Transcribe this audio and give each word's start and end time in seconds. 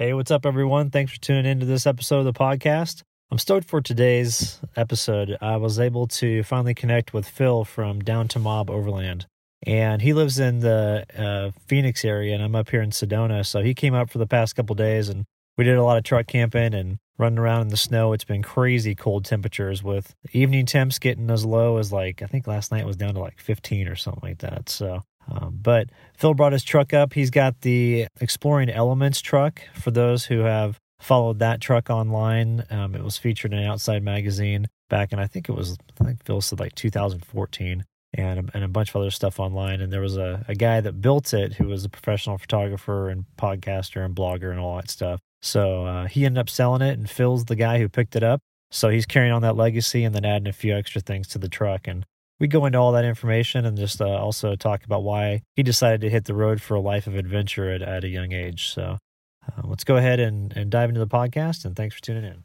Hey, 0.00 0.14
what's 0.14 0.30
up, 0.30 0.46
everyone? 0.46 0.90
Thanks 0.90 1.10
for 1.10 1.18
tuning 1.18 1.44
into 1.44 1.66
this 1.66 1.84
episode 1.84 2.20
of 2.20 2.24
the 2.26 2.32
podcast. 2.32 3.02
I'm 3.32 3.38
stoked 3.38 3.68
for 3.68 3.80
today's 3.80 4.60
episode. 4.76 5.36
I 5.40 5.56
was 5.56 5.80
able 5.80 6.06
to 6.06 6.44
finally 6.44 6.72
connect 6.72 7.12
with 7.12 7.28
Phil 7.28 7.64
from 7.64 8.00
Down2Mob 8.02 8.70
Overland. 8.70 9.26
And 9.66 10.00
he 10.00 10.12
lives 10.12 10.38
in 10.38 10.60
the 10.60 11.04
uh, 11.18 11.50
Phoenix 11.66 12.04
area, 12.04 12.32
and 12.32 12.44
I'm 12.44 12.54
up 12.54 12.70
here 12.70 12.80
in 12.80 12.90
Sedona. 12.90 13.44
So 13.44 13.60
he 13.60 13.74
came 13.74 13.92
up 13.92 14.08
for 14.08 14.18
the 14.18 14.26
past 14.28 14.54
couple 14.54 14.76
days, 14.76 15.08
and 15.08 15.24
we 15.56 15.64
did 15.64 15.76
a 15.76 15.82
lot 15.82 15.98
of 15.98 16.04
truck 16.04 16.28
camping 16.28 16.74
and 16.74 16.98
running 17.18 17.40
around 17.40 17.62
in 17.62 17.68
the 17.68 17.76
snow. 17.76 18.12
It's 18.12 18.22
been 18.22 18.44
crazy 18.44 18.94
cold 18.94 19.24
temperatures 19.24 19.82
with 19.82 20.14
evening 20.32 20.66
temps 20.66 21.00
getting 21.00 21.28
as 21.28 21.44
low 21.44 21.78
as 21.78 21.92
like, 21.92 22.22
I 22.22 22.26
think 22.26 22.46
last 22.46 22.70
night 22.70 22.86
was 22.86 22.96
down 22.96 23.14
to 23.14 23.20
like 23.20 23.40
15 23.40 23.88
or 23.88 23.96
something 23.96 24.22
like 24.22 24.38
that. 24.38 24.68
So 24.68 25.02
um, 25.30 25.58
but 25.60 25.88
Phil 26.16 26.34
brought 26.34 26.52
his 26.52 26.64
truck 26.64 26.92
up. 26.92 27.12
He's 27.12 27.30
got 27.30 27.60
the 27.60 28.06
Exploring 28.20 28.70
Elements 28.70 29.20
truck. 29.20 29.60
For 29.74 29.90
those 29.90 30.26
who 30.26 30.40
have 30.40 30.78
followed 31.00 31.38
that 31.38 31.60
truck 31.60 31.90
online, 31.90 32.64
um, 32.70 32.94
it 32.94 33.04
was 33.04 33.18
featured 33.18 33.52
in 33.52 33.62
Outside 33.64 34.02
Magazine 34.02 34.68
back 34.88 35.12
in 35.12 35.18
I 35.18 35.26
think 35.26 35.48
it 35.48 35.52
was 35.52 35.76
I 36.00 36.04
think 36.04 36.24
Phil 36.24 36.40
said 36.40 36.60
like 36.60 36.74
2014, 36.74 37.84
and 38.14 38.50
and 38.54 38.64
a 38.64 38.68
bunch 38.68 38.90
of 38.90 38.96
other 38.96 39.10
stuff 39.10 39.38
online. 39.38 39.80
And 39.80 39.92
there 39.92 40.00
was 40.00 40.16
a, 40.16 40.44
a 40.48 40.54
guy 40.54 40.80
that 40.80 41.00
built 41.00 41.34
it 41.34 41.54
who 41.54 41.66
was 41.68 41.84
a 41.84 41.88
professional 41.88 42.38
photographer 42.38 43.08
and 43.10 43.24
podcaster 43.36 44.04
and 44.04 44.14
blogger 44.14 44.50
and 44.50 44.58
all 44.58 44.76
that 44.76 44.90
stuff. 44.90 45.20
So 45.42 45.84
uh, 45.84 46.06
he 46.06 46.24
ended 46.24 46.40
up 46.40 46.48
selling 46.48 46.82
it, 46.82 46.98
and 46.98 47.08
Phil's 47.08 47.44
the 47.44 47.56
guy 47.56 47.78
who 47.78 47.88
picked 47.88 48.16
it 48.16 48.22
up. 48.22 48.40
So 48.70 48.88
he's 48.88 49.06
carrying 49.06 49.32
on 49.32 49.42
that 49.42 49.56
legacy 49.56 50.04
and 50.04 50.14
then 50.14 50.24
adding 50.24 50.48
a 50.48 50.52
few 50.52 50.74
extra 50.74 51.00
things 51.00 51.28
to 51.28 51.38
the 51.38 51.48
truck. 51.48 51.86
And 51.88 52.04
we 52.40 52.46
go 52.46 52.66
into 52.66 52.78
all 52.78 52.92
that 52.92 53.04
information 53.04 53.64
and 53.64 53.76
just 53.76 54.00
uh, 54.00 54.06
also 54.06 54.54
talk 54.54 54.84
about 54.84 55.02
why 55.02 55.42
he 55.54 55.62
decided 55.62 56.00
to 56.02 56.10
hit 56.10 56.24
the 56.24 56.34
road 56.34 56.62
for 56.62 56.74
a 56.74 56.80
life 56.80 57.06
of 57.06 57.16
adventure 57.16 57.70
at, 57.70 57.82
at 57.82 58.04
a 58.04 58.08
young 58.08 58.32
age. 58.32 58.68
So 58.68 58.98
uh, 59.46 59.62
let's 59.64 59.84
go 59.84 59.96
ahead 59.96 60.20
and, 60.20 60.56
and 60.56 60.70
dive 60.70 60.88
into 60.90 61.00
the 61.00 61.06
podcast. 61.06 61.64
And 61.64 61.74
thanks 61.74 61.94
for 61.94 62.02
tuning 62.02 62.24
in. 62.24 62.44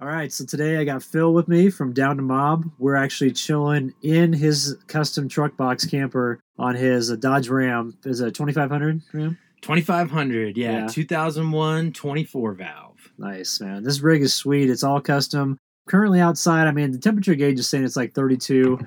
All 0.00 0.06
right, 0.08 0.32
so 0.32 0.46
today 0.46 0.78
I 0.78 0.84
got 0.84 1.02
Phil 1.02 1.34
with 1.34 1.46
me 1.46 1.68
from 1.68 1.92
Down2Mob. 1.92 2.70
We're 2.78 2.96
actually 2.96 3.32
chilling 3.32 3.92
in 4.02 4.32
his 4.32 4.76
custom 4.86 5.28
truck 5.28 5.58
box 5.58 5.84
camper 5.84 6.40
on 6.58 6.74
his 6.74 7.10
Dodge 7.18 7.50
Ram. 7.50 7.94
Is 8.06 8.20
it 8.20 8.28
a 8.28 8.30
2500 8.30 9.02
Ram? 9.12 9.38
2500, 9.60 10.56
yeah, 10.56 10.72
Yeah. 10.72 10.86
2001 10.86 11.92
24 11.92 12.54
valve. 12.54 12.96
Nice, 13.18 13.60
man. 13.60 13.82
This 13.82 14.00
rig 14.00 14.22
is 14.22 14.32
sweet. 14.32 14.70
It's 14.70 14.82
all 14.82 15.02
custom. 15.02 15.58
Currently 15.86 16.20
outside, 16.20 16.66
I 16.66 16.72
mean, 16.72 16.92
the 16.92 16.98
temperature 16.98 17.34
gauge 17.34 17.58
is 17.58 17.68
saying 17.68 17.84
it's 17.84 17.96
like 17.96 18.14
32, 18.14 18.78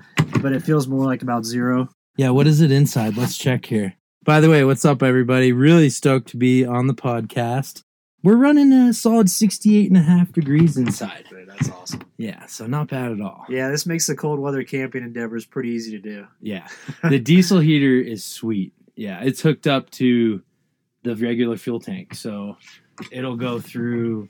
but 0.42 0.52
it 0.52 0.64
feels 0.64 0.88
more 0.88 1.05
like 1.05 1.22
about 1.22 1.45
zero. 1.45 1.89
Yeah, 2.17 2.31
what 2.31 2.48
is 2.48 2.59
it 2.61 2.72
inside? 2.72 3.17
Let's 3.17 3.38
check 3.38 3.66
here. 3.67 3.94
By 4.23 4.39
the 4.39 4.50
way, 4.50 4.64
what's 4.64 4.86
up, 4.86 5.03
everybody? 5.03 5.52
Really 5.52 5.89
stoked 5.92 6.30
to 6.30 6.38
be 6.38 6.66
on 6.66 6.88
the 6.88 6.94
podcast. 6.95 7.83
We're 8.23 8.38
running 8.38 8.71
a 8.71 8.93
solid 8.93 9.29
68 9.29 9.89
and 9.89 9.97
a 9.97 10.02
half 10.02 10.31
degrees 10.31 10.77
inside. 10.77 11.25
That's 11.45 11.69
awesome. 11.69 12.02
Yeah, 12.17 12.45
so 12.45 12.65
not 12.67 12.88
bad 12.88 13.11
at 13.11 13.19
all. 13.21 13.45
Yeah, 13.49 13.69
this 13.69 13.85
makes 13.85 14.07
the 14.07 14.15
cold 14.15 14.39
weather 14.39 14.63
camping 14.63 15.03
endeavors 15.03 15.45
pretty 15.45 15.69
easy 15.69 15.91
to 15.91 15.99
do. 15.99 16.27
Yeah. 16.41 16.67
The 17.09 17.19
diesel 17.19 17.59
heater 17.59 17.99
is 17.99 18.23
sweet. 18.23 18.73
Yeah, 18.95 19.21
it's 19.21 19.41
hooked 19.41 19.67
up 19.67 19.89
to 19.91 20.41
the 21.03 21.15
regular 21.17 21.57
fuel 21.57 21.81
tank. 21.81 22.13
So 22.15 22.57
it'll 23.11 23.36
go 23.36 23.59
through 23.59 24.30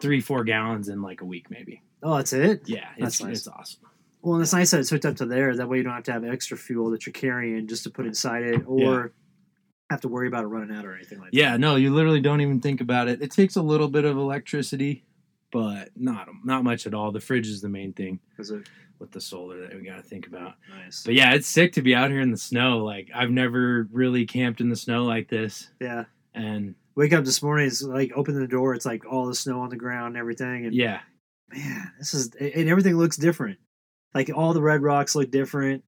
three, 0.00 0.20
four 0.22 0.42
gallons 0.44 0.88
in 0.88 1.02
like 1.02 1.20
a 1.20 1.24
week, 1.26 1.50
maybe. 1.50 1.82
Oh, 2.02 2.16
that's 2.16 2.32
it? 2.32 2.62
Yeah, 2.66 2.88
That's 2.98 3.22
nice. 3.22 3.38
it's 3.38 3.48
awesome. 3.48 3.80
Well, 4.22 4.36
and 4.36 4.42
it's 4.42 4.52
nice 4.52 4.70
that 4.70 4.80
it's 4.80 4.88
hooked 4.90 5.04
up 5.04 5.16
to 5.16 5.26
there. 5.26 5.54
That 5.54 5.68
way 5.68 5.76
you 5.78 5.82
don't 5.82 5.92
have 5.94 6.04
to 6.04 6.12
have 6.12 6.24
extra 6.24 6.56
fuel 6.56 6.90
that 6.92 7.04
you're 7.06 7.12
carrying 7.12 7.66
just 7.66 7.82
to 7.84 7.90
put 7.90 8.06
inside 8.06 8.44
it 8.44 8.62
or 8.66 8.80
Yeah. 8.80 9.06
Have 9.90 10.00
to 10.02 10.08
worry 10.08 10.28
about 10.28 10.44
it 10.44 10.48
running 10.48 10.76
out 10.76 10.84
or 10.84 10.94
anything 10.94 11.18
like 11.18 11.30
that. 11.30 11.36
Yeah, 11.36 11.56
no, 11.56 11.76
you 11.76 11.94
literally 11.94 12.20
don't 12.20 12.40
even 12.40 12.60
think 12.60 12.80
about 12.80 13.08
it. 13.08 13.22
It 13.22 13.30
takes 13.30 13.56
a 13.56 13.62
little 13.62 13.88
bit 13.88 14.04
of 14.04 14.16
electricity, 14.16 15.04
but 15.50 15.90
not 15.96 16.28
not 16.44 16.64
much 16.64 16.86
at 16.86 16.94
all. 16.94 17.12
The 17.12 17.20
fridge 17.20 17.48
is 17.48 17.60
the 17.60 17.68
main 17.68 17.92
thing 17.92 18.20
that. 18.36 18.42
Is 18.42 18.50
it 18.50 18.68
with 18.98 19.12
the 19.12 19.20
solar 19.20 19.60
that 19.60 19.74
we 19.74 19.82
got 19.82 19.96
to 19.96 20.02
think 20.02 20.26
about. 20.26 20.54
nice? 20.68 21.04
But 21.04 21.14
yeah, 21.14 21.34
it's 21.34 21.46
sick 21.46 21.72
to 21.74 21.82
be 21.82 21.94
out 21.94 22.10
here 22.10 22.20
in 22.20 22.30
the 22.32 22.36
snow. 22.36 22.78
Like 22.78 23.10
I've 23.14 23.30
never 23.30 23.88
really 23.92 24.26
camped 24.26 24.60
in 24.60 24.68
the 24.68 24.76
snow 24.76 25.04
like 25.04 25.28
this, 25.28 25.70
yeah. 25.80 26.04
and 26.34 26.74
Wake 26.98 27.12
up 27.12 27.24
this 27.24 27.44
morning, 27.44 27.68
it's 27.68 27.80
like 27.80 28.10
open 28.16 28.34
the 28.34 28.48
door, 28.48 28.74
it's 28.74 28.84
like 28.84 29.06
all 29.06 29.26
the 29.26 29.34
snow 29.34 29.60
on 29.60 29.68
the 29.68 29.76
ground 29.76 30.08
and 30.08 30.16
everything. 30.16 30.66
And 30.66 30.74
yeah, 30.74 30.98
man, 31.48 31.92
this 31.96 32.12
is 32.12 32.34
and 32.34 32.68
everything 32.68 32.96
looks 32.96 33.16
different. 33.16 33.60
Like 34.14 34.32
all 34.34 34.52
the 34.52 34.60
red 34.60 34.82
rocks 34.82 35.14
look 35.14 35.30
different. 35.30 35.84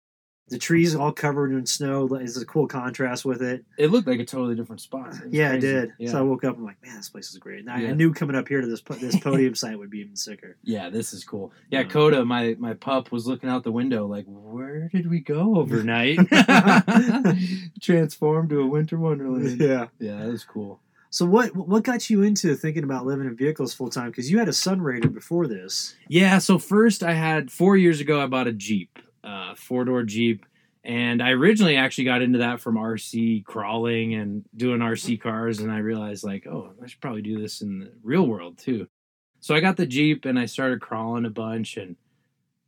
The 0.50 0.58
trees 0.58 0.94
all 0.94 1.12
covered 1.12 1.52
in 1.52 1.64
snow 1.64 2.12
is 2.16 2.36
a 2.36 2.44
cool 2.44 2.66
contrast 2.66 3.24
with 3.24 3.40
it. 3.40 3.64
it 3.78 3.86
looked 3.90 4.06
like 4.08 4.20
a 4.20 4.24
totally 4.24 4.56
different 4.56 4.80
spot. 4.80 5.14
It 5.14 5.32
yeah, 5.32 5.50
crazy. 5.50 5.66
it 5.68 5.72
did. 5.72 5.92
Yeah. 5.98 6.10
So 6.10 6.18
I 6.18 6.22
woke 6.22 6.44
up. 6.44 6.56
I'm 6.56 6.64
like, 6.64 6.82
man, 6.84 6.96
this 6.96 7.08
place 7.08 7.30
is 7.30 7.38
great. 7.38 7.60
And 7.60 7.70
I, 7.70 7.86
I 7.86 7.92
knew 7.92 8.12
coming 8.12 8.36
up 8.36 8.48
here 8.48 8.60
to 8.60 8.66
this 8.66 8.82
this 8.82 9.16
podium 9.20 9.54
site 9.54 9.78
would 9.78 9.90
be 9.90 10.00
even 10.00 10.16
sicker. 10.16 10.56
yeah, 10.62 10.90
this 10.90 11.12
is 11.12 11.24
cool. 11.24 11.52
Yeah, 11.70 11.80
Yeah. 11.80 11.86
Coda, 11.86 12.24
my 12.24 12.56
my 12.58 12.74
pup 12.74 13.12
was 13.12 13.26
looking 13.26 13.48
out 13.48 13.64
the 13.64 13.72
window 13.72 14.06
like, 14.06 14.24
where 14.26 14.88
did 14.88 15.08
we 15.08 15.20
go 15.20 15.56
overnight? 15.56 16.18
Transformed 17.80 18.50
to 18.50 18.60
a 18.60 18.66
winter 18.66 18.98
wonderland. 18.98 19.60
yeah. 19.60 19.86
Yeah, 19.98 20.16
that 20.18 20.28
was 20.28 20.44
cool. 20.44 20.80
So 21.12 21.26
what 21.26 21.54
what 21.56 21.82
got 21.82 22.08
you 22.08 22.22
into 22.22 22.54
thinking 22.54 22.84
about 22.84 23.04
living 23.04 23.26
in 23.26 23.36
vehicles 23.36 23.74
full 23.74 23.90
time? 23.90 24.10
Because 24.10 24.30
you 24.30 24.38
had 24.38 24.48
a 24.48 24.52
Sunrader 24.52 25.12
before 25.12 25.46
this. 25.48 25.96
Yeah, 26.08 26.38
so 26.38 26.58
first 26.58 27.02
I 27.02 27.14
had 27.14 27.50
four 27.50 27.76
years 27.76 28.00
ago 28.00 28.22
I 28.22 28.26
bought 28.26 28.46
a 28.46 28.52
Jeep, 28.52 28.98
uh, 29.24 29.54
four 29.54 29.84
door 29.84 30.02
Jeep, 30.02 30.44
and 30.84 31.22
I 31.22 31.30
originally 31.30 31.76
actually 31.76 32.04
got 32.04 32.22
into 32.22 32.38
that 32.38 32.60
from 32.60 32.76
RC 32.76 33.44
crawling 33.44 34.14
and 34.14 34.44
doing 34.56 34.80
RC 34.80 35.20
cars, 35.20 35.60
and 35.60 35.70
I 35.70 35.78
realized 35.78 36.24
like, 36.24 36.46
oh, 36.46 36.72
I 36.82 36.86
should 36.86 37.00
probably 37.00 37.22
do 37.22 37.40
this 37.40 37.60
in 37.60 37.80
the 37.80 37.92
real 38.02 38.26
world 38.26 38.58
too. 38.58 38.88
So 39.40 39.54
I 39.54 39.60
got 39.60 39.76
the 39.76 39.86
Jeep 39.86 40.24
and 40.24 40.38
I 40.38 40.46
started 40.46 40.80
crawling 40.80 41.24
a 41.24 41.30
bunch, 41.30 41.76
and 41.76 41.96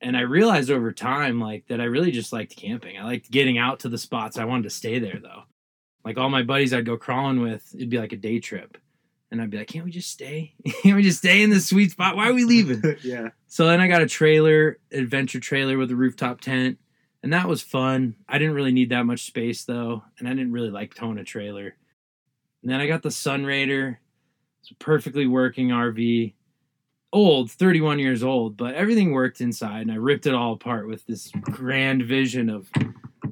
and 0.01 0.17
I 0.17 0.23
realized 0.23 0.71
over 0.71 0.93
time 0.93 1.41
like 1.41 1.67
that 1.69 1.81
I 1.81 1.85
really 1.85 2.11
just 2.11 2.33
liked 2.33 2.57
camping. 2.57 2.99
I 2.99 3.05
liked 3.05 3.31
getting 3.31 3.57
out 3.57 3.81
to 3.81 3.89
the 3.89 3.99
spots. 3.99 4.37
I 4.37 4.45
wanted 4.45 4.65
to 4.65 4.71
stay 4.71 4.99
there 4.99 5.21
though. 5.23 5.43
Like 6.05 6.19
all 6.19 6.29
my 6.29 6.43
buddies 6.43 6.75
I'd 6.75 6.85
go 6.85 6.97
crawling 6.97 7.41
with, 7.41 7.73
it'd 7.75 7.89
be 7.89 7.99
like 7.99 8.13
a 8.13 8.17
day 8.17 8.41
trip. 8.41 8.77
And 9.33 9.41
I'd 9.41 9.49
be 9.49 9.57
like, 9.57 9.69
can't 9.69 9.87
we 9.87 9.91
just 9.91 10.11
stay? 10.11 10.53
can't 10.83 10.95
we 10.95 11.03
just 11.03 11.19
stay 11.19 11.43
in 11.43 11.49
this 11.49 11.67
sweet 11.67 11.91
spot? 11.91 12.17
Why 12.17 12.29
are 12.29 12.35
we 12.35 12.45
leaving? 12.45 12.83
yeah. 13.03 13.31
So 13.47 13.67
then 13.67 13.81
I 13.81 13.89
got 13.89 14.03
a 14.03 14.07
trailer, 14.07 14.79
adventure 14.93 15.41
trailer 15.41 15.79
with 15.79 15.91
a 15.91 15.97
rooftop 15.97 16.43
tent, 16.43 16.79
and 17.23 17.33
that 17.33 17.49
was 17.49 17.63
fun. 17.63 18.15
I 18.29 18.37
didn't 18.37 18.55
really 18.55 18.73
need 18.73 18.91
that 18.91 19.07
much 19.07 19.25
space 19.25 19.65
though, 19.65 20.05
and 20.19 20.29
I 20.29 20.33
didn't 20.33 20.53
really 20.53 20.69
like 20.69 20.95
towing 20.95 21.17
a 21.17 21.25
trailer. 21.25 21.75
And 22.63 22.71
then 22.71 22.83
I 22.83 22.87
got 22.87 23.03
the 23.03 23.09
Sunrader. 23.09 23.97
It's 24.61 24.71
a 24.71 24.75
perfectly 24.75 25.27
working 25.27 25.69
RV. 25.69 26.35
Old, 27.11 27.51
31 27.51 28.01
years 28.01 28.23
old, 28.23 28.59
but 28.59 28.75
everything 28.75 29.13
worked 29.13 29.41
inside, 29.41 29.81
and 29.81 29.93
I 29.93 29.97
ripped 29.97 30.27
it 30.27 30.35
all 30.35 30.53
apart 30.53 30.87
with 30.87 31.07
this 31.07 31.31
grand 31.41 32.03
vision 32.03 32.51
of 32.51 32.71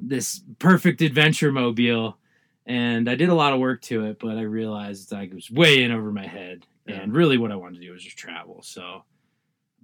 this 0.01 0.41
perfect 0.57 1.01
adventure 1.01 1.51
mobile. 1.51 2.17
And 2.65 3.09
I 3.09 3.15
did 3.15 3.29
a 3.29 3.33
lot 3.35 3.53
of 3.53 3.59
work 3.59 3.81
to 3.83 4.05
it, 4.05 4.19
but 4.19 4.37
I 4.37 4.41
realized 4.43 5.11
it 5.11 5.33
was 5.33 5.49
way 5.49 5.83
in 5.83 5.91
over 5.91 6.11
my 6.11 6.27
head. 6.27 6.65
Yeah. 6.85 6.95
And 6.95 7.13
really, 7.13 7.37
what 7.37 7.51
I 7.51 7.55
wanted 7.55 7.79
to 7.79 7.85
do 7.87 7.91
was 7.93 8.03
just 8.03 8.17
travel. 8.17 8.61
So 8.63 9.03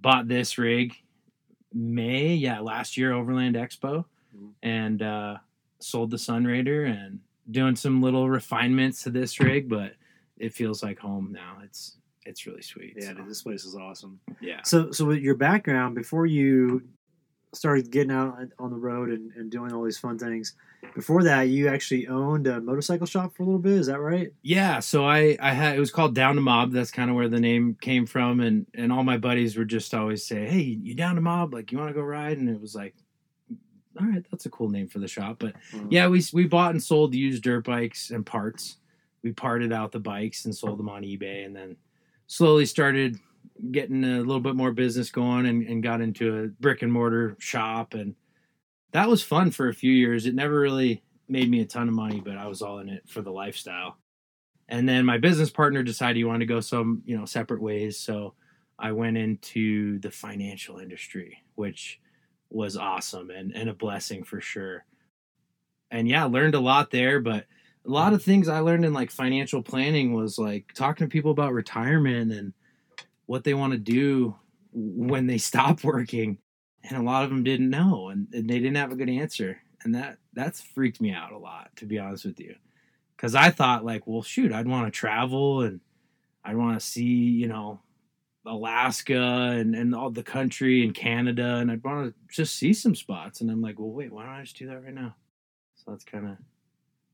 bought 0.00 0.28
this 0.28 0.58
rig 0.58 0.94
May, 1.72 2.34
yeah, 2.34 2.60
last 2.60 2.96
year 2.96 3.12
Overland 3.12 3.54
Expo, 3.56 4.04
Mhm. 4.36 4.50
and 4.62 5.02
uh, 5.02 5.36
sold 5.80 6.10
the 6.10 6.16
Sunrader 6.16 6.86
and 6.90 7.20
doing 7.50 7.76
some 7.76 8.00
little 8.00 8.28
refinements 8.30 9.02
to 9.02 9.10
this 9.10 9.38
rig, 9.40 9.68
but 9.68 9.94
it 10.38 10.54
feels 10.54 10.82
like 10.82 10.98
home 10.98 11.30
now. 11.32 11.58
It's 11.62 11.96
it's 12.24 12.46
really 12.46 12.62
sweet. 12.62 12.94
Yeah, 12.96 13.08
so, 13.08 13.14
dude, 13.14 13.28
this 13.28 13.42
place 13.42 13.64
is 13.64 13.74
awesome. 13.74 14.20
yeah. 14.40 14.62
So, 14.62 14.90
so 14.92 15.04
with 15.06 15.18
your 15.20 15.34
background 15.34 15.94
before 15.94 16.26
you 16.26 16.82
started 17.54 17.90
getting 17.90 18.10
out 18.12 18.38
on 18.58 18.70
the 18.70 18.76
road 18.76 19.08
and, 19.10 19.32
and 19.32 19.50
doing 19.50 19.72
all 19.72 19.82
these 19.84 19.98
fun 19.98 20.18
things, 20.18 20.54
before 20.94 21.22
that, 21.24 21.42
you 21.48 21.68
actually 21.68 22.06
owned 22.06 22.46
a 22.46 22.60
motorcycle 22.60 23.06
shop 23.06 23.34
for 23.34 23.42
a 23.42 23.46
little 23.46 23.60
bit. 23.60 23.72
Is 23.72 23.86
that 23.86 24.00
right? 24.00 24.32
Yeah, 24.42 24.80
so 24.80 25.04
I 25.06 25.36
I 25.40 25.52
had 25.52 25.76
it 25.76 25.80
was 25.80 25.90
called 25.90 26.14
Down2Mob. 26.16 26.72
That's 26.72 26.90
kind 26.90 27.10
of 27.10 27.16
where 27.16 27.28
the 27.28 27.40
name 27.40 27.76
came 27.80 28.06
from, 28.06 28.40
and 28.40 28.66
and 28.74 28.92
all 28.92 29.02
my 29.04 29.16
buddies 29.18 29.56
would 29.56 29.68
just 29.68 29.92
always 29.94 30.24
say, 30.24 30.46
"Hey, 30.46 30.60
you 30.60 30.94
down 30.94 31.14
to 31.16 31.20
Mob? 31.20 31.52
Like, 31.54 31.72
you 31.72 31.78
want 31.78 31.90
to 31.90 31.94
go 31.94 32.02
ride?" 32.02 32.38
And 32.38 32.48
it 32.48 32.60
was 32.60 32.74
like, 32.74 32.94
"All 34.00 34.06
right, 34.06 34.24
that's 34.30 34.46
a 34.46 34.50
cool 34.50 34.68
name 34.68 34.88
for 34.88 34.98
the 35.00 35.08
shop." 35.08 35.36
But 35.40 35.54
Mm. 35.72 35.88
yeah, 35.90 36.06
we 36.08 36.22
we 36.32 36.46
bought 36.46 36.72
and 36.72 36.82
sold 36.82 37.14
used 37.14 37.42
dirt 37.42 37.64
bikes 37.64 38.10
and 38.10 38.24
parts. 38.24 38.76
We 39.22 39.32
parted 39.32 39.72
out 39.72 39.90
the 39.90 39.98
bikes 40.00 40.44
and 40.44 40.54
sold 40.54 40.78
them 40.78 40.88
on 40.88 41.02
eBay, 41.02 41.44
and 41.44 41.54
then 41.56 41.76
slowly 42.28 42.66
started 42.66 43.18
getting 43.70 44.04
a 44.04 44.18
little 44.18 44.40
bit 44.40 44.54
more 44.54 44.72
business 44.72 45.10
going 45.10 45.46
and, 45.46 45.62
and 45.66 45.82
got 45.82 46.00
into 46.00 46.44
a 46.44 46.48
brick 46.60 46.82
and 46.82 46.92
mortar 46.92 47.36
shop 47.38 47.94
and 47.94 48.14
that 48.92 49.08
was 49.08 49.22
fun 49.22 49.50
for 49.50 49.68
a 49.68 49.74
few 49.74 49.92
years. 49.92 50.26
It 50.26 50.34
never 50.34 50.58
really 50.58 51.02
made 51.28 51.50
me 51.50 51.60
a 51.60 51.66
ton 51.66 51.88
of 51.88 51.94
money, 51.94 52.20
but 52.24 52.38
I 52.38 52.46
was 52.46 52.62
all 52.62 52.78
in 52.78 52.88
it 52.88 53.02
for 53.06 53.20
the 53.20 53.30
lifestyle. 53.30 53.98
And 54.68 54.88
then 54.88 55.04
my 55.04 55.18
business 55.18 55.50
partner 55.50 55.82
decided 55.82 56.16
he 56.16 56.24
wanted 56.24 56.40
to 56.40 56.54
go 56.54 56.60
some, 56.60 57.02
you 57.04 57.16
know, 57.16 57.24
separate 57.24 57.62
ways. 57.62 57.98
So 57.98 58.34
I 58.78 58.92
went 58.92 59.16
into 59.16 59.98
the 59.98 60.10
financial 60.10 60.78
industry, 60.78 61.38
which 61.54 62.00
was 62.50 62.76
awesome 62.76 63.30
and, 63.30 63.54
and 63.54 63.68
a 63.68 63.74
blessing 63.74 64.24
for 64.24 64.40
sure. 64.40 64.84
And 65.90 66.08
yeah, 66.08 66.24
learned 66.24 66.54
a 66.54 66.60
lot 66.60 66.90
there, 66.90 67.20
but 67.20 67.46
a 67.86 67.90
lot 67.90 68.12
of 68.12 68.22
things 68.22 68.48
I 68.48 68.60
learned 68.60 68.84
in 68.84 68.92
like 68.92 69.10
financial 69.10 69.62
planning 69.62 70.12
was 70.12 70.38
like 70.38 70.72
talking 70.74 71.06
to 71.06 71.10
people 71.10 71.30
about 71.30 71.54
retirement 71.54 72.32
and 72.32 72.52
what 73.28 73.44
they 73.44 73.52
want 73.52 73.74
to 73.74 73.78
do 73.78 74.34
when 74.72 75.26
they 75.26 75.38
stop 75.50 75.84
working. 75.84 76.38
And 76.82 76.96
a 76.96 77.02
lot 77.02 77.24
of 77.24 77.30
them 77.30 77.44
didn't 77.44 77.70
know 77.70 78.08
and, 78.08 78.26
and 78.32 78.48
they 78.48 78.58
didn't 78.58 78.76
have 78.76 78.90
a 78.90 78.96
good 78.96 79.10
answer. 79.10 79.60
And 79.82 79.94
that 79.94 80.18
that's 80.32 80.60
freaked 80.60 81.00
me 81.00 81.12
out 81.12 81.32
a 81.32 81.38
lot, 81.38 81.70
to 81.76 81.86
be 81.86 81.98
honest 81.98 82.24
with 82.24 82.40
you. 82.40 82.56
Cause 83.16 83.34
I 83.34 83.50
thought 83.50 83.84
like, 83.84 84.06
well 84.06 84.22
shoot, 84.22 84.52
I'd 84.52 84.66
want 84.66 84.86
to 84.86 84.96
travel 84.96 85.60
and 85.60 85.80
I'd 86.44 86.56
want 86.56 86.80
to 86.80 86.84
see, 86.84 87.02
you 87.02 87.48
know, 87.48 87.80
Alaska 88.46 89.56
and, 89.58 89.74
and 89.74 89.94
all 89.94 90.10
the 90.10 90.22
country 90.22 90.82
and 90.82 90.94
Canada 90.94 91.56
and 91.56 91.70
I'd 91.70 91.84
want 91.84 92.08
to 92.08 92.34
just 92.34 92.56
see 92.56 92.72
some 92.72 92.94
spots. 92.94 93.40
And 93.40 93.50
I'm 93.50 93.60
like, 93.60 93.78
well 93.78 93.90
wait, 93.90 94.12
why 94.12 94.24
don't 94.24 94.32
I 94.32 94.42
just 94.42 94.56
do 94.56 94.68
that 94.68 94.82
right 94.82 94.94
now? 94.94 95.14
So 95.76 95.90
that's 95.90 96.04
kind 96.04 96.26
of 96.26 96.36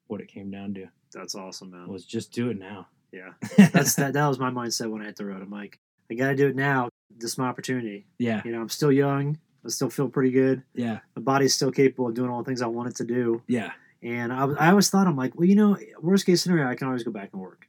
what 0.06 0.20
it 0.20 0.28
came 0.28 0.50
down 0.50 0.74
to. 0.74 0.86
That's 1.12 1.34
awesome, 1.34 1.70
man. 1.70 1.88
Was 1.88 2.04
just 2.04 2.32
do 2.32 2.50
it 2.50 2.58
now. 2.58 2.86
Yeah, 3.12 3.32
that's 3.72 3.94
that. 3.94 4.12
That 4.12 4.26
was 4.26 4.38
my 4.38 4.50
mindset 4.50 4.90
when 4.90 5.02
I 5.02 5.06
hit 5.06 5.16
the 5.16 5.24
road. 5.24 5.42
I'm 5.42 5.50
like, 5.50 5.78
I 6.10 6.14
got 6.14 6.28
to 6.28 6.36
do 6.36 6.48
it 6.48 6.56
now. 6.56 6.88
This 7.16 7.32
is 7.32 7.38
my 7.38 7.46
opportunity. 7.46 8.06
Yeah, 8.18 8.42
You 8.44 8.52
know, 8.52 8.60
I'm 8.60 8.68
still 8.68 8.92
young. 8.92 9.38
I 9.64 9.68
still 9.70 9.88
feel 9.90 10.08
pretty 10.08 10.30
good. 10.30 10.62
yeah, 10.74 10.98
My 11.16 11.22
body's 11.22 11.54
still 11.54 11.70
capable 11.70 12.08
of 12.08 12.14
doing 12.14 12.28
all 12.30 12.42
the 12.42 12.44
things 12.46 12.60
I 12.60 12.66
want 12.66 12.88
it 12.90 12.96
to 12.96 13.04
do. 13.04 13.42
yeah. 13.46 13.72
And 14.02 14.30
I, 14.34 14.44
I 14.44 14.68
always 14.68 14.90
thought, 14.90 15.06
I'm 15.06 15.16
like, 15.16 15.34
well, 15.34 15.48
you 15.48 15.54
know, 15.54 15.78
worst 16.02 16.26
case 16.26 16.42
scenario, 16.42 16.68
I 16.68 16.74
can 16.74 16.86
always 16.88 17.02
go 17.04 17.10
back 17.10 17.30
and 17.32 17.40
work. 17.40 17.66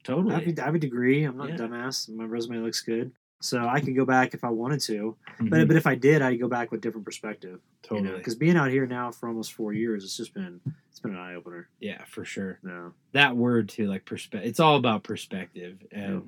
I 0.00 0.02
Totally. 0.02 0.34
have, 0.34 0.58
I 0.58 0.64
have 0.64 0.74
a 0.74 0.78
degree. 0.80 1.22
I'm 1.22 1.36
not 1.36 1.50
Yeah. 1.50 1.54
a 1.54 1.58
dumbass. 1.58 2.08
My 2.08 2.24
resume 2.24 2.56
looks 2.58 2.80
good. 2.80 3.12
So 3.40 3.64
I 3.68 3.78
could 3.78 3.94
go 3.94 4.04
back 4.04 4.34
if 4.34 4.42
I 4.42 4.48
wanted 4.48 4.80
to. 4.80 5.16
Mhm. 5.38 5.50
But 5.50 5.68
but 5.68 5.76
if 5.76 5.86
I 5.86 5.94
did, 5.94 6.22
I'd 6.22 6.40
go 6.40 6.48
back 6.48 6.72
with 6.72 6.80
different 6.80 7.04
perspective. 7.04 7.60
totally. 7.82 8.16
Because 8.16 8.34
being 8.34 8.56
out 8.56 8.70
here 8.70 8.86
now 8.86 9.12
for 9.12 9.28
almost 9.28 9.52
four 9.52 9.72
years, 9.72 10.02
it's 10.02 10.16
just 10.16 10.34
been 10.34 10.60
it's 10.90 10.98
been 10.98 11.12
an 11.12 11.18
eye 11.20 11.34
opener. 11.34 11.68
yeah, 11.78 12.02
for 12.06 12.24
sure. 12.24 12.58
No. 12.64 12.92
That 13.12 13.36
word 13.36 13.68
too, 13.68 13.86
like 13.86 14.04
perspective. 14.06 14.48
It's 14.48 14.58
all 14.60 14.76
about 14.76 15.04
perspective, 15.04 15.78
and 15.92 16.12
yeah, 16.14 16.20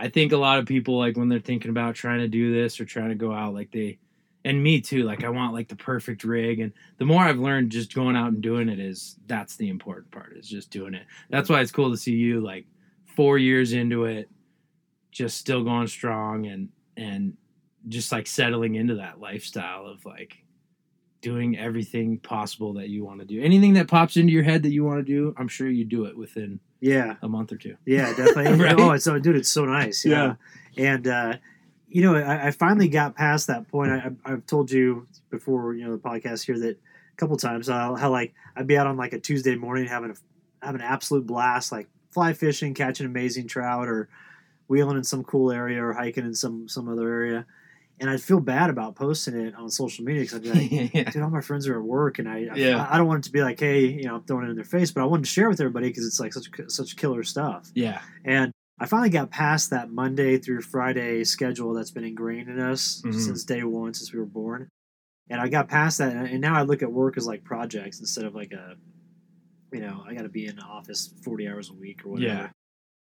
I 0.00 0.08
think 0.08 0.32
a 0.32 0.36
lot 0.38 0.58
of 0.58 0.66
people 0.66 0.98
like 0.98 1.16
when 1.16 1.28
they're 1.28 1.38
thinking 1.38 1.70
about 1.70 1.94
trying 1.94 2.20
to 2.20 2.28
do 2.28 2.52
this 2.52 2.80
or 2.80 2.84
trying 2.84 3.10
to 3.10 3.14
go 3.14 3.32
out, 3.32 3.54
like 3.54 3.70
they, 3.70 3.98
and 4.44 4.62
me 4.62 4.80
too. 4.80 5.02
Like 5.02 5.24
I 5.24 5.28
want 5.28 5.52
like 5.52 5.68
the 5.68 5.76
perfect 5.76 6.24
rig, 6.24 6.60
and 6.60 6.72
the 6.98 7.04
more 7.04 7.22
I've 7.22 7.38
learned 7.38 7.72
just 7.72 7.94
going 7.94 8.16
out 8.16 8.32
and 8.32 8.40
doing 8.40 8.68
it 8.68 8.78
is 8.78 9.16
that's 9.26 9.56
the 9.56 9.68
important 9.68 10.10
part. 10.10 10.36
Is 10.36 10.48
just 10.48 10.70
doing 10.70 10.94
it. 10.94 11.04
That's 11.30 11.48
why 11.48 11.60
it's 11.60 11.72
cool 11.72 11.90
to 11.90 11.96
see 11.96 12.14
you 12.14 12.40
like 12.40 12.66
four 13.16 13.38
years 13.38 13.72
into 13.72 14.04
it, 14.04 14.30
just 15.10 15.38
still 15.38 15.64
going 15.64 15.88
strong 15.88 16.46
and 16.46 16.68
and 16.96 17.36
just 17.88 18.12
like 18.12 18.26
settling 18.26 18.76
into 18.76 18.96
that 18.96 19.20
lifestyle 19.20 19.86
of 19.86 20.04
like 20.04 20.38
doing 21.26 21.58
everything 21.58 22.18
possible 22.18 22.74
that 22.74 22.88
you 22.88 23.04
want 23.04 23.18
to 23.18 23.26
do. 23.26 23.42
Anything 23.42 23.72
that 23.72 23.88
pops 23.88 24.16
into 24.16 24.32
your 24.32 24.44
head 24.44 24.62
that 24.62 24.70
you 24.70 24.84
want 24.84 24.98
to 24.98 25.02
do, 25.02 25.34
I'm 25.36 25.48
sure 25.48 25.68
you 25.68 25.84
do 25.84 26.04
it 26.04 26.16
within 26.16 26.60
Yeah. 26.80 27.16
a 27.20 27.28
month 27.28 27.50
or 27.50 27.56
two. 27.56 27.76
Yeah, 27.84 28.14
definitely. 28.14 28.56
Right? 28.64 28.78
Oh, 28.78 28.92
it's 28.92 29.02
so, 29.04 29.18
dude, 29.18 29.34
it's 29.34 29.48
so 29.48 29.64
nice. 29.64 30.04
Yeah, 30.04 30.36
and 30.76 31.04
uh, 31.08 31.32
you 31.88 32.02
know, 32.02 32.14
I, 32.14 32.46
I 32.46 32.50
finally 32.52 32.86
got 32.86 33.16
past 33.16 33.48
that 33.48 33.66
point. 33.66 33.90
I, 33.90 34.10
I've 34.24 34.46
told 34.46 34.70
you 34.70 35.08
before, 35.30 35.74
you 35.74 35.84
know, 35.84 35.96
the 35.96 35.98
podcast 36.02 36.46
here 36.46 36.58
that 36.60 36.76
a 36.78 37.16
couple 37.16 37.36
times 37.36 37.68
uh, 37.68 37.94
how 37.96 38.10
like 38.10 38.32
I'd 38.54 38.68
be 38.68 38.78
out 38.78 38.86
on 38.86 38.96
like 38.96 39.12
a 39.12 39.18
Tuesday 39.18 39.56
morning 39.56 39.86
having 39.88 40.10
a 40.12 40.14
having 40.64 40.80
an 40.80 40.86
absolute 40.86 41.26
blast, 41.26 41.72
like 41.72 41.88
fly 42.12 42.34
fishing, 42.34 42.72
catching 42.72 43.04
amazing 43.06 43.48
trout, 43.48 43.88
or 43.88 44.08
wheeling 44.68 44.96
in 44.96 45.02
some 45.04 45.24
cool 45.24 45.50
area, 45.50 45.82
or 45.84 45.92
hiking 45.92 46.24
in 46.24 46.34
some 46.34 46.68
some 46.68 46.88
other 46.88 47.08
area. 47.10 47.46
And 47.98 48.10
I'd 48.10 48.20
feel 48.20 48.40
bad 48.40 48.68
about 48.68 48.94
posting 48.94 49.34
it 49.36 49.54
on 49.54 49.70
social 49.70 50.04
media 50.04 50.22
because 50.22 50.36
I'd 50.36 50.42
be 50.42 50.50
like, 50.50 50.92
yeah. 50.94 51.10
dude, 51.10 51.22
all 51.22 51.30
my 51.30 51.40
friends 51.40 51.66
are 51.66 51.76
at 51.78 51.82
work, 51.82 52.18
and 52.18 52.28
I, 52.28 52.40
Yeah. 52.54 52.86
I, 52.90 52.94
I 52.94 52.98
don't 52.98 53.06
want 53.06 53.24
it 53.24 53.28
to 53.28 53.32
be 53.32 53.40
like, 53.42 53.58
hey, 53.58 53.86
you 53.86 54.04
know, 54.04 54.16
I'm 54.16 54.24
throwing 54.24 54.46
it 54.46 54.50
in 54.50 54.56
their 54.56 54.64
face, 54.64 54.90
but 54.90 55.00
I 55.00 55.06
wanted 55.06 55.22
to 55.24 55.30
share 55.30 55.48
with 55.48 55.60
everybody 55.60 55.88
because 55.88 56.06
it's 56.06 56.20
like 56.20 56.34
such 56.34 56.48
such 56.68 56.96
killer 56.96 57.22
stuff. 57.22 57.70
Yeah. 57.74 58.02
And 58.24 58.52
I 58.78 58.84
finally 58.84 59.08
got 59.08 59.30
past 59.30 59.70
that 59.70 59.90
Monday 59.90 60.36
through 60.36 60.60
Friday 60.60 61.24
schedule 61.24 61.72
that's 61.72 61.90
been 61.90 62.04
ingrained 62.04 62.50
in 62.50 62.60
us 62.60 63.00
Mhm. 63.02 63.14
since 63.14 63.44
day 63.44 63.64
one, 63.64 63.94
since 63.94 64.12
we 64.12 64.18
were 64.18 64.26
born. 64.26 64.68
And 65.30 65.40
I 65.40 65.48
got 65.48 65.66
past 65.68 65.96
that, 65.98 66.12
and 66.14 66.40
now 66.42 66.54
I 66.54 66.62
look 66.62 66.82
at 66.82 66.92
work 66.92 67.16
as 67.16 67.26
like 67.26 67.44
projects 67.44 67.98
instead 68.00 68.26
of 68.26 68.34
like 68.34 68.52
a, 68.52 68.76
you 69.72 69.80
know, 69.80 70.04
I 70.06 70.12
got 70.14 70.22
to 70.22 70.28
be 70.28 70.46
in 70.46 70.56
the 70.56 70.62
office 70.62 71.14
forty 71.24 71.48
hours 71.48 71.70
a 71.70 71.74
week 71.74 72.04
or 72.04 72.10
whatever. 72.10 72.28
Yeah. 72.32 72.48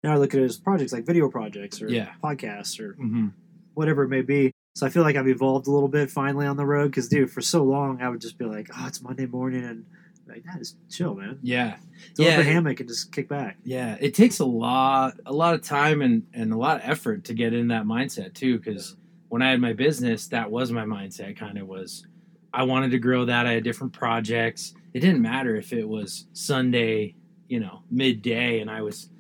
Now 0.04 0.12
I 0.12 0.16
look 0.18 0.34
at 0.34 0.40
it 0.40 0.44
as 0.44 0.58
projects 0.58 0.92
like 0.92 1.06
video 1.06 1.30
projects 1.30 1.80
or 1.80 1.88
Yeah. 1.88 2.12
podcasts 2.22 2.78
or 2.78 2.92
hmm 2.94 3.28
whatever 3.74 4.02
it 4.02 4.08
may 4.10 4.20
be. 4.20 4.51
So 4.74 4.86
I 4.86 4.90
feel 4.90 5.02
like 5.02 5.16
I've 5.16 5.28
evolved 5.28 5.66
a 5.66 5.70
little 5.70 5.88
bit 5.88 6.10
finally 6.10 6.46
on 6.46 6.56
the 6.56 6.64
road 6.64 6.86
because, 6.90 7.08
dude, 7.08 7.30
for 7.30 7.42
so 7.42 7.62
long 7.62 8.00
I 8.00 8.08
would 8.08 8.20
just 8.20 8.38
be 8.38 8.46
like, 8.46 8.68
oh, 8.76 8.86
it's 8.86 9.02
Monday 9.02 9.26
morning 9.26 9.64
and 9.64 9.84
like 10.26 10.44
that 10.44 10.60
is 10.60 10.76
chill, 10.88 11.14
man. 11.14 11.38
Yeah. 11.42 11.76
Throw 12.16 12.26
Yeah. 12.26 12.32
up 12.34 12.40
a 12.40 12.44
hammock 12.44 12.80
and 12.80 12.88
just 12.88 13.12
kick 13.12 13.28
back. 13.28 13.58
Yeah. 13.64 13.98
It 14.00 14.14
takes 14.14 14.38
a 14.38 14.46
lot, 14.46 15.14
a 15.26 15.32
lot 15.32 15.54
of 15.54 15.62
time 15.62 16.00
and, 16.00 16.22
and 16.32 16.52
a 16.52 16.56
lot 16.56 16.76
of 16.82 16.88
effort 16.88 17.24
to 17.24 17.34
get 17.34 17.52
in 17.52 17.68
that 17.68 17.84
mindset 17.84 18.32
too. 18.32 18.58
Cause 18.60 18.96
when 19.28 19.42
I 19.42 19.50
had 19.50 19.60
my 19.60 19.74
business, 19.74 20.28
that 20.28 20.50
was 20.50 20.72
my 20.72 20.84
mindset 20.84 21.36
kind 21.36 21.58
of 21.58 21.66
was, 21.68 22.06
I 22.54 22.62
wanted 22.62 22.92
to 22.92 22.98
grow 22.98 23.26
that. 23.26 23.46
I 23.46 23.52
had 23.52 23.64
different 23.64 23.92
projects. 23.92 24.72
It 24.94 25.00
didn't 25.00 25.20
matter 25.20 25.54
if 25.56 25.72
it 25.74 25.86
was 25.86 26.26
Sunday, 26.32 27.14
you 27.48 27.60
know, 27.60 27.82
midday 27.90 28.60
and 28.60 28.70
I 28.70 28.80
was, 28.80 29.10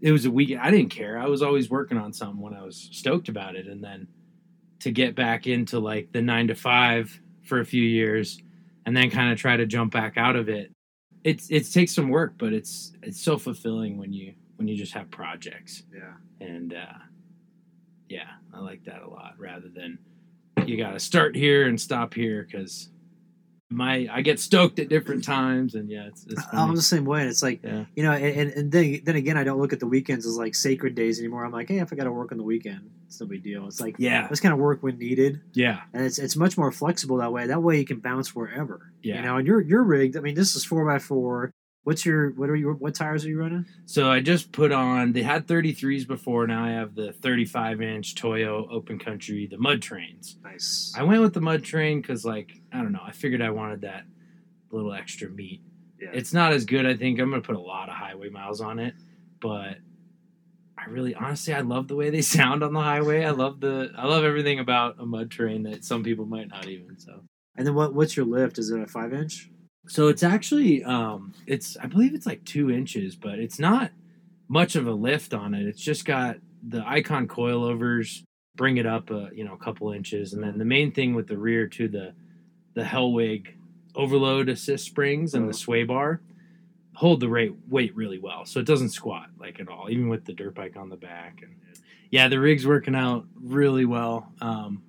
it 0.00 0.12
was 0.12 0.24
a 0.24 0.30
weekend. 0.30 0.60
I 0.60 0.70
didn't 0.70 0.90
care. 0.90 1.18
I 1.18 1.26
was 1.26 1.42
always 1.42 1.68
working 1.68 1.98
on 1.98 2.14
something 2.14 2.40
when 2.40 2.54
I 2.54 2.62
was 2.62 2.88
stoked 2.92 3.28
about 3.28 3.54
it. 3.54 3.66
And 3.66 3.82
then 3.84 4.06
to 4.84 4.92
get 4.92 5.14
back 5.14 5.46
into 5.46 5.78
like 5.78 6.12
the 6.12 6.20
nine 6.20 6.46
to 6.46 6.54
five 6.54 7.18
for 7.42 7.60
a 7.60 7.64
few 7.64 7.82
years 7.82 8.38
and 8.84 8.94
then 8.94 9.10
kind 9.10 9.32
of 9.32 9.38
try 9.38 9.56
to 9.56 9.64
jump 9.64 9.94
back 9.94 10.18
out 10.18 10.36
of 10.36 10.50
it. 10.50 10.70
It's 11.24 11.50
it 11.50 11.72
takes 11.72 11.94
some 11.94 12.10
work, 12.10 12.34
but 12.36 12.52
it's 12.52 12.92
it's 13.02 13.18
so 13.18 13.38
fulfilling 13.38 13.96
when 13.96 14.12
you 14.12 14.34
when 14.56 14.68
you 14.68 14.76
just 14.76 14.92
have 14.92 15.10
projects. 15.10 15.84
Yeah. 15.90 16.46
And 16.46 16.74
uh 16.74 16.98
yeah, 18.10 18.28
I 18.52 18.60
like 18.60 18.84
that 18.84 19.00
a 19.00 19.08
lot 19.08 19.36
rather 19.38 19.70
than 19.74 19.98
you 20.66 20.76
got 20.76 20.90
to 20.90 21.00
start 21.00 21.34
here 21.34 21.66
and 21.66 21.80
stop 21.80 22.12
here 22.12 22.46
cuz 22.52 22.90
my 23.70 24.08
I 24.12 24.20
get 24.22 24.38
stoked 24.38 24.78
at 24.78 24.88
different 24.88 25.24
times 25.24 25.74
and 25.74 25.90
yeah, 25.90 26.06
it's 26.06 26.24
it's 26.28 26.42
I'm 26.52 26.74
the 26.76 26.82
same 26.82 27.04
way. 27.04 27.24
It's 27.26 27.42
like, 27.42 27.60
Yeah. 27.64 27.86
you 27.96 28.02
know, 28.02 28.12
and, 28.12 28.24
and- 28.24 28.50
and 28.52 28.72
then, 28.72 29.00
then 29.04 29.16
again, 29.16 29.36
I 29.36 29.44
don't 29.44 29.58
look 29.58 29.72
at 29.72 29.80
the 29.80 29.86
weekends 29.86 30.26
as 30.26 30.36
like 30.36 30.54
sacred 30.54 30.94
days 30.94 31.18
anymore. 31.18 31.44
I'm 31.44 31.52
like, 31.52 31.68
hey, 31.68 31.78
if 31.78 31.92
I 31.92 31.96
got 31.96 32.04
to 32.04 32.12
work 32.12 32.30
on 32.30 32.38
the 32.38 32.44
weekend, 32.44 32.90
it's 33.06 33.20
no 33.20 33.26
big 33.26 33.42
deal. 33.42 33.66
It's 33.66 33.80
like, 33.80 33.96
Yeah. 33.98 34.26
let's 34.30 34.40
kind 34.40 34.52
of 34.52 34.58
work 34.60 34.82
when 34.82 34.98
needed. 34.98 35.40
Yeah. 35.54 35.80
And 35.92 36.04
it's, 36.04 36.18
it's 36.18 36.36
much 36.36 36.56
more 36.58 36.70
flexible 36.72 37.16
that 37.18 37.32
way. 37.32 37.46
That 37.46 37.62
way 37.62 37.78
you 37.78 37.84
can 37.84 38.00
bounce 38.00 38.34
wherever. 38.34 38.92
Yeah. 39.02 39.16
You 39.16 39.22
know, 39.22 39.36
and 39.38 39.46
you're, 39.46 39.60
you're 39.60 39.82
rigged. 39.82 40.16
I 40.16 40.20
mean, 40.20 40.34
this 40.34 40.54
is 40.56 40.64
four 40.64 40.84
by 40.86 40.98
four. 40.98 41.50
What's 41.84 42.04
your, 42.04 42.30
what 42.30 42.50
are 42.50 42.56
you, 42.56 42.72
what 42.72 42.94
tires 42.94 43.24
are 43.24 43.28
you 43.28 43.38
running? 43.38 43.66
So 43.86 44.10
I 44.10 44.20
just 44.20 44.52
put 44.52 44.72
on. 44.72 45.12
They 45.12 45.22
had 45.22 45.46
33s 45.46 46.06
before. 46.06 46.46
Now 46.46 46.64
I 46.64 46.70
have 46.70 46.94
the 46.94 47.12
35 47.12 47.82
inch 47.82 48.14
Toyo 48.14 48.66
Open 48.70 48.98
Country, 48.98 49.46
the 49.46 49.58
mud 49.58 49.80
terrains. 49.80 50.42
Nice. 50.42 50.92
I 50.96 51.02
went 51.02 51.20
with 51.20 51.34
the 51.34 51.42
mud 51.42 51.64
terrain 51.64 52.00
because, 52.00 52.24
like, 52.24 52.52
I 52.72 52.78
don't 52.78 52.92
know. 52.92 53.02
I 53.04 53.12
figured 53.12 53.42
I 53.42 53.50
wanted 53.50 53.82
that 53.82 54.04
little 54.70 54.92
extra 54.92 55.28
meat. 55.28 55.62
Yeah. 56.00 56.10
It's 56.12 56.32
not 56.32 56.52
as 56.52 56.64
good. 56.64 56.86
I 56.86 56.96
think 56.96 57.20
I'm 57.20 57.30
gonna 57.30 57.42
put 57.42 57.56
a 57.56 57.60
lot 57.60 57.88
of 57.88 57.94
highway 57.94 58.28
miles 58.28 58.60
on 58.60 58.78
it, 58.78 58.94
but 59.40 59.76
I 60.76 60.88
really, 60.88 61.14
honestly, 61.14 61.54
I 61.54 61.60
love 61.60 61.88
the 61.88 61.96
way 61.96 62.10
they 62.10 62.22
sound 62.38 62.62
on 62.62 62.72
the 62.72 62.80
highway. 62.80 63.24
I 63.24 63.30
love 63.30 63.60
the, 63.60 63.92
I 63.96 64.06
love 64.06 64.24
everything 64.24 64.58
about 64.58 64.96
a 64.98 65.06
mud 65.06 65.30
terrain 65.30 65.62
that 65.64 65.84
some 65.84 66.02
people 66.02 66.26
might 66.26 66.48
not 66.48 66.66
even. 66.66 66.98
So, 66.98 67.24
and 67.56 67.66
then 67.66 67.74
what, 67.74 67.94
what's 67.94 68.16
your 68.16 68.26
lift? 68.26 68.58
Is 68.58 68.70
it 68.70 68.80
a 68.80 68.86
five 68.86 69.12
inch? 69.12 69.50
So 69.86 70.08
it's 70.08 70.22
actually, 70.22 70.82
um, 70.84 71.32
it's 71.46 71.76
I 71.78 71.86
believe 71.86 72.14
it's 72.14 72.26
like 72.26 72.44
two 72.44 72.70
inches, 72.70 73.16
but 73.16 73.38
it's 73.38 73.58
not 73.58 73.90
much 74.48 74.76
of 74.76 74.86
a 74.86 74.92
lift 74.92 75.34
on 75.34 75.54
it. 75.54 75.66
It's 75.66 75.80
just 75.80 76.04
got 76.04 76.36
the 76.66 76.82
icon 76.86 77.28
coilovers 77.28 78.22
bring 78.56 78.76
it 78.76 78.86
up 78.86 79.10
a 79.10 79.30
you 79.34 79.44
know 79.44 79.54
a 79.54 79.58
couple 79.58 79.90
inches, 79.92 80.32
and 80.32 80.42
then 80.42 80.58
the 80.58 80.64
main 80.64 80.92
thing 80.92 81.14
with 81.14 81.26
the 81.26 81.36
rear 81.36 81.66
to 81.68 81.88
the 81.88 82.12
the 82.74 82.82
Hellwig 82.82 83.48
overload 83.94 84.48
assist 84.48 84.84
springs 84.86 85.34
and 85.34 85.44
Oh. 85.44 85.48
the 85.48 85.54
sway 85.54 85.84
bar 85.84 86.20
hold 86.96 87.18
the 87.20 87.28
rate 87.28 87.52
weight 87.68 87.94
really 87.96 88.18
well, 88.20 88.44
so 88.44 88.60
it 88.60 88.66
doesn't 88.66 88.90
squat 88.90 89.26
like 89.38 89.58
at 89.60 89.68
all, 89.68 89.88
even 89.90 90.08
with 90.08 90.24
the 90.24 90.32
dirt 90.32 90.54
bike 90.54 90.76
on 90.76 90.88
the 90.88 90.96
back. 90.96 91.40
And 91.42 91.56
yeah, 92.10 92.28
the 92.28 92.38
rig's 92.38 92.66
working 92.66 92.94
out 92.94 93.26
really 93.42 93.84
well. 93.84 94.32
Um, 94.40 94.82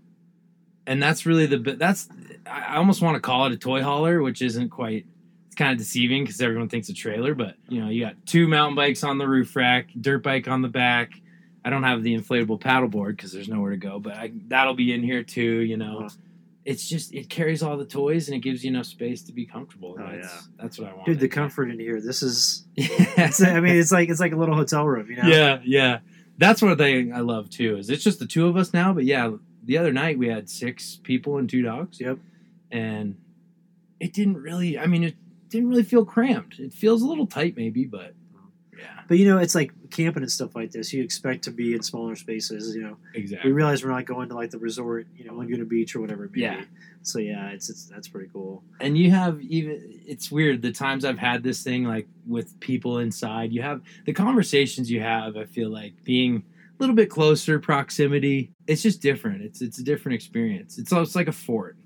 and 0.87 1.01
that's 1.01 1.25
really 1.25 1.45
the. 1.45 1.57
That's 1.57 2.07
I 2.45 2.75
I 2.75 2.77
almost 2.77 3.01
want 3.01 3.15
to 3.15 3.21
call 3.21 3.45
it 3.45 3.53
a 3.53 3.57
toy 3.57 3.81
hauler, 3.81 4.21
which 4.21 4.41
isn't 4.41 4.69
quite. 4.69 5.05
It's 5.47 5.55
kind 5.55 5.71
of 5.71 5.77
deceiving 5.77 6.23
because 6.23 6.41
everyone 6.41 6.69
thinks 6.69 6.89
a 6.89 6.93
trailer, 6.93 7.33
but 7.33 7.55
you 7.69 7.81
know, 7.81 7.89
you 7.89 8.03
got 8.03 8.15
two 8.25 8.47
mountain 8.47 8.75
bikes 8.75 9.03
on 9.03 9.17
the 9.17 9.27
roof 9.27 9.55
rack, 9.55 9.89
dirt 9.99 10.23
bike 10.23 10.47
on 10.47 10.61
the 10.61 10.67
back. 10.67 11.13
I 11.63 11.69
don't 11.71 11.83
have 11.83 12.03
the 12.03 12.15
inflatable 12.15 12.59
paddleboard 12.59 13.11
because 13.11 13.31
there's 13.31 13.47
nowhere 13.49 13.71
to 13.71 13.77
go, 13.77 13.99
but 13.99 14.13
I, 14.13 14.31
that'll 14.47 14.75
be 14.75 14.93
in 14.93 15.01
here 15.01 15.23
too. 15.23 15.61
You 15.61 15.77
know, 15.77 16.09
it's 16.65 16.87
just 16.87 17.13
it 17.13 17.29
carries 17.29 17.63
all 17.63 17.77
the 17.77 17.85
toys 17.85 18.27
and 18.27 18.35
it 18.35 18.39
gives 18.41 18.63
you 18.63 18.69
enough 18.69 18.87
space 18.87 19.23
to 19.23 19.31
be 19.31 19.45
comfortable. 19.45 19.95
Oh, 19.99 20.03
that's, 20.03 20.27
yeah. 20.27 20.41
that's 20.59 20.79
what 20.79 20.89
I 20.89 20.93
want. 20.93 21.05
Dude, 21.05 21.19
the 21.19 21.27
comfort 21.27 21.69
in 21.69 21.79
here. 21.79 22.01
This 22.01 22.21
is. 22.21 22.65
Yeah. 22.75 22.87
It's, 23.25 23.41
I 23.41 23.59
mean, 23.61 23.77
it's 23.77 23.91
like 23.91 24.09
it's 24.09 24.19
like 24.19 24.33
a 24.33 24.35
little 24.35 24.55
hotel 24.55 24.85
room. 24.85 25.09
You 25.09 25.17
know. 25.17 25.27
yeah, 25.27 25.59
yeah. 25.63 25.99
That's 26.37 26.61
one 26.61 26.77
thing 26.77 27.13
I 27.13 27.21
love 27.21 27.49
too. 27.49 27.77
Is 27.77 27.89
it's 27.89 28.03
just 28.03 28.19
the 28.19 28.27
two 28.27 28.47
of 28.47 28.57
us 28.57 28.73
now, 28.73 28.93
but 28.93 29.05
yeah, 29.05 29.31
the 29.65 29.77
other 29.77 29.91
night 29.91 30.17
we 30.17 30.27
had 30.27 30.49
six 30.49 30.99
people 31.03 31.37
and 31.37 31.49
two 31.49 31.61
dogs. 31.61 31.99
Yep. 31.99 32.19
and 32.71 33.17
it 33.99 34.13
didn't 34.13 34.37
really. 34.37 34.77
I 34.77 34.85
mean, 34.87 35.03
it 35.03 35.15
didn't 35.49 35.69
really 35.69 35.83
feel 35.83 36.05
cramped. 36.05 36.59
It 36.59 36.73
feels 36.73 37.01
a 37.01 37.07
little 37.07 37.25
tight, 37.27 37.55
maybe, 37.55 37.85
but 37.85 38.13
yeah, 38.77 39.01
But 39.07 39.17
you 39.19 39.25
know, 39.25 39.37
it's 39.37 39.55
like 39.55 39.71
camping 39.89 40.21
and 40.23 40.31
stuff 40.31 40.53
like 40.55 40.71
this. 40.71 40.91
You 40.91 41.01
expect 41.01 41.45
to 41.45 41.51
be 41.51 41.73
in 41.73 41.81
smaller 41.81 42.15
spaces. 42.17 42.75
You 42.75 42.81
know, 42.83 42.97
exactly. 43.13 43.49
we 43.49 43.55
realize 43.55 43.83
we're 43.83 43.91
not 43.91 44.05
going 44.05 44.27
to 44.29 44.35
like 44.35 44.51
the 44.51 44.59
resort, 44.59 45.07
you 45.15 45.23
know, 45.25 45.33
Laguna 45.35 45.63
Beach 45.65 45.95
or 45.95 46.01
whatever 46.01 46.29
Yeah. 46.35 46.59
be. 46.59 46.65
So 47.03 47.19
yeah, 47.19 47.49
it's, 47.51 47.69
it's 47.69 47.85
that's 47.85 48.07
pretty 48.09 48.29
cool. 48.33 48.63
And 48.81 48.97
you 48.97 49.11
have 49.11 49.39
even. 49.41 50.01
It's 50.05 50.29
weird 50.31 50.61
the 50.61 50.71
times 50.73 51.05
I've 51.05 51.19
had 51.19 51.41
this 51.43 51.63
thing 51.63 51.85
like 51.85 52.07
with 52.27 52.59
people 52.59 52.97
inside. 52.99 53.53
You 53.53 53.61
have 53.61 53.81
the 54.05 54.13
conversations 54.13 54.91
you 54.91 54.99
have. 54.99 55.37
I 55.37 55.45
feel 55.45 55.69
like 55.69 56.03
being 56.03 56.43
a 56.79 56.83
little 56.83 56.95
bit 56.95 57.09
closer 57.09 57.59
proximity. 57.59 58.51
It's 58.67 58.81
just 58.81 59.01
different. 59.01 59.41
It's 59.43 59.61
it's 59.61 59.79
a 59.79 59.83
different 59.83 60.15
experience. 60.15 60.77
It's 60.77 60.91
almost 60.93 61.15
like 61.15 61.27
a 61.27 61.31
fort. 61.33 61.77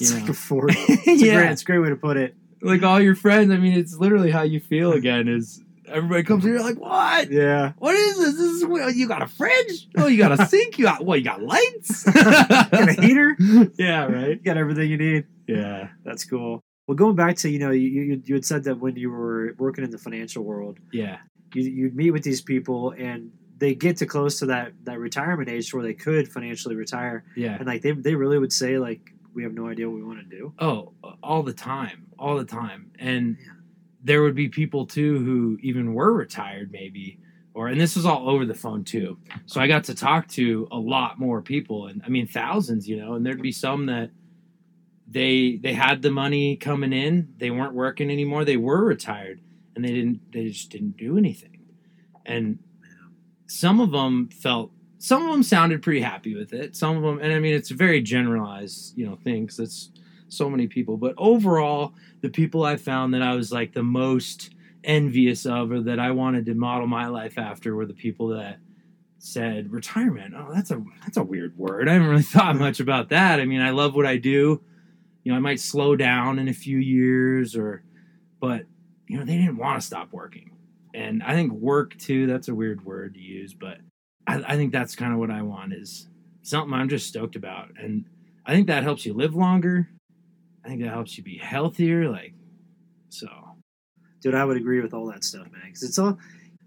It's 0.00 0.10
You 0.12 0.18
like 0.20 0.28
a 0.28 0.34
fort. 0.34 0.72
It's 0.76 1.22
a 1.22 1.26
yeah. 1.26 1.34
great, 1.36 1.50
it's 1.52 1.62
a 1.62 1.64
great 1.64 1.78
way 1.78 1.88
to 1.90 1.96
put 1.96 2.16
it. 2.16 2.34
like 2.62 2.82
all 2.82 3.00
your 3.00 3.14
friends. 3.14 3.52
I 3.52 3.56
mean, 3.56 3.78
it's 3.78 3.96
literally 3.96 4.30
how 4.30 4.42
you 4.42 4.58
feel 4.60 4.92
again. 4.92 5.28
Is 5.28 5.62
everybody 5.86 6.22
comes 6.24 6.44
here 6.44 6.58
like, 6.60 6.76
what? 6.78 7.30
Yeah. 7.30 7.72
What 7.78 7.94
is 7.94 8.16
this? 8.18 8.34
This 8.36 8.50
is 8.56 8.64
what- 8.66 8.94
you 8.96 9.06
got 9.08 9.22
a 9.22 9.26
fridge? 9.28 9.88
Oh, 9.96 10.06
you 10.08 10.18
got 10.18 10.32
a 10.38 10.44
sink? 10.52 10.78
You 10.78 10.84
got 10.86 11.04
what? 11.04 11.18
You 11.20 11.24
got 11.24 11.42
lights? 11.42 12.04
Got 12.04 12.88
a 12.88 12.92
heater. 13.00 13.36
yeah, 13.78 14.04
right. 14.06 14.30
You 14.30 14.36
got 14.44 14.56
everything 14.56 14.90
you 14.90 14.96
need. 14.96 15.26
Yeah, 15.46 15.88
That's 16.04 16.24
cool. 16.24 16.60
Well, 16.86 16.96
going 16.96 17.14
back 17.16 17.36
to 17.38 17.48
you 17.48 17.58
know, 17.60 17.70
you 17.70 17.88
you, 17.88 18.22
you 18.24 18.34
had 18.34 18.44
said 18.44 18.64
that 18.64 18.80
when 18.80 18.96
you 18.96 19.10
were 19.10 19.54
working 19.58 19.84
in 19.84 19.90
the 19.90 19.98
financial 19.98 20.42
world, 20.42 20.78
yeah, 20.92 21.18
you 21.54 21.62
you'd 21.62 21.94
meet 21.94 22.10
with 22.10 22.24
these 22.24 22.40
people 22.40 22.90
and 22.98 23.30
they 23.60 23.74
get 23.74 23.96
to 23.98 24.06
close 24.06 24.38
to 24.40 24.46
that 24.46 24.72
that 24.84 24.98
retirement 24.98 25.48
age 25.48 25.72
where 25.72 25.84
they 25.84 25.94
could 25.94 26.26
financially 26.26 26.74
retire, 26.74 27.24
yeah. 27.36 27.56
and 27.58 27.66
like 27.66 27.82
they 27.82 27.92
they 27.92 28.14
really 28.16 28.38
would 28.38 28.52
say 28.52 28.78
like 28.78 29.12
we 29.34 29.42
have 29.44 29.52
no 29.54 29.68
idea 29.68 29.88
what 29.88 29.94
we 29.96 30.02
want 30.02 30.18
to 30.18 30.36
do. 30.36 30.52
Oh, 30.58 30.92
all 31.22 31.42
the 31.44 31.52
time, 31.52 32.06
all 32.18 32.36
the 32.36 32.44
time, 32.44 32.90
and 32.98 33.36
Yeah. 33.38 33.52
there 34.02 34.22
would 34.22 34.34
be 34.34 34.48
people 34.48 34.86
too 34.86 35.18
who 35.24 35.58
even 35.62 35.94
were 35.94 36.12
retired, 36.12 36.72
maybe, 36.72 37.20
or 37.54 37.68
and 37.68 37.80
this 37.80 37.94
was 37.94 38.04
all 38.06 38.28
over 38.28 38.44
the 38.44 38.54
phone 38.54 38.82
too. 38.82 39.18
So 39.46 39.60
I 39.60 39.66
got 39.68 39.84
to 39.84 39.94
talk 39.94 40.26
to 40.28 40.66
a 40.72 40.78
lot 40.78 41.18
more 41.20 41.40
people, 41.42 41.86
and 41.86 42.02
I 42.04 42.08
mean 42.08 42.26
thousands, 42.26 42.88
you 42.88 42.96
know, 42.96 43.14
and 43.14 43.24
there'd 43.24 43.40
be 43.42 43.52
some 43.52 43.86
that 43.86 44.10
they 45.08 45.56
they 45.62 45.74
had 45.74 46.02
the 46.02 46.10
money 46.10 46.56
coming 46.56 46.92
in, 46.92 47.34
they 47.38 47.50
weren't 47.50 47.74
working 47.74 48.10
anymore, 48.10 48.44
they 48.44 48.56
were 48.56 48.84
retired, 48.84 49.40
and 49.76 49.84
they 49.84 49.92
didn't 49.92 50.32
they 50.32 50.48
just 50.48 50.70
didn't 50.70 50.96
do 50.96 51.18
anything, 51.18 51.58
and 52.24 52.58
some 53.50 53.80
of 53.80 53.90
them 53.90 54.28
felt 54.28 54.70
some 54.98 55.24
of 55.24 55.32
them 55.32 55.42
sounded 55.42 55.82
pretty 55.82 56.00
happy 56.00 56.36
with 56.36 56.52
it. 56.52 56.76
Some 56.76 56.96
of 56.96 57.02
them 57.02 57.18
and 57.18 57.32
i 57.32 57.40
mean 57.40 57.54
it's 57.54 57.72
a 57.72 57.74
very 57.74 58.00
generalized 58.00 58.96
you 58.96 59.06
know 59.06 59.16
thing 59.16 59.44
because 59.44 59.58
it's 59.58 59.90
so 60.28 60.48
many 60.48 60.68
people. 60.68 60.96
But 60.96 61.14
overall 61.18 61.92
the 62.20 62.28
people 62.28 62.64
i 62.64 62.76
found 62.76 63.12
that 63.14 63.22
i 63.22 63.34
was 63.34 63.50
like 63.50 63.72
the 63.72 63.82
most 63.82 64.50
envious 64.84 65.46
of 65.46 65.72
or 65.72 65.80
that 65.80 65.98
i 65.98 66.10
wanted 66.10 66.46
to 66.46 66.54
model 66.54 66.86
my 66.86 67.06
life 67.06 67.36
after 67.38 67.74
were 67.74 67.86
the 67.86 67.92
people 67.92 68.28
that 68.28 68.58
said 69.18 69.70
retirement 69.70 70.32
oh 70.34 70.50
that's 70.54 70.70
a 70.70 70.82
that's 71.02 71.16
a 71.16 71.24
weird 71.24 71.58
word. 71.58 71.88
I 71.88 71.94
haven't 71.94 72.08
really 72.08 72.22
thought 72.36 72.56
much 72.56 72.78
about 72.78 73.08
that. 73.08 73.40
I 73.40 73.46
mean 73.46 73.60
i 73.60 73.70
love 73.70 73.96
what 73.96 74.06
i 74.06 74.16
do. 74.16 74.62
You 75.24 75.32
know 75.32 75.36
i 75.36 75.40
might 75.40 75.60
slow 75.60 75.96
down 75.96 76.38
in 76.38 76.46
a 76.46 76.54
few 76.54 76.78
years 76.78 77.56
or 77.56 77.82
but 78.38 78.66
you 79.08 79.18
know 79.18 79.24
they 79.24 79.36
didn't 79.36 79.56
want 79.56 79.80
to 79.80 79.86
stop 79.86 80.12
working 80.12 80.52
and 80.94 81.22
i 81.22 81.34
think 81.34 81.52
work 81.52 81.96
too 81.98 82.26
that's 82.26 82.48
a 82.48 82.54
weird 82.54 82.84
word 82.84 83.14
to 83.14 83.20
use 83.20 83.54
but 83.54 83.78
i, 84.26 84.42
I 84.52 84.56
think 84.56 84.72
that's 84.72 84.94
kind 84.96 85.12
of 85.12 85.18
what 85.18 85.30
i 85.30 85.42
want 85.42 85.72
is 85.72 86.08
something 86.42 86.72
i'm 86.74 86.88
just 86.88 87.06
stoked 87.06 87.36
about 87.36 87.70
and 87.78 88.04
i 88.46 88.52
think 88.52 88.66
that 88.68 88.82
helps 88.82 89.04
you 89.06 89.12
live 89.14 89.34
longer 89.34 89.88
i 90.64 90.68
think 90.68 90.82
that 90.82 90.90
helps 90.92 91.16
you 91.16 91.24
be 91.24 91.38
healthier 91.38 92.08
like 92.10 92.34
so 93.08 93.28
Dude, 94.22 94.34
I 94.34 94.44
would 94.44 94.58
agree 94.58 94.82
with 94.82 94.92
all 94.92 95.06
that 95.06 95.24
stuff, 95.24 95.50
man. 95.50 95.62
Because 95.64 95.82
it's 95.82 95.98
all 95.98 96.18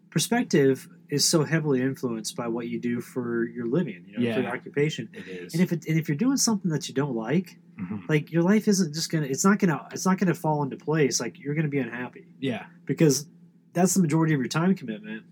perspective 0.09 0.87
is 1.09 1.27
so 1.27 1.43
heavily 1.43 1.81
influenced 1.81 2.35
by 2.35 2.47
what 2.47 2.67
you 2.67 2.79
do 2.79 2.99
for 2.99 3.45
your 3.45 3.67
living, 3.67 4.03
you 4.07 4.17
know, 4.17 4.33
for 4.33 4.41
your 4.41 4.49
occupation. 4.55 5.07
it 5.13 5.27
is 5.27 5.53
And 5.53 5.61
if 5.61 5.71
it, 5.71 5.85
and 5.87 5.99
if 5.99 6.07
you're 6.09 6.17
doing 6.17 6.37
something 6.37 6.71
that 6.71 6.87
you 6.87 6.95
don't 6.95 7.15
like, 7.15 7.59
Mhm. 7.79 8.07
like 8.09 8.31
your 8.31 8.41
life 8.43 8.67
isn't 8.67 8.93
just 8.93 9.11
gonna, 9.11 9.27
it's 9.27 9.45
not 9.45 9.59
gonna, 9.59 9.87
it's 9.91 10.05
not 10.05 10.17
gonna 10.17 10.33
fall 10.33 10.63
into 10.63 10.77
place. 10.77 11.19
Like 11.19 11.39
you're 11.39 11.53
gonna 11.55 11.67
be 11.67 11.79
unhappy 11.79 12.25
yeah 12.39 12.65
because 12.85 13.27
that's 13.73 13.93
the 13.93 14.01
majority 14.01 14.33
of 14.33 14.39
your 14.39 14.49
time 14.49 14.75
commitment. 14.75 15.23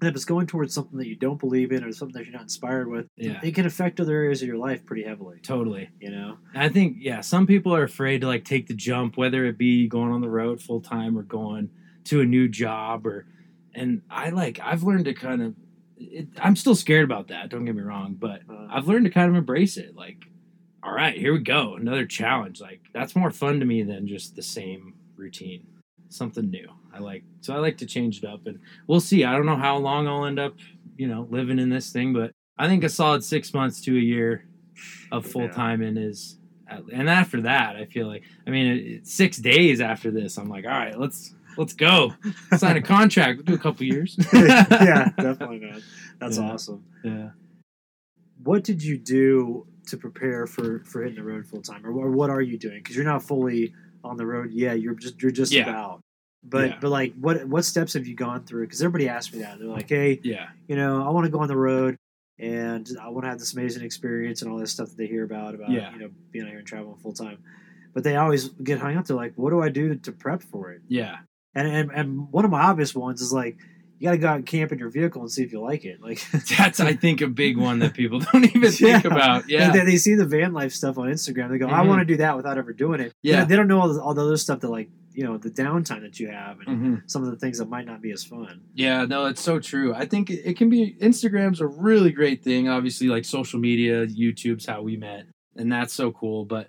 And 0.00 0.08
if 0.08 0.16
it's 0.16 0.24
going 0.24 0.48
towards 0.48 0.74
something 0.74 0.98
that 0.98 1.06
you 1.06 1.14
don't 1.14 1.38
believe 1.38 1.70
in 1.70 1.84
or 1.84 1.92
something 1.92 2.14
that 2.14 2.24
you're 2.24 2.32
not 2.32 2.42
inspired 2.42 2.88
with, 2.88 3.06
yeah 3.16 3.38
it 3.42 3.54
can 3.54 3.66
affect 3.66 4.00
other 4.00 4.16
areas 4.16 4.42
of 4.42 4.48
your 4.48 4.56
life 4.56 4.84
pretty 4.84 5.04
heavily. 5.04 5.38
totally 5.42 5.88
You 6.00 6.10
know, 6.10 6.38
I 6.54 6.68
think 6.68 6.96
yeah, 7.00 7.20
some 7.20 7.46
people 7.46 7.74
are 7.74 7.84
afraid 7.84 8.22
to 8.22 8.26
like 8.26 8.44
take 8.44 8.66
the 8.66 8.74
jump, 8.74 9.16
whether 9.16 9.44
it 9.44 9.58
be 9.58 9.86
going 9.86 10.12
on 10.12 10.20
the 10.20 10.28
road 10.28 10.60
full 10.60 10.80
time 10.80 11.16
or 11.16 11.22
going 11.22 11.70
to 12.04 12.20
a 12.20 12.24
new 12.26 12.48
job 12.48 13.06
or 13.06 13.26
and 13.74 14.02
I 14.10 14.30
like 14.30 14.58
I've 14.60 14.82
learned 14.82 15.04
to 15.04 15.14
kind 15.14 15.40
of 15.40 15.54
it, 15.98 16.26
I'm 16.40 16.56
still 16.56 16.74
scared 16.74 17.04
about 17.04 17.28
that, 17.28 17.48
don't 17.48 17.64
get 17.64 17.76
me 17.76 17.82
wrong, 17.82 18.16
but 18.18 18.42
Uh, 18.50 18.66
I've 18.70 18.88
learned 18.88 19.04
to 19.04 19.10
kind 19.10 19.30
of 19.30 19.36
embrace 19.36 19.76
it 19.76 19.94
like 19.94 20.24
all 20.84 20.92
right, 20.92 21.16
here 21.16 21.32
we 21.32 21.38
go, 21.38 21.76
another 21.76 22.06
challenge. 22.06 22.60
Like 22.60 22.80
that's 22.92 23.14
more 23.14 23.30
fun 23.30 23.60
to 23.60 23.66
me 23.66 23.84
than 23.84 24.08
just 24.08 24.34
the 24.34 24.42
same 24.42 24.94
routine. 25.14 25.64
Something 26.08 26.50
new. 26.50 26.68
I 26.94 26.98
like 26.98 27.24
so 27.40 27.54
I 27.54 27.58
like 27.58 27.78
to 27.78 27.86
change 27.86 28.18
it 28.22 28.24
up 28.26 28.46
and 28.46 28.58
we'll 28.86 29.00
see. 29.00 29.24
I 29.24 29.32
don't 29.32 29.46
know 29.46 29.56
how 29.56 29.76
long 29.78 30.06
I'll 30.06 30.24
end 30.26 30.38
up, 30.38 30.54
you 30.96 31.08
know, 31.08 31.26
living 31.30 31.58
in 31.58 31.68
this 31.70 31.90
thing, 31.90 32.12
but 32.12 32.32
I 32.58 32.68
think 32.68 32.84
a 32.84 32.88
solid 32.88 33.24
6 33.24 33.54
months 33.54 33.80
to 33.82 33.96
a 33.96 34.00
year 34.00 34.44
of 35.10 35.26
full 35.26 35.48
time 35.48 35.82
in 35.82 35.96
is 35.98 36.38
and 36.92 37.08
after 37.10 37.42
that 37.42 37.76
i 37.76 37.84
feel 37.84 38.06
like 38.06 38.22
i 38.46 38.50
mean 38.50 39.00
six 39.04 39.36
days 39.36 39.78
after 39.80 40.10
this 40.10 40.38
i'm 40.38 40.48
like 40.48 40.64
all 40.64 40.70
right 40.70 40.98
let's 40.98 41.34
let's 41.58 41.74
go 41.74 42.14
sign 42.56 42.78
a 42.78 42.82
contract 42.82 43.36
we'll 43.36 43.44
do 43.44 43.54
a 43.54 43.58
couple 43.58 43.84
years 43.84 44.16
yeah, 44.32 45.10
definitely, 45.18 45.60
man. 45.60 45.82
That's 46.18 46.38
Yeah. 46.38 46.50
awesome. 46.50 46.82
yeah 47.02 47.30
what 48.42 48.64
did 48.64 48.82
you 48.82 48.96
do 48.98 49.66
to 49.88 49.96
prepare 49.96 50.46
for 50.46 50.80
for 50.84 51.02
hitting 51.02 51.16
the 51.16 51.22
road 51.24 51.46
full 51.46 51.62
time, 51.62 51.84
or, 51.86 51.92
or 51.92 52.10
what 52.10 52.30
are 52.30 52.40
you 52.40 52.56
doing? 52.58 52.78
Because 52.78 52.96
you're 52.96 53.04
not 53.04 53.22
fully 53.22 53.74
on 54.04 54.16
the 54.16 54.26
road. 54.26 54.50
Yeah, 54.52 54.72
you're 54.72 54.94
just 54.94 55.20
you're 55.22 55.30
just 55.30 55.52
Yeah. 55.52 55.62
about. 55.64 56.00
But 56.44 56.68
Yeah. 56.70 56.78
but 56.80 56.90
like 56.90 57.14
what 57.20 57.44
what 57.46 57.64
steps 57.64 57.92
have 57.94 58.06
you 58.06 58.14
gone 58.16 58.44
through? 58.44 58.66
Because 58.66 58.82
everybody 58.82 59.08
asks 59.08 59.32
me 59.32 59.40
that. 59.42 59.58
They're 59.58 59.68
like, 59.68 59.88
hey, 59.88 60.20
yeah 60.22 60.48
you 60.68 60.76
know, 60.76 61.06
I 61.06 61.10
want 61.10 61.24
to 61.26 61.30
go 61.30 61.40
on 61.40 61.48
the 61.48 61.56
road 61.56 61.96
and 62.38 62.88
I 63.00 63.08
want 63.10 63.24
to 63.24 63.28
have 63.30 63.38
this 63.38 63.52
amazing 63.52 63.84
experience 63.84 64.42
and 64.42 64.50
all 64.50 64.58
this 64.58 64.72
stuff 64.72 64.88
that 64.88 64.96
they 64.96 65.06
hear 65.06 65.24
about 65.24 65.54
about 65.54 65.70
Yeah. 65.70 65.92
you 65.92 65.98
know 66.00 66.10
being 66.30 66.44
out 66.44 66.50
here 66.50 66.58
and 66.58 66.66
traveling 66.66 66.96
full 66.96 67.12
time. 67.12 67.38
But 67.94 68.04
they 68.04 68.16
always 68.16 68.48
get 68.48 68.78
hung 68.78 68.96
up 68.96 69.04
to 69.06 69.14
like, 69.14 69.34
what 69.36 69.50
do 69.50 69.60
I 69.62 69.68
do 69.68 69.94
to 69.94 70.12
prep 70.12 70.42
for 70.42 70.72
it? 70.72 70.82
yeah 70.88 71.18
And 71.54 71.68
and, 71.68 71.90
and 71.92 72.32
one 72.32 72.44
of 72.44 72.50
my 72.50 72.62
obvious 72.62 72.94
ones 72.94 73.20
is 73.20 73.32
like, 73.32 73.56
you 73.98 74.08
got 74.08 74.12
to 74.12 74.18
go 74.18 74.26
out 74.26 74.36
and 74.36 74.46
camp 74.46 74.72
in 74.72 74.78
your 74.80 74.88
vehicle 74.90 75.22
and 75.22 75.30
see 75.30 75.44
if 75.44 75.52
you 75.52 75.60
like 75.60 75.84
it. 75.84 76.00
Like 76.02 76.26
that's 76.58 76.80
i 76.80 76.92
think 76.94 77.20
a 77.20 77.28
big 77.28 77.56
one 77.56 77.78
that 77.80 77.94
people 77.94 78.18
don't 78.32 78.44
even 78.56 78.72
think 78.72 79.04
about 79.04 79.48
yeah 79.48 79.70
They, 79.70 79.84
they 79.84 79.96
see 79.96 80.16
the 80.16 80.26
van 80.26 80.52
life 80.52 80.72
stuff 80.72 80.98
on 80.98 81.06
Instagram. 81.08 81.50
They 81.50 81.58
go, 81.58 81.68
I 81.68 81.82
Mhm. 81.84 81.88
want 81.88 82.00
to 82.00 82.04
do 82.04 82.16
that 82.16 82.36
without 82.36 82.58
ever 82.58 82.72
doing 82.72 82.98
it. 83.00 83.12
Yeah. 83.22 83.44
They, 83.44 83.50
they 83.50 83.56
don't 83.56 83.68
know 83.68 83.80
all 83.80 83.92
the, 83.92 84.02
all 84.02 84.14
the 84.14 84.22
other 84.24 84.36
stuff 84.38 84.58
that, 84.60 84.70
like, 84.70 84.88
you 85.14 85.24
know, 85.24 85.36
the 85.38 85.50
downtime 85.50 86.00
that 86.02 86.18
you 86.18 86.28
have 86.28 86.60
and 86.60 86.68
Mhm. 86.68 87.10
some 87.10 87.22
of 87.22 87.30
the 87.30 87.36
things 87.36 87.58
that 87.58 87.68
might 87.68 87.86
not 87.86 88.00
be 88.00 88.10
as 88.12 88.24
fun. 88.24 88.60
Yeah, 88.74 89.04
no, 89.04 89.26
it's 89.26 89.42
so 89.42 89.58
true. 89.60 89.94
I 89.94 90.06
think 90.06 90.30
it 90.30 90.56
can 90.56 90.68
be 90.70 90.94
Instagram's 91.00 91.60
a 91.60 91.66
really 91.66 92.10
great 92.12 92.42
thing. 92.42 92.68
Obviously, 92.68 93.08
like 93.08 93.24
social 93.24 93.60
media, 93.60 94.06
YouTube's 94.06 94.66
how 94.66 94.82
we 94.82 94.96
met, 94.96 95.26
and 95.56 95.70
that's 95.70 95.92
so 95.92 96.12
cool. 96.12 96.44
But 96.44 96.68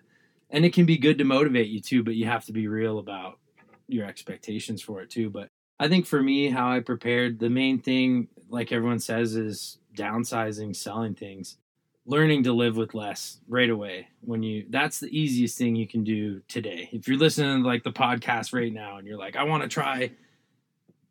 and 0.50 0.66
it 0.66 0.74
can 0.74 0.86
be 0.86 0.98
good 0.98 1.18
to 1.18 1.24
motivate 1.24 1.68
you 1.70 1.82
too. 1.82 2.04
But 2.04 2.16
you 2.16 2.26
have 2.26 2.46
to 2.46 2.54
be 2.54 2.68
real 2.68 3.00
about 3.00 3.40
your 3.88 4.06
expectations 4.06 4.82
for 4.82 5.02
it 5.02 5.10
too. 5.10 5.30
But 5.30 5.48
I 5.80 5.88
think 5.88 6.06
for 6.06 6.22
me, 6.22 6.50
how 6.50 6.72
I 6.72 6.80
prepared, 6.80 7.40
the 7.40 7.50
main 7.50 7.80
thing, 7.80 8.28
like 8.50 8.72
everyone 8.72 9.00
says, 9.00 9.36
is 9.36 9.80
downsizing, 9.96 10.76
selling 10.76 11.16
things, 11.16 11.58
learning 12.06 12.44
to 12.44 12.54
live 12.54 12.76
with 12.76 12.94
less 12.94 13.40
right 13.48 13.70
away. 13.70 14.08
When 14.22 14.44
you, 14.44 14.66
that's 14.70 15.00
the 15.00 15.08
easiest 15.18 15.58
thing 15.58 15.76
you 15.76 15.88
can 15.88 16.04
do 16.04 16.42
today. 16.48 16.90
If 16.92 17.08
you're 17.08 17.18
listening 17.18 17.64
to 17.64 17.68
like 17.68 17.84
the 17.84 17.92
podcast 17.92 18.54
right 18.54 18.74
now, 18.74 18.98
and 18.98 19.08
you're 19.08 19.18
like, 19.18 19.36
I 19.36 19.44
want 19.44 19.64
to 19.64 19.70
try 19.70 20.12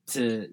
to 0.08 0.48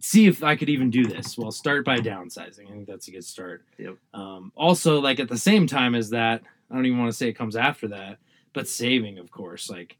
see 0.00 0.26
if 0.26 0.42
I 0.42 0.56
could 0.56 0.68
even 0.68 0.90
do 0.90 1.06
this. 1.06 1.36
Well, 1.38 1.52
start 1.52 1.84
by 1.84 1.98
downsizing. 1.98 2.66
I 2.68 2.72
think 2.72 2.86
that's 2.86 3.08
a 3.08 3.12
good 3.12 3.24
start. 3.24 3.64
Yep. 3.78 3.96
Um, 4.14 4.52
also, 4.56 5.00
like 5.00 5.20
at 5.20 5.28
the 5.28 5.38
same 5.38 5.66
time 5.66 5.94
as 5.94 6.10
that, 6.10 6.42
I 6.70 6.74
don't 6.74 6.86
even 6.86 6.98
want 6.98 7.10
to 7.10 7.16
say 7.16 7.28
it 7.28 7.34
comes 7.34 7.54
after 7.54 7.88
that, 7.88 8.18
but 8.52 8.66
saving, 8.66 9.18
of 9.18 9.30
course. 9.30 9.70
Like 9.70 9.98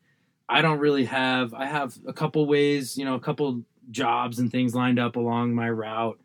I 0.48 0.62
don't 0.62 0.78
really 0.78 1.04
have. 1.04 1.54
I 1.54 1.66
have 1.66 1.96
a 2.06 2.12
couple 2.12 2.46
ways, 2.46 2.96
you 2.96 3.04
know, 3.04 3.14
a 3.14 3.20
couple 3.20 3.62
jobs 3.90 4.38
and 4.38 4.50
things 4.50 4.74
lined 4.74 4.98
up 4.98 5.16
along 5.16 5.54
my 5.54 5.70
route. 5.70 6.18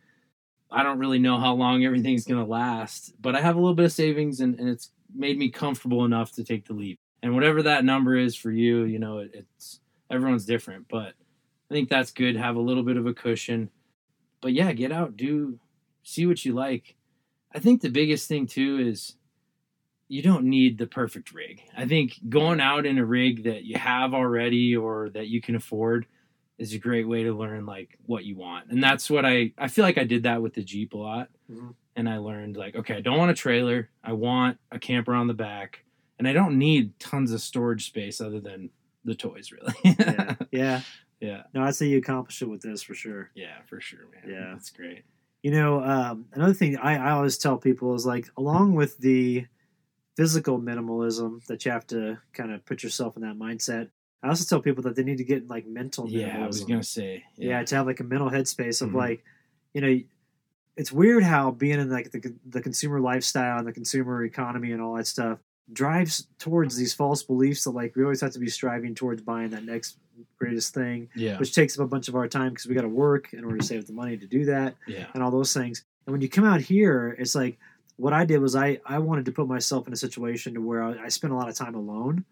I 0.69 0.83
don't 0.83 0.99
really 0.99 1.19
know 1.19 1.39
how 1.39 1.53
long 1.53 1.85
everything's 1.85 2.25
gonna 2.25 2.45
last, 2.45 3.13
but 3.21 3.35
I 3.35 3.41
have 3.41 3.55
a 3.55 3.59
little 3.59 3.75
bit 3.75 3.85
of 3.85 3.91
savings, 3.91 4.39
and, 4.39 4.59
and 4.59 4.69
it's 4.69 4.91
made 5.13 5.37
me 5.37 5.49
comfortable 5.49 6.05
enough 6.05 6.31
to 6.33 6.43
take 6.43 6.65
the 6.65 6.73
leap. 6.73 6.99
And 7.23 7.33
whatever 7.33 7.63
that 7.63 7.85
number 7.85 8.15
is 8.15 8.35
for 8.35 8.51
you, 8.51 8.83
you 8.83 8.99
know, 8.99 9.19
it, 9.19 9.31
it's 9.33 9.79
everyone's 10.09 10.45
different, 10.45 10.87
but 10.89 11.13
I 11.69 11.73
think 11.73 11.89
that's 11.89 12.11
good. 12.11 12.35
Have 12.35 12.55
a 12.55 12.61
little 12.61 12.83
bit 12.83 12.97
of 12.97 13.05
a 13.05 13.13
cushion, 13.13 13.69
but 14.41 14.53
yeah, 14.53 14.71
get 14.73 14.91
out, 14.91 15.17
do 15.17 15.59
see 16.03 16.25
what 16.25 16.45
you 16.45 16.53
like. 16.53 16.95
I 17.53 17.59
think 17.59 17.81
the 17.81 17.89
biggest 17.89 18.27
thing 18.27 18.47
too 18.47 18.77
is 18.79 19.15
you 20.07 20.21
don't 20.21 20.45
need 20.45 20.77
the 20.77 20.87
perfect 20.87 21.33
rig. 21.33 21.61
I 21.75 21.85
think 21.85 22.19
going 22.29 22.61
out 22.61 22.85
in 22.85 22.97
a 22.97 23.05
rig 23.05 23.43
that 23.43 23.63
you 23.63 23.77
have 23.77 24.13
already 24.13 24.75
or 24.75 25.09
that 25.09 25.27
you 25.27 25.41
can 25.41 25.55
afford 25.55 26.05
is 26.57 26.73
a 26.73 26.79
great 26.79 27.07
way 27.07 27.23
to 27.23 27.33
learn 27.33 27.65
like 27.65 27.97
what 28.05 28.25
you 28.25 28.35
want. 28.35 28.71
And 28.71 28.83
that's 28.83 29.09
what 29.09 29.25
I 29.25 29.53
I 29.57 29.67
feel 29.67 29.83
like 29.85 29.97
I 29.97 30.03
did 30.03 30.23
that 30.23 30.41
with 30.41 30.53
the 30.53 30.63
Jeep 30.63 30.93
a 30.93 30.97
lot. 30.97 31.29
Mhm. 31.51 31.75
And 31.95 32.09
I 32.09 32.17
learned 32.17 32.57
like 32.57 32.75
okay, 32.75 32.95
I 32.95 33.01
don't 33.01 33.17
want 33.17 33.31
a 33.31 33.35
trailer. 33.35 33.89
I 34.03 34.13
want 34.13 34.57
a 34.71 34.79
camper 34.79 35.13
on 35.13 35.27
the 35.27 35.33
back. 35.33 35.83
And 36.19 36.27
I 36.27 36.33
don't 36.33 36.57
need 36.57 36.99
tons 36.99 37.31
of 37.31 37.41
storage 37.41 37.85
space 37.85 38.19
other 38.19 38.39
than 38.39 38.71
the 39.05 39.13
toys 39.13 39.51
really. 39.51 39.73
yeah, 39.83 40.35
yeah. 40.51 40.81
yeah. 41.19 41.43
No, 41.53 41.61
I'd 41.63 41.75
say 41.75 41.87
you 41.87 41.99
accomplished 41.99 42.41
it 42.41 42.49
with 42.49 42.61
this 42.61 42.81
for 42.81 42.95
sure. 42.95 43.29
Yeah, 43.35 43.61
for 43.67 43.79
sure, 43.79 44.07
man. 44.11 44.29
Yeah. 44.29 44.53
That's 44.53 44.71
great. 44.71 45.03
You 45.43 45.51
know, 45.51 45.83
um, 45.83 46.25
another 46.33 46.55
thing 46.55 46.75
I, 46.77 46.97
I 46.97 47.11
always 47.11 47.37
tell 47.37 47.57
people 47.57 47.93
is 47.93 48.05
like, 48.05 48.27
along 48.35 48.73
with 48.73 48.97
the 48.97 49.45
physical 50.17 50.59
minimalism 50.59 51.45
that 51.45 51.63
you 51.63 51.71
have 51.71 51.85
to 51.87 52.17
kind 52.33 52.51
of 52.51 52.65
put 52.65 52.81
yourself 52.81 53.15
in 53.15 53.21
that 53.21 53.37
mindset, 53.37 53.89
I 54.27 54.29
also 54.29 54.45
tell 54.45 54.61
people 54.61 54.83
that 54.83 54.95
they 54.95 55.03
need 55.03 55.17
to 55.17 55.23
get 55.23 55.47
like 55.49 55.65
mental. 55.65 56.07
Yeah, 56.09 56.43
I 56.43 56.47
was 56.47 56.63
gonna 56.63 56.83
say. 56.83 57.23
yeah. 57.35 57.63
to 57.63 57.75
have 57.75 57.85
like 57.87 57.99
a 57.99 58.03
mental 58.03 58.29
headspace 58.29 58.81
of 58.81 58.89
Mhm. 58.89 58.95
like, 58.95 59.23
you 59.73 59.81
know, 59.81 59.99
it's 60.75 60.91
weird 60.91 61.23
how 61.23 61.51
being 61.51 61.79
in 61.79 61.89
like 61.89 62.11
the, 62.11 62.35
the 62.45 62.61
consumer 62.61 62.99
lifestyle 62.99 63.57
and 63.57 63.67
the 63.67 63.73
consumer 63.73 64.23
economy 64.23 64.71
and 64.73 64.81
all 64.81 64.95
that 64.95 65.07
stuff 65.07 65.39
drives 65.73 66.27
towards 66.39 66.75
these 66.77 66.93
false 66.93 67.23
beliefs 67.23 67.63
that 67.63 67.71
like 67.71 67.95
we 67.95 68.03
always 68.03 68.21
have 68.21 68.31
to 68.31 68.39
be 68.39 68.49
striving 68.49 68.93
towards 68.95 69.21
buying 69.21 69.49
that 69.49 69.63
next 69.65 69.97
greatest 70.37 70.73
thing, 70.73 71.09
Yeah. 71.15 71.37
which 71.39 71.53
takes 71.53 71.77
up 71.77 71.85
a 71.85 71.87
bunch 71.87 72.07
of 72.07 72.15
our 72.15 72.27
time 72.27 72.49
because 72.49 72.67
we 72.67 72.75
got 72.75 72.81
to 72.83 72.89
work 72.89 73.33
in 73.33 73.43
order 73.43 73.57
to 73.57 73.65
save 73.65 73.85
the 73.87 73.93
money 73.93 74.17
to 74.17 74.25
do 74.27 74.45
that 74.45 74.75
Yeah. 74.87 75.07
and 75.13 75.23
all 75.23 75.31
those 75.31 75.53
things. 75.53 75.83
And 76.05 76.11
when 76.13 76.21
you 76.21 76.29
come 76.29 76.43
out 76.45 76.61
here, 76.61 77.15
it's 77.19 77.35
like 77.35 77.57
what 77.97 78.13
I 78.13 78.23
did 78.25 78.39
was 78.39 78.55
I 78.55 78.79
I 78.85 78.99
wanted 78.99 79.25
to 79.25 79.31
put 79.31 79.47
myself 79.47 79.87
in 79.87 79.93
a 79.93 79.97
situation 79.97 80.53
to 80.53 80.61
where 80.61 80.83
I, 80.83 81.05
I 81.05 81.07
spent 81.09 81.33
a 81.33 81.35
lot 81.35 81.49
of 81.49 81.55
time 81.55 81.75
alone 81.75 82.23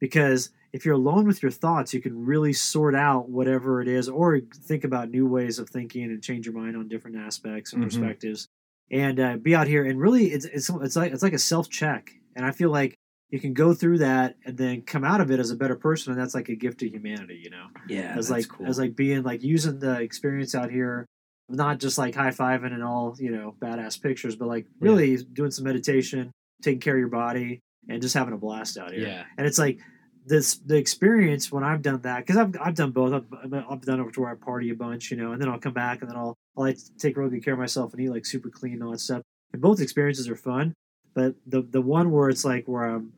because 0.00 0.50
if 0.72 0.84
you're 0.84 0.94
alone 0.94 1.26
with 1.26 1.42
your 1.42 1.50
thoughts, 1.50 1.92
you 1.92 2.00
can 2.00 2.24
really 2.24 2.52
sort 2.52 2.94
out 2.94 3.28
whatever 3.28 3.80
it 3.82 3.88
is, 3.88 4.08
or 4.08 4.40
think 4.40 4.84
about 4.84 5.10
new 5.10 5.26
ways 5.26 5.58
of 5.58 5.68
thinking 5.68 6.04
and 6.04 6.22
change 6.22 6.46
your 6.46 6.54
mind 6.54 6.76
on 6.76 6.88
different 6.88 7.16
aspects 7.16 7.72
and 7.72 7.82
Mhm. 7.82 7.86
perspectives, 7.86 8.46
and 8.90 9.18
uh, 9.20 9.36
be 9.36 9.54
out 9.54 9.66
here. 9.66 9.84
And 9.84 10.00
really, 10.00 10.26
it's 10.26 10.44
it's 10.44 10.70
it's 10.70 10.96
like 10.96 11.12
it's 11.12 11.22
like 11.22 11.32
a 11.32 11.38
self 11.38 11.68
check, 11.68 12.10
and 12.36 12.46
I 12.46 12.52
feel 12.52 12.70
like 12.70 12.94
you 13.30 13.38
can 13.40 13.52
go 13.52 13.74
through 13.74 13.98
that 13.98 14.36
and 14.44 14.56
then 14.56 14.82
come 14.82 15.04
out 15.04 15.20
of 15.20 15.30
it 15.30 15.38
as 15.40 15.50
a 15.50 15.56
better 15.56 15.76
person, 15.76 16.12
and 16.12 16.20
that's 16.20 16.34
like 16.34 16.48
a 16.48 16.56
gift 16.56 16.78
to 16.80 16.88
humanity, 16.88 17.40
you 17.42 17.50
know 17.50 17.66
Yeah. 17.88 18.14
as 18.16 18.28
that's 18.28 18.30
like 18.30 18.48
cool. 18.48 18.66
as 18.66 18.78
like 18.78 18.94
being 18.96 19.22
like 19.24 19.42
using 19.42 19.78
the 19.80 20.00
experience 20.00 20.54
out 20.54 20.70
here 20.70 21.06
not 21.48 21.80
just 21.80 21.98
like 21.98 22.14
high 22.14 22.30
fiving 22.30 22.72
and 22.72 22.82
all 22.84 23.16
you 23.18 23.30
know 23.32 23.56
badass 23.60 24.00
pictures 24.00 24.36
but 24.36 24.46
like 24.46 24.66
really 24.78 25.16
doing 25.16 25.50
some 25.50 25.64
meditation 25.64 26.30
taking 26.62 26.78
care 26.78 26.94
of 26.94 27.00
your 27.00 27.08
body 27.08 27.58
and 27.88 28.00
just 28.02 28.14
having 28.14 28.34
a 28.34 28.36
blast 28.36 28.76
out 28.78 28.92
here 28.92 29.06
yeah. 29.06 29.24
and 29.38 29.46
it's 29.46 29.58
like 29.58 29.78
this 30.26 30.56
the 30.58 30.76
experience 30.76 31.50
when 31.50 31.64
I've 31.64 31.82
done 31.82 32.00
that 32.02 32.18
because 32.18 32.36
I've, 32.36 32.54
I've 32.60 32.74
done 32.74 32.90
both 32.90 33.12
I've, 33.12 33.54
I've 33.70 33.80
done 33.82 34.00
it 34.00 34.12
to 34.12 34.20
where 34.20 34.30
I 34.30 34.34
party 34.34 34.70
a 34.70 34.74
bunch 34.74 35.10
you 35.10 35.16
know 35.16 35.32
and 35.32 35.40
then 35.40 35.48
I'll 35.48 35.58
come 35.58 35.72
back 35.72 36.02
and 36.02 36.10
then 36.10 36.16
I'll 36.16 36.36
I'll 36.56 36.64
like 36.64 36.78
take 36.98 37.16
real 37.16 37.28
good 37.30 37.44
care 37.44 37.54
of 37.54 37.58
myself 37.60 37.92
and 37.92 38.02
eat 38.02 38.10
like 38.10 38.26
super 38.26 38.50
clean 38.50 38.74
and 38.74 38.82
all 38.84 38.90
that 38.92 39.00
stuff 39.00 39.22
and 39.52 39.62
both 39.62 39.80
experiences 39.80 40.28
are 40.28 40.36
fun 40.36 40.74
but 41.14 41.34
the 41.46 41.62
the 41.62 41.80
one 41.80 42.10
where 42.12 42.28
it's 42.28 42.44
like 42.44 42.66
where 42.68 42.84
I'm 42.84 43.12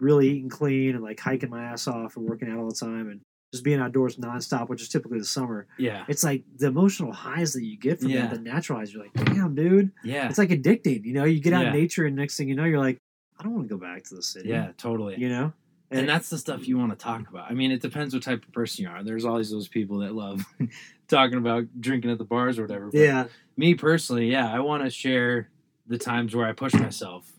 really 0.00 0.28
eating 0.30 0.48
clean 0.48 0.94
and 0.94 1.02
like 1.02 1.18
hiking 1.20 1.50
my 1.50 1.62
ass 1.64 1.86
off 1.88 2.16
and 2.16 2.28
working 2.28 2.50
out 2.50 2.58
all 2.58 2.68
the 2.68 2.74
time 2.74 3.08
and 3.08 3.20
just 3.52 3.64
being 3.64 3.80
outdoors 3.80 4.16
nonstop 4.16 4.68
which 4.68 4.82
is 4.82 4.88
typically 4.88 5.18
the 5.18 5.24
summer 5.24 5.66
Yeah. 5.78 6.04
it's 6.08 6.22
like 6.24 6.42
the 6.56 6.66
emotional 6.66 7.12
highs 7.12 7.52
that 7.54 7.64
you 7.64 7.78
get 7.78 8.00
from 8.00 8.10
Yeah. 8.10 8.26
that 8.26 8.34
the 8.34 8.40
natural 8.40 8.78
highs 8.80 8.92
you're 8.92 9.02
like 9.04 9.14
damn 9.14 9.54
dude 9.54 9.90
Yeah. 10.04 10.28
it's 10.28 10.38
like 10.38 10.50
addicting 10.50 11.04
you 11.04 11.14
know 11.14 11.24
you 11.24 11.40
get 11.40 11.52
out 11.52 11.62
Yeah. 11.62 11.68
in 11.68 11.74
nature 11.80 12.04
and 12.04 12.14
next 12.16 12.36
thing 12.36 12.48
you 12.48 12.56
know 12.56 12.64
you're 12.64 12.78
like 12.80 12.98
I 13.38 13.44
don't 13.44 13.54
want 13.54 13.68
to 13.68 13.74
go 13.74 13.80
back 13.80 14.04
to 14.04 14.14
the 14.14 14.22
city 14.22 14.48
Yeah. 14.48 14.72
Totally. 14.76 15.16
you 15.18 15.28
know 15.28 15.52
and 15.90 16.06
that's 16.06 16.28
the 16.28 16.36
stuff 16.36 16.68
you 16.68 16.76
want 16.76 16.90
to 16.92 16.96
talk 17.02 17.30
about. 17.30 17.50
I 17.50 17.54
mean, 17.54 17.70
it 17.72 17.80
depends 17.80 18.12
what 18.12 18.22
type 18.22 18.44
of 18.44 18.52
person 18.52 18.84
you 18.84 18.90
are. 18.90 19.02
There's 19.02 19.24
always 19.24 19.50
those 19.50 19.68
people 19.68 20.00
that 20.00 20.14
love 20.14 20.44
talking 21.08 21.38
about 21.38 21.64
drinking 21.80 22.10
at 22.10 22.18
the 22.18 22.24
bars 22.24 22.58
or 22.58 22.62
whatever. 22.62 22.90
But 22.90 22.98
yeah 23.00 23.24
Me 23.56 23.74
personally, 23.74 24.30
yeah, 24.30 24.52
I 24.54 24.60
want 24.60 24.84
to 24.84 24.90
share 24.90 25.48
the 25.86 25.96
times 25.96 26.34
where 26.36 26.46
I 26.46 26.52
push 26.52 26.74
myself. 26.74 27.32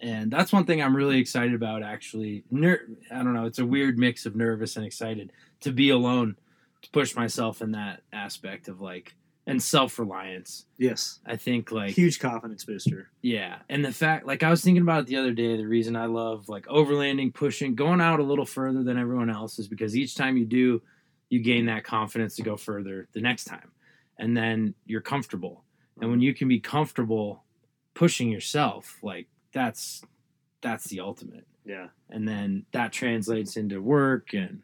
And 0.00 0.30
that's 0.32 0.52
one 0.54 0.64
thing 0.64 0.82
I'm 0.82 0.96
really 0.96 1.18
excited 1.18 1.54
about 1.54 1.82
actually. 1.82 2.44
Ner- 2.50 2.86
I 3.10 3.16
don't 3.16 3.34
know, 3.34 3.44
it's 3.44 3.58
a 3.58 3.66
weird 3.66 3.98
mix 3.98 4.24
of 4.24 4.34
nervous 4.34 4.76
and 4.76 4.86
excited 4.86 5.30
to 5.60 5.70
be 5.70 5.90
alone, 5.90 6.36
to 6.80 6.90
push 6.90 7.14
myself 7.14 7.60
in 7.60 7.72
that 7.72 8.00
aspect 8.12 8.68
of 8.68 8.80
like 8.80 9.14
and 9.46 9.62
self-reliance. 9.62 10.66
yes 10.78 11.18
I 11.26 11.36
think 11.36 11.72
like 11.72 11.92
huge 11.92 12.20
confidence 12.20 12.64
booster. 12.64 13.10
Yeah, 13.22 13.58
and 13.68 13.84
the 13.84 13.92
fact, 13.92 14.26
like 14.26 14.42
I 14.42 14.50
was 14.50 14.62
thinking 14.62 14.82
about 14.82 15.00
it 15.00 15.06
the 15.06 15.16
other 15.16 15.32
day, 15.32 15.56
the 15.56 15.66
reason 15.66 15.96
I 15.96 16.06
love 16.06 16.48
like 16.48 16.66
overlanding, 16.66 17.34
pushing, 17.34 17.74
going 17.74 18.00
out 18.00 18.20
a 18.20 18.24
little 18.24 18.46
further 18.46 18.82
than 18.82 18.98
everyone 18.98 19.30
else 19.30 19.58
is 19.58 19.68
because 19.68 19.96
each 19.96 20.14
time 20.14 20.36
you 20.36 20.44
do, 20.44 20.82
you 21.28 21.40
gain 21.40 21.66
that 21.66 21.84
confidence 21.84 22.36
to 22.36 22.42
go 22.42 22.56
further 22.56 23.08
the 23.12 23.20
next 23.20 23.44
time, 23.44 23.72
and 24.18 24.36
then 24.36 24.74
you're 24.86 25.00
comfortable. 25.00 25.64
And 26.00 26.10
when 26.10 26.18
mm-hmm. 26.18 26.24
you 26.24 26.34
can 26.34 26.48
be 26.48 26.60
comfortable 26.60 27.44
pushing 27.94 28.30
yourself, 28.30 28.98
like 29.02 29.26
that's 29.52 30.02
that's 30.60 30.84
the 30.84 31.00
ultimate. 31.00 31.46
Yeah. 31.64 31.88
And 32.10 32.26
then 32.26 32.66
that 32.72 32.92
translates 32.92 33.56
into 33.56 33.80
work 33.80 34.32
and 34.32 34.62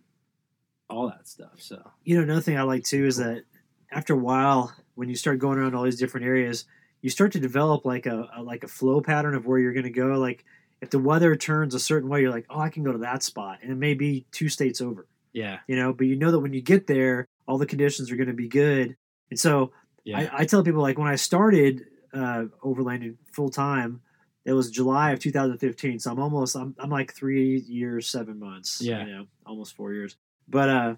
all 0.89 1.09
that 1.09 1.29
stuff. 1.29 1.59
So 1.59 1.91
You 2.05 2.17
know, 2.17 2.23
another 2.23 2.41
thing 2.41 2.59
I 2.59 2.63
like 2.63 2.85
too 2.85 3.07
is 3.07 3.19
that 3.19 3.45
after 3.91 4.15
a 4.15 4.19
while, 4.19 4.75
when 4.95 5.09
you 5.09 5.17
start 5.17 5.39
going 5.39 5.59
around 5.59 5.75
all 5.75 5.85
these 5.85 5.99
different 5.99 6.27
areas, 6.27 6.65
you 7.01 7.11
start 7.11 7.33
to 7.33 7.41
develop 7.41 7.85
like 7.85 8.07
a, 8.07 8.29
a 8.37 8.43
like 8.43 8.65
a 8.65 8.69
flow 8.69 9.01
pattern 9.01 9.35
of 9.35 9.47
where 9.47 9.59
you're 9.59 9.73
going 9.73 9.85
to 9.85 9.91
go. 9.91 10.07
Like 10.19 10.45
if 10.81 10.91
the 10.91 10.99
weather 10.99 11.37
turns 11.37 11.75
a 11.75 11.81
certain 11.81 12.09
way, 12.09 12.21
you're 12.21 12.31
like, 12.31 12.47
oh, 12.51 12.61
I 12.61 12.69
can 12.71 12.83
go 12.83 12.93
to 12.93 12.99
that 12.99 13.23
spot, 13.23 13.59
and 13.63 13.71
it 13.71 13.77
may 13.77 13.95
be 13.95 14.27
two 14.33 14.49
states 14.49 14.81
over. 14.81 15.07
yeah, 15.33 15.59
You 15.67 15.77
know, 15.77 15.93
but 15.93 16.07
you 16.07 16.17
know 16.17 16.31
that 16.31 16.41
when 16.41 16.53
you 16.53 16.61
get 16.63 16.87
there, 16.87 17.27
all 17.47 17.59
the 17.59 17.67
conditions 17.67 18.11
are 18.11 18.17
going 18.17 18.29
to 18.29 18.35
be 18.35 18.49
good. 18.49 18.97
And 19.31 19.39
so 19.39 19.73
yeah, 20.05 20.19
I, 20.33 20.43
I 20.43 20.45
tell 20.45 20.63
people 20.63 20.83
like 20.83 20.99
when 20.99 21.09
I 21.09 21.17
started 21.17 21.85
uh, 22.13 22.45
overlanding 22.65 23.17
full 23.33 23.51
time, 23.51 24.01
it 24.45 24.53
was 24.53 24.71
July 24.71 25.13
of 25.13 25.21
2015. 25.21 25.99
So 25.99 26.11
I'm 26.11 26.19
almost 26.19 26.57
I'm, 26.57 26.75
I'm 26.79 26.91
like 26.91 27.13
three 27.13 27.59
years, 27.61 28.09
seven 28.09 28.39
months. 28.39 28.81
Yeah. 28.81 29.05
you 29.05 29.13
know, 29.13 29.27
almost 29.47 29.77
four 29.77 29.93
years. 29.93 30.17
But 30.49 30.69
uh, 30.69 30.95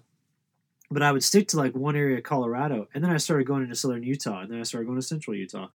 but 0.91 1.01
I 1.01 1.11
would 1.11 1.23
stick 1.23 1.47
to 1.49 1.57
like 1.57 1.73
one 1.73 1.95
area 1.95 2.17
of 2.17 2.23
Colorado, 2.23 2.87
and 2.93 3.03
then 3.03 3.11
I 3.11 3.17
started 3.17 3.47
going 3.47 3.63
into 3.63 3.75
southern 3.75 4.03
Utah, 4.03 4.41
and 4.41 4.51
then 4.51 4.59
I 4.59 4.63
started 4.63 4.85
going 4.87 4.99
to 4.99 5.05
central 5.05 5.35
Utah. 5.35 5.69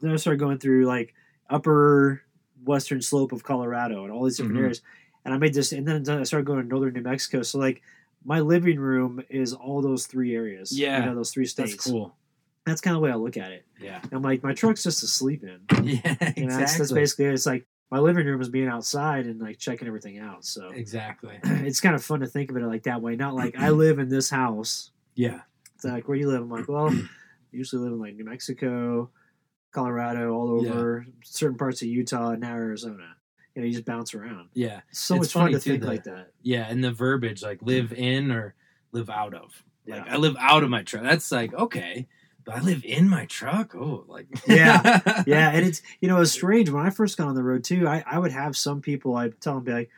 Then 0.00 0.10
I 0.12 0.16
started 0.16 0.38
going 0.40 0.58
through 0.58 0.86
like 0.86 1.14
upper 1.50 2.22
western 2.64 3.02
slope 3.02 3.32
of 3.32 3.42
Colorado 3.42 4.04
and 4.04 4.12
all 4.12 4.24
these 4.24 4.36
different 4.36 4.56
Mhm. 4.56 4.62
areas. 4.62 4.80
And 5.24 5.34
I 5.34 5.38
made 5.38 5.54
this, 5.54 5.72
and 5.72 5.86
then 5.86 6.08
I 6.08 6.22
started 6.24 6.46
going 6.46 6.62
to 6.62 6.66
northern 6.66 6.94
New 6.94 7.02
Mexico. 7.02 7.42
So 7.42 7.58
like 7.58 7.82
my 8.24 8.40
living 8.40 8.78
room 8.78 9.22
is 9.28 9.52
all 9.52 9.82
those 9.82 10.06
three 10.06 10.34
areas. 10.34 10.76
Yeah. 10.78 11.00
you 11.00 11.06
know, 11.06 11.14
those 11.14 11.30
three 11.32 11.44
states. 11.46 11.72
that's 11.72 11.86
cool. 11.90 12.16
That's 12.64 12.80
kind 12.80 12.94
of 12.96 13.00
the 13.00 13.04
way 13.04 13.10
I 13.10 13.16
look 13.16 13.36
at 13.36 13.50
it. 13.50 13.66
Yeah, 13.80 14.00
And 14.02 14.12
I'm 14.12 14.22
like, 14.22 14.42
my 14.44 14.54
truck's 14.54 14.84
just 14.84 15.00
to 15.00 15.08
sleep 15.08 15.42
in. 15.42 15.60
yeah, 15.84 15.98
exactly. 16.04 16.42
You 16.42 16.48
know, 16.48 16.56
that's, 16.56 16.78
that's 16.78 16.92
basically 16.92 17.24
it. 17.26 17.34
It's 17.34 17.46
like 17.46 17.66
my 17.92 17.98
living 17.98 18.26
room 18.26 18.40
is 18.40 18.48
being 18.48 18.68
outside 18.68 19.26
and 19.26 19.38
like 19.38 19.58
checking 19.58 19.86
everything 19.86 20.18
out. 20.18 20.46
So 20.46 20.70
exactly. 20.74 21.38
it's 21.44 21.78
kind 21.78 21.94
of 21.94 22.02
fun 22.02 22.20
to 22.20 22.26
think 22.26 22.50
of 22.50 22.56
it 22.56 22.62
like 22.62 22.84
that 22.84 23.02
way. 23.02 23.16
Not 23.16 23.34
like 23.34 23.54
I 23.58 23.68
live 23.84 23.98
in 23.98 24.08
this 24.08 24.30
house. 24.30 24.92
Yeah, 25.14 25.42
It's 25.74 25.84
like 25.84 26.08
where 26.08 26.16
do 26.16 26.22
you 26.22 26.28
live? 26.30 26.40
I'm 26.40 26.50
like, 26.50 26.68
well, 26.68 26.88
I 26.90 27.02
usually 27.50 27.82
live 27.82 27.92
in 27.92 27.98
like 28.00 28.14
New 28.16 28.24
Mexico, 28.24 29.10
Colorado, 29.72 30.32
all 30.32 30.50
over 30.52 31.06
certain 31.22 31.58
parts 31.58 31.82
of 31.82 31.88
Utah, 31.88 32.30
and 32.30 32.40
now 32.40 32.54
Arizona. 32.54 33.14
You 33.54 33.60
know, 33.60 33.66
you 33.66 33.74
just 33.74 33.84
bounce 33.84 34.14
around. 34.14 34.48
yeah. 34.54 34.80
It's 34.88 35.00
so 35.00 35.16
It's 35.16 35.24
much 35.24 35.32
fun 35.34 35.42
funny, 35.42 35.52
to 35.52 35.60
think 35.60 35.80
that- 35.82 35.86
like 35.86 36.04
that. 36.04 36.28
Yeah, 36.40 36.66
and 36.70 36.82
the 36.82 36.92
verbiage 36.92 37.42
like 37.42 37.60
live 37.60 37.90
mm. 37.90 37.98
in 37.98 38.30
or 38.30 38.54
live 38.92 39.10
out 39.10 39.34
of. 39.34 39.62
Like 39.86 40.06
Yeah. 40.06 40.14
I 40.14 40.16
live 40.16 40.34
out 40.40 40.62
of 40.64 40.70
my 40.70 40.82
truck. 40.82 41.02
That's 41.02 41.30
like 41.30 41.52
okay, 41.52 42.08
I 42.48 42.60
live 42.60 42.84
in 42.84 43.08
my 43.08 43.26
truck. 43.26 43.74
Oh, 43.74 44.04
like 44.08 44.26
Yeah. 44.46 45.00
yeah, 45.26 45.50
and 45.50 45.66
it's 45.66 45.82
you 46.00 46.08
know 46.08 46.20
it's 46.20 46.32
strange 46.32 46.70
when 46.70 46.84
I 46.86 46.90
first 46.90 47.16
got 47.18 47.28
on 47.28 47.34
the 47.34 47.42
road 47.42 47.64
too. 47.64 47.86
I, 47.88 48.02
I 48.06 48.18
would 48.18 48.32
have 48.32 48.56
some 48.56 48.80
people 48.80 49.16
I'd 49.16 49.40
tell 49.40 49.54
them 49.54 49.64
be 49.64 49.72
like, 49.72 49.90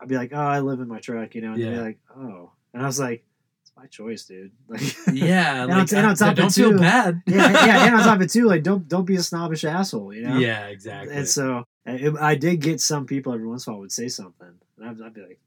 I'd 0.00 0.08
be 0.08 0.16
like, 0.16 0.32
oh, 0.32 0.38
I 0.40 0.60
live 0.60 0.80
in 0.80 0.88
my 0.88 1.00
truck, 1.00 1.34
you 1.34 1.40
know, 1.40 1.52
and 1.52 1.62
they'd 1.62 1.70
be 1.70 1.76
Yeah. 1.76 1.80
like, 1.82 1.98
oh, 2.16 2.50
and 2.72 2.82
I 2.82 2.86
was 2.86 2.98
like, 3.00 3.24
it's 3.62 3.72
my 3.76 3.86
choice, 3.86 4.24
dude. 4.24 4.52
Like, 4.68 4.82
yeah. 5.12 5.62
And 5.62 5.70
like, 5.70 5.92
on- 5.92 5.98
and 5.98 6.06
on 6.06 6.12
I- 6.12 6.14
top 6.14 6.30
of 6.30 6.36
don't 6.36 6.46
it, 6.48 6.52
feel 6.54 6.78
bad. 6.78 7.22
yeah, 7.26 7.66
yeah, 7.66 7.86
and 7.86 7.94
on 7.94 8.02
top 8.02 8.16
of 8.16 8.22
it 8.22 8.30
too, 8.32 8.46
like 8.46 8.62
don't 8.62 8.86
don't 8.88 9.04
be 9.04 9.16
a 9.16 9.22
snobbish 9.22 9.64
asshole, 9.64 10.12
you 10.14 10.22
know. 10.22 10.38
Yeah, 10.38 10.66
exactly. 10.66 11.14
And 11.14 11.28
so 11.28 11.64
I, 11.86 12.10
I 12.20 12.34
did 12.34 12.60
get 12.60 12.80
some 12.80 13.06
people 13.06 13.32
every 13.32 13.46
once 13.46 13.66
in 13.66 13.70
a 13.70 13.74
while 13.74 13.80
would 13.80 13.92
say 13.92 14.08
something, 14.08 14.48
and 14.78 14.88
I'd, 14.88 15.00
I'd 15.02 15.14
be 15.14 15.20
like, 15.22 15.40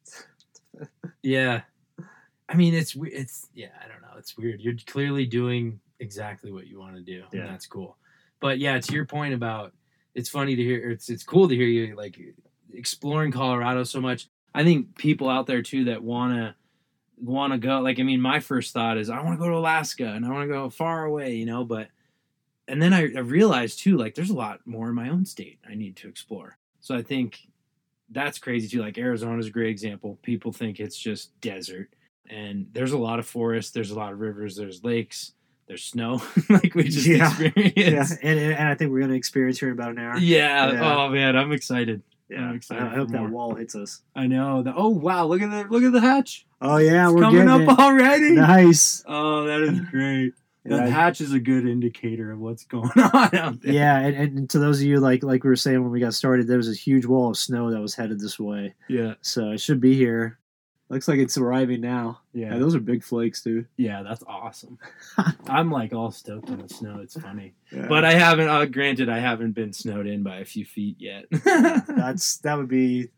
yeah, 1.23 1.61
I 2.47 2.55
mean 2.55 2.73
it's 2.73 2.95
it's 3.01 3.49
yeah. 3.53 3.69
I 3.83 3.87
don't 3.87 4.01
know. 4.01 4.17
It's 4.17 4.37
weird. 4.37 4.61
You're 4.61 4.75
clearly 4.85 5.25
doing 5.25 5.79
exactly 5.99 6.51
what 6.51 6.67
you 6.67 6.79
want 6.79 6.95
to 6.95 7.01
do. 7.01 7.23
Yeah. 7.31 7.41
and 7.41 7.49
that's 7.49 7.65
cool. 7.65 7.97
But 8.39 8.59
yeah, 8.59 8.79
to 8.79 8.93
your 8.93 9.05
point 9.05 9.33
about 9.33 9.73
it's 10.13 10.29
funny 10.29 10.55
to 10.55 10.63
hear. 10.63 10.89
It's 10.89 11.09
it's 11.09 11.23
cool 11.23 11.47
to 11.47 11.55
hear 11.55 11.67
you 11.67 11.95
like 11.95 12.19
exploring 12.73 13.31
Colorado 13.31 13.83
so 13.83 14.01
much. 14.01 14.27
I 14.53 14.63
think 14.63 14.95
people 14.97 15.29
out 15.29 15.45
there 15.47 15.61
too 15.61 15.85
that 15.85 16.03
wanna 16.03 16.55
wanna 17.17 17.57
go. 17.57 17.79
Like 17.81 17.99
I 17.99 18.03
mean, 18.03 18.21
my 18.21 18.39
first 18.39 18.73
thought 18.73 18.97
is 18.97 19.09
I 19.09 19.21
want 19.21 19.39
to 19.39 19.43
go 19.43 19.49
to 19.49 19.57
Alaska 19.57 20.07
and 20.07 20.25
I 20.25 20.29
want 20.29 20.47
to 20.49 20.53
go 20.53 20.69
far 20.69 21.05
away, 21.05 21.35
you 21.35 21.45
know. 21.45 21.63
But 21.63 21.89
and 22.67 22.81
then 22.81 22.93
I, 22.93 23.03
I 23.15 23.19
realized 23.19 23.79
too, 23.79 23.97
like 23.97 24.15
there's 24.15 24.29
a 24.29 24.35
lot 24.35 24.59
more 24.65 24.89
in 24.89 24.95
my 24.95 25.09
own 25.09 25.25
state 25.25 25.59
I 25.69 25.75
need 25.75 25.95
to 25.97 26.09
explore. 26.09 26.57
So 26.79 26.95
I 26.95 27.01
think 27.01 27.39
that's 28.09 28.39
crazy 28.39 28.67
too. 28.67 28.81
Like 28.81 28.97
Arizona 28.97 29.37
is 29.37 29.47
a 29.47 29.51
great 29.51 29.69
example. 29.69 30.17
People 30.23 30.51
think 30.51 30.79
it's 30.79 30.97
just 30.97 31.39
desert, 31.41 31.89
and 32.29 32.67
there's 32.73 32.93
a 32.93 32.97
lot 32.97 33.19
of 33.19 33.27
forest. 33.27 33.73
There's 33.73 33.91
a 33.91 33.95
lot 33.95 34.13
of 34.13 34.19
rivers. 34.19 34.55
There's 34.55 34.83
lakes. 34.83 35.33
There's 35.67 35.83
snow, 35.83 36.21
like 36.49 36.73
we 36.75 36.83
just 36.85 37.05
Yeah. 37.05 37.27
experienced. 37.29 37.77
Yeah, 37.77 38.29
and, 38.29 38.39
and 38.39 38.69
I 38.69 38.75
think 38.75 38.91
we're 38.91 39.01
gonna 39.01 39.13
experience 39.15 39.59
here 39.59 39.67
in 39.69 39.73
about 39.73 39.91
an 39.91 39.99
hour. 39.99 40.17
Yeah. 40.17 40.71
Yeah. 40.71 40.95
Oh 40.97 41.09
man, 41.09 41.35
I'm 41.35 41.51
excited. 41.51 42.01
Yeah, 42.29 42.39
I'm 42.41 42.55
excited 42.55 42.83
I 42.83 42.95
hope 42.95 43.07
for 43.07 43.13
that 43.13 43.21
more. 43.21 43.29
wall 43.29 43.55
hits 43.55 43.75
us. 43.75 44.01
I 44.15 44.27
know. 44.27 44.63
The, 44.63 44.73
oh 44.75 44.89
wow, 44.89 45.25
look 45.25 45.41
at 45.41 45.49
the 45.51 45.65
look 45.69 45.83
at 45.83 45.91
the 45.91 46.01
hatch. 46.01 46.45
Oh 46.61 46.77
yeah, 46.77 47.05
It's 47.07 47.13
we're 47.15 47.21
coming 47.21 47.47
up 47.49 47.61
it. 47.61 47.79
already. 47.79 48.31
Nice. 48.31 49.03
Oh, 49.07 49.45
that 49.45 49.61
is 49.61 49.79
great. 49.91 50.33
The 50.65 50.75
Yeah. 50.75 50.87
hatch 50.87 51.21
is 51.21 51.31
a 51.31 51.39
good 51.39 51.65
indicator 51.65 52.29
of 52.29 52.39
what's 52.39 52.65
going 52.65 52.91
on 52.97 53.33
out 53.35 53.61
there. 53.61 53.71
Yeah, 53.73 53.99
and, 53.99 54.15
and 54.17 54.49
to 54.49 54.59
those 54.59 54.81
of 54.81 54.85
you 54.85 54.99
like 54.99 55.23
like 55.23 55.45
we 55.45 55.49
were 55.49 55.55
saying 55.55 55.81
when 55.81 55.91
we 55.91 56.01
got 56.01 56.13
started, 56.13 56.45
there 56.47 56.57
was 56.57 56.69
a 56.69 56.73
huge 56.73 57.05
wall 57.05 57.29
of 57.29 57.37
snow 57.37 57.71
that 57.71 57.79
was 57.79 57.95
headed 57.95 58.19
this 58.19 58.37
way, 58.37 58.73
Yeah. 58.89 59.13
so 59.21 59.51
it 59.51 59.61
should 59.61 59.79
be 59.79 59.95
here. 59.95 60.39
Looks 60.89 61.07
like 61.09 61.19
it's 61.19 61.37
arriving 61.37 61.81
now. 61.81 62.21
Yeah. 62.33 62.53
Yeah, 62.53 62.59
those 62.59 62.73
are 62.73 62.79
big 62.79 63.03
flakes, 63.03 63.41
dude. 63.41 63.67
Yeah, 63.75 64.03
that's 64.03 64.23
awesome. 64.25 64.79
I'm 65.47 65.69
like 65.69 65.93
all 65.93 66.11
stoked 66.11 66.49
on 66.49 66.61
the 66.61 66.69
snow. 66.69 66.99
It's 67.01 67.19
funny. 67.19 67.55
Yeah. 67.71 67.87
But 67.87 68.05
I 68.05 68.13
haven't 68.13 68.47
uh, 68.47 68.65
granted 68.65 69.09
I 69.09 69.19
haven't 69.19 69.51
been 69.51 69.73
snowed 69.73 70.07
in 70.07 70.23
by 70.23 70.37
a 70.37 70.45
few 70.45 70.63
feet 70.63 70.95
yet. 70.99 71.25
that's 71.31 72.37
that 72.37 72.57
would 72.57 72.69
be 72.69 73.09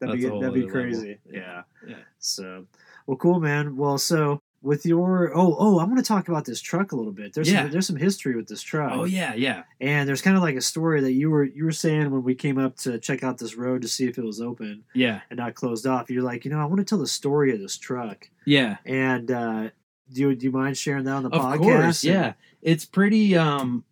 that'd 0.00 0.18
That's 0.20 0.32
be 0.32 0.40
that'd 0.40 0.54
be 0.54 0.66
crazy. 0.66 1.18
Yeah. 1.30 1.40
Yeah. 1.40 1.62
Yeah. 1.88 1.96
So, 2.18 2.66
well, 3.06 3.18
cool, 3.18 3.38
man. 3.38 3.76
Well, 3.76 3.98
so 3.98 4.40
with 4.64 4.86
your 4.86 5.30
oh 5.36 5.54
oh, 5.58 5.78
I 5.78 5.84
want 5.84 5.98
to 5.98 6.02
talk 6.04 6.28
about 6.28 6.44
this 6.46 6.60
truck 6.60 6.92
a 6.92 6.96
little 6.96 7.12
bit. 7.12 7.34
There's 7.34 7.50
Yeah. 7.52 7.62
some, 7.64 7.70
there's 7.70 7.86
some 7.86 7.96
history 7.96 8.34
with 8.34 8.48
this 8.48 8.62
truck. 8.62 8.92
Oh 8.94 9.04
yeah, 9.04 9.34
yeah. 9.34 9.64
And 9.80 10.08
there's 10.08 10.22
kind 10.22 10.36
of 10.36 10.42
like 10.42 10.56
a 10.56 10.60
story 10.62 11.00
that 11.02 11.12
you 11.12 11.30
were 11.30 11.44
you 11.44 11.64
were 11.64 11.70
saying 11.72 12.10
when 12.10 12.24
we 12.24 12.34
came 12.34 12.58
up 12.58 12.76
to 12.78 12.98
check 12.98 13.22
out 13.22 13.38
this 13.38 13.54
road 13.56 13.82
to 13.82 13.88
see 13.88 14.06
if 14.06 14.16
it 14.18 14.24
was 14.24 14.40
open 14.40 14.84
Yeah. 14.94 15.20
and 15.30 15.36
not 15.36 15.54
closed 15.54 15.86
off. 15.86 16.10
You're 16.10 16.22
like, 16.22 16.44
you 16.44 16.50
know, 16.50 16.58
I 16.60 16.64
want 16.64 16.78
to 16.78 16.84
tell 16.84 16.98
the 16.98 17.06
story 17.06 17.52
of 17.54 17.60
this 17.60 17.76
truck. 17.76 18.28
Yeah. 18.46 18.78
And 18.86 19.30
uh, 19.30 19.68
do 20.12 20.20
you 20.22 20.34
do 20.34 20.46
you 20.46 20.52
mind 20.52 20.76
sharing 20.78 21.04
that 21.04 21.12
on 21.14 21.22
the 21.24 21.30
Of 21.30 21.42
podcast? 21.42 21.58
course, 21.58 22.04
yeah. 22.04 22.32
It's 22.62 22.86
pretty 22.86 23.36
um 23.36 23.84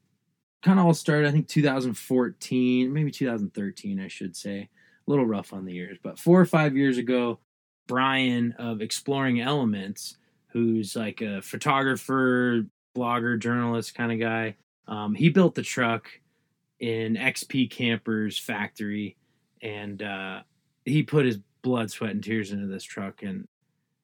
kind 0.62 0.78
of 0.80 0.87
all 0.87 0.94
started 0.94 1.28
I 1.28 1.32
think 1.32 1.48
2014, 1.48 2.92
maybe 2.92 3.11
2013 3.11 4.00
I 4.00 4.08
should 4.08 4.37
say. 4.37 4.68
A 5.06 5.11
little 5.11 5.26
rough 5.26 5.52
on 5.52 5.64
the 5.64 5.72
years, 5.72 5.98
but 6.02 6.16
4 6.18 6.40
or 6.40 6.44
5 6.46 6.76
years 6.76 6.96
ago, 6.96 7.40
Brian 7.88 8.52
of 8.52 8.80
Exploring 8.80 9.40
Elements, 9.40 10.16
who's 10.52 10.94
like 10.94 11.20
a 11.20 11.40
photographer, 11.42 12.64
blogger, 12.96 13.38
journalist 13.38 13.94
kind 13.94 14.12
of 14.12 14.20
guy, 14.20 14.56
um, 14.86 15.14
he 15.14 15.28
built 15.28 15.54
the 15.54 15.62
truck 15.62 16.08
in 16.80 17.14
XP 17.14 17.70
Campers 17.70 18.38
factory 18.38 19.16
and 19.62 20.02
uh, 20.02 20.40
he 20.84 21.02
put 21.02 21.24
his 21.24 21.38
blood, 21.62 21.90
sweat, 21.90 22.10
and 22.10 22.22
tears 22.22 22.50
into 22.50 22.66
this 22.66 22.82
truck. 22.82 23.22
And 23.22 23.46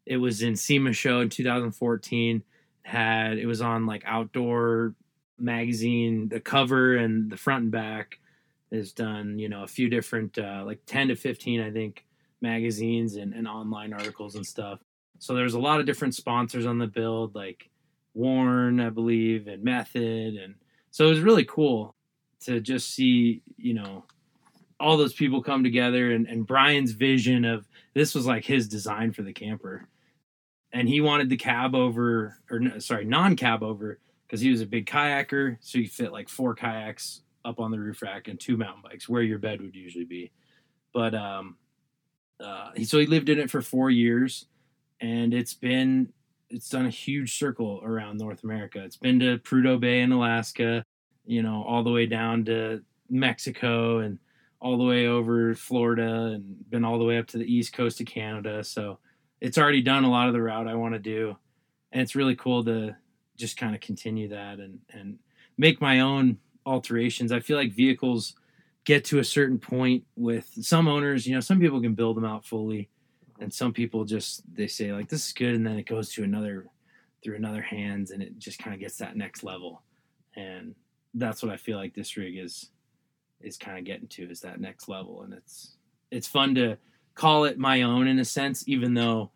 it 0.07 0.17
was 0.17 0.43
in 0.43 0.57
SEMA 0.57 0.93
show 0.93 1.21
in 1.21 1.29
2014. 1.29 2.43
Had 2.83 3.37
it 3.37 3.47
was 3.47 3.61
on 3.61 3.85
like 3.85 4.03
outdoor 4.07 4.95
magazine, 5.39 6.29
the 6.29 6.41
cover 6.41 6.97
and 6.97 7.31
the 7.31 7.37
front 7.37 7.65
and 7.65 7.73
back 7.73 8.19
has 8.73 8.93
done, 8.93 9.39
you 9.39 9.49
know, 9.49 9.63
a 9.63 9.69
few 9.69 9.91
different 9.91 10.39
uh, 10.39 10.63
like 10.65 10.81
10 10.87 11.09
to 11.09 11.17
15, 11.17 11.61
I 11.61 11.71
think, 11.71 12.07
magazines 12.41 13.17
and, 13.17 13.35
and 13.35 13.47
online 13.47 13.93
articles 13.93 14.37
and 14.37 14.47
stuff. 14.47 14.81
So 15.19 15.35
there's 15.35 15.55
a 15.55 15.61
lot 15.61 15.81
of 15.81 15.87
different 15.87 16.15
sponsors 16.15 16.67
on 16.67 16.79
the 16.79 16.87
build, 16.87 17.35
like 17.35 17.69
Warn, 18.15 18.81
I 18.81 18.91
believe, 18.91 19.49
and 19.49 19.63
Method. 19.63 20.35
And 20.35 20.55
so 20.91 21.07
it 21.07 21.11
was 21.11 21.21
really 21.21 21.45
cool 21.45 21.95
to 22.41 22.61
just 22.61 22.95
see, 22.95 23.43
you 23.57 23.75
know, 23.75 24.05
all 24.81 24.97
those 24.97 25.13
people 25.13 25.43
come 25.43 25.65
together 25.65 26.13
and, 26.13 26.27
and 26.29 26.47
Brian's 26.47 26.93
vision 26.93 27.45
of 27.45 27.67
this 27.95 28.15
was 28.15 28.27
like 28.27 28.45
his 28.45 28.69
design 28.69 29.13
for 29.13 29.23
the 29.23 29.33
camper. 29.33 29.89
And 30.73 30.89
he 30.89 31.01
wanted 31.01 31.31
the 31.31 31.37
cab 31.37 31.75
over, 31.75 32.39
or 32.51 32.81
sorry, 32.81 33.05
non 33.05 33.37
cab 33.37 33.63
over, 33.63 33.99
because 34.27 34.41
he 34.41 34.51
was 34.51 34.61
a 34.61 34.67
big 34.67 34.87
kayaker. 34.87 35.57
So 35.61 35.79
he 35.79 35.87
fit 35.87 36.13
like 36.13 36.29
four 36.29 36.55
kayaks 36.55 37.23
up 37.45 37.59
on 37.59 37.71
the 37.71 37.79
roof 37.81 38.03
rack 38.03 38.29
and 38.29 38.39
two 38.39 38.57
mountain 38.57 38.83
bikes 38.83 39.09
where 39.09 39.23
your 39.23 39.39
bed 39.39 39.61
would 39.63 39.75
usually 39.75 40.05
be. 40.05 40.31
But 40.93 41.15
um, 41.15 41.57
uh, 42.39 42.71
so 42.85 42.99
he 42.99 43.07
lived 43.07 43.31
in 43.31 43.39
it 43.39 43.51
for 43.51 43.63
four 43.63 43.91
years 43.91 44.47
and 45.01 45.35
it's 45.35 45.55
been, 45.55 46.13
it's 46.51 46.69
done 46.69 46.87
a 46.87 46.91
huge 46.91 47.39
circle 47.39 47.81
around 47.85 48.19
North 48.19 48.45
America. 48.45 48.83
It's 48.85 48.97
been 48.97 49.21
to 49.21 49.39
Prudhoe 49.39 49.81
Bay 49.81 50.01
in 50.01 50.13
Alaska, 50.13 50.85
you 51.27 51.43
know, 51.43 51.63
all 51.67 51.83
the 51.83 51.91
way 51.91 52.07
down 52.07 52.45
to 52.47 52.83
Mexico 53.11 53.99
and 53.99 54.19
all 54.61 54.77
the 54.77 54.85
way 54.85 55.07
over 55.07 55.55
Florida 55.55 56.33
and 56.35 56.69
been 56.71 56.85
all 56.85 56.99
the 56.99 57.05
way 57.05 57.19
up 57.19 57.27
to 57.29 57.39
the 57.39 57.53
east 57.53 57.73
coast 57.73 58.01
of 58.01 58.07
Canada. 58.07 58.65
So 58.65 58.99
it's 59.41 59.59
already 59.59 59.83
done 59.83 60.05
a 60.05 60.11
lot 60.11 60.29
of 60.29 60.35
the 60.35 60.43
route 60.43 60.67
I 60.67 60.75
want 60.75 60.95
to 60.95 60.99
do. 60.99 61.37
And 61.93 62.03
it's 62.03 62.17
really 62.17 62.35
cool 62.35 62.65
to 62.65 62.97
just 63.37 63.57
kind 63.57 63.75
of 63.75 63.81
continue 63.81 64.29
that 64.29 64.59
and, 64.59 64.81
and 64.93 65.19
make 65.57 65.81
my 65.81 66.01
own 66.01 66.39
alterations. 66.67 67.31
I 67.31 67.41
feel 67.41 67.57
like 67.57 67.73
vehicles 67.73 68.35
get 68.85 69.05
to 69.05 69.19
a 69.19 69.25
certain 69.25 69.59
point 69.59 70.05
with 70.17 70.51
some 70.61 70.89
owners, 70.89 71.27
you 71.27 71.35
know, 71.35 71.41
some 71.41 71.61
people 71.61 71.81
can 71.81 71.95
build 71.95 72.17
them 72.17 72.25
out 72.25 72.45
fully 72.45 72.89
and 73.39 73.53
some 73.53 73.73
people 73.73 74.05
just 74.05 74.43
they 74.55 74.67
say 74.67 74.93
like 74.93 75.09
this 75.09 75.27
is 75.27 75.33
good 75.33 75.55
and 75.55 75.67
then 75.67 75.79
it 75.79 75.87
goes 75.87 76.11
to 76.13 76.25
another 76.25 76.67
through 77.23 77.37
another 77.37 77.63
hands 77.63 78.11
and 78.13 78.23
it 78.23 78.39
just 78.39 78.59
kind 78.59 78.75
of 78.75 78.81
gets 78.81 78.97
that 78.99 79.17
next 79.17 79.43
level. 79.43 79.83
And 80.37 80.75
that's 81.15 81.43
what 81.43 81.53
I 81.53 81.57
feel 81.57 81.77
like 81.79 81.95
this 81.95 82.17
rig 82.17 82.37
is 82.37 82.71
is 83.41 83.57
kind 83.57 83.79
of 83.79 83.85
getting 83.85 84.09
to 84.09 84.29
is 84.31 84.41
that 84.41 84.61
next 84.61 84.89
level 84.89 85.23
and 85.23 85.33
it's 85.33 85.77
it's 86.11 86.27
fun 86.27 86.55
to 86.57 86.77
call 87.15 87.45
it 87.45 87.59
my 87.59 87.83
own 87.83 88.09
in 88.09 88.19
a 88.19 88.25
sense 88.25 88.67
even 88.69 88.95
though 88.95 89.31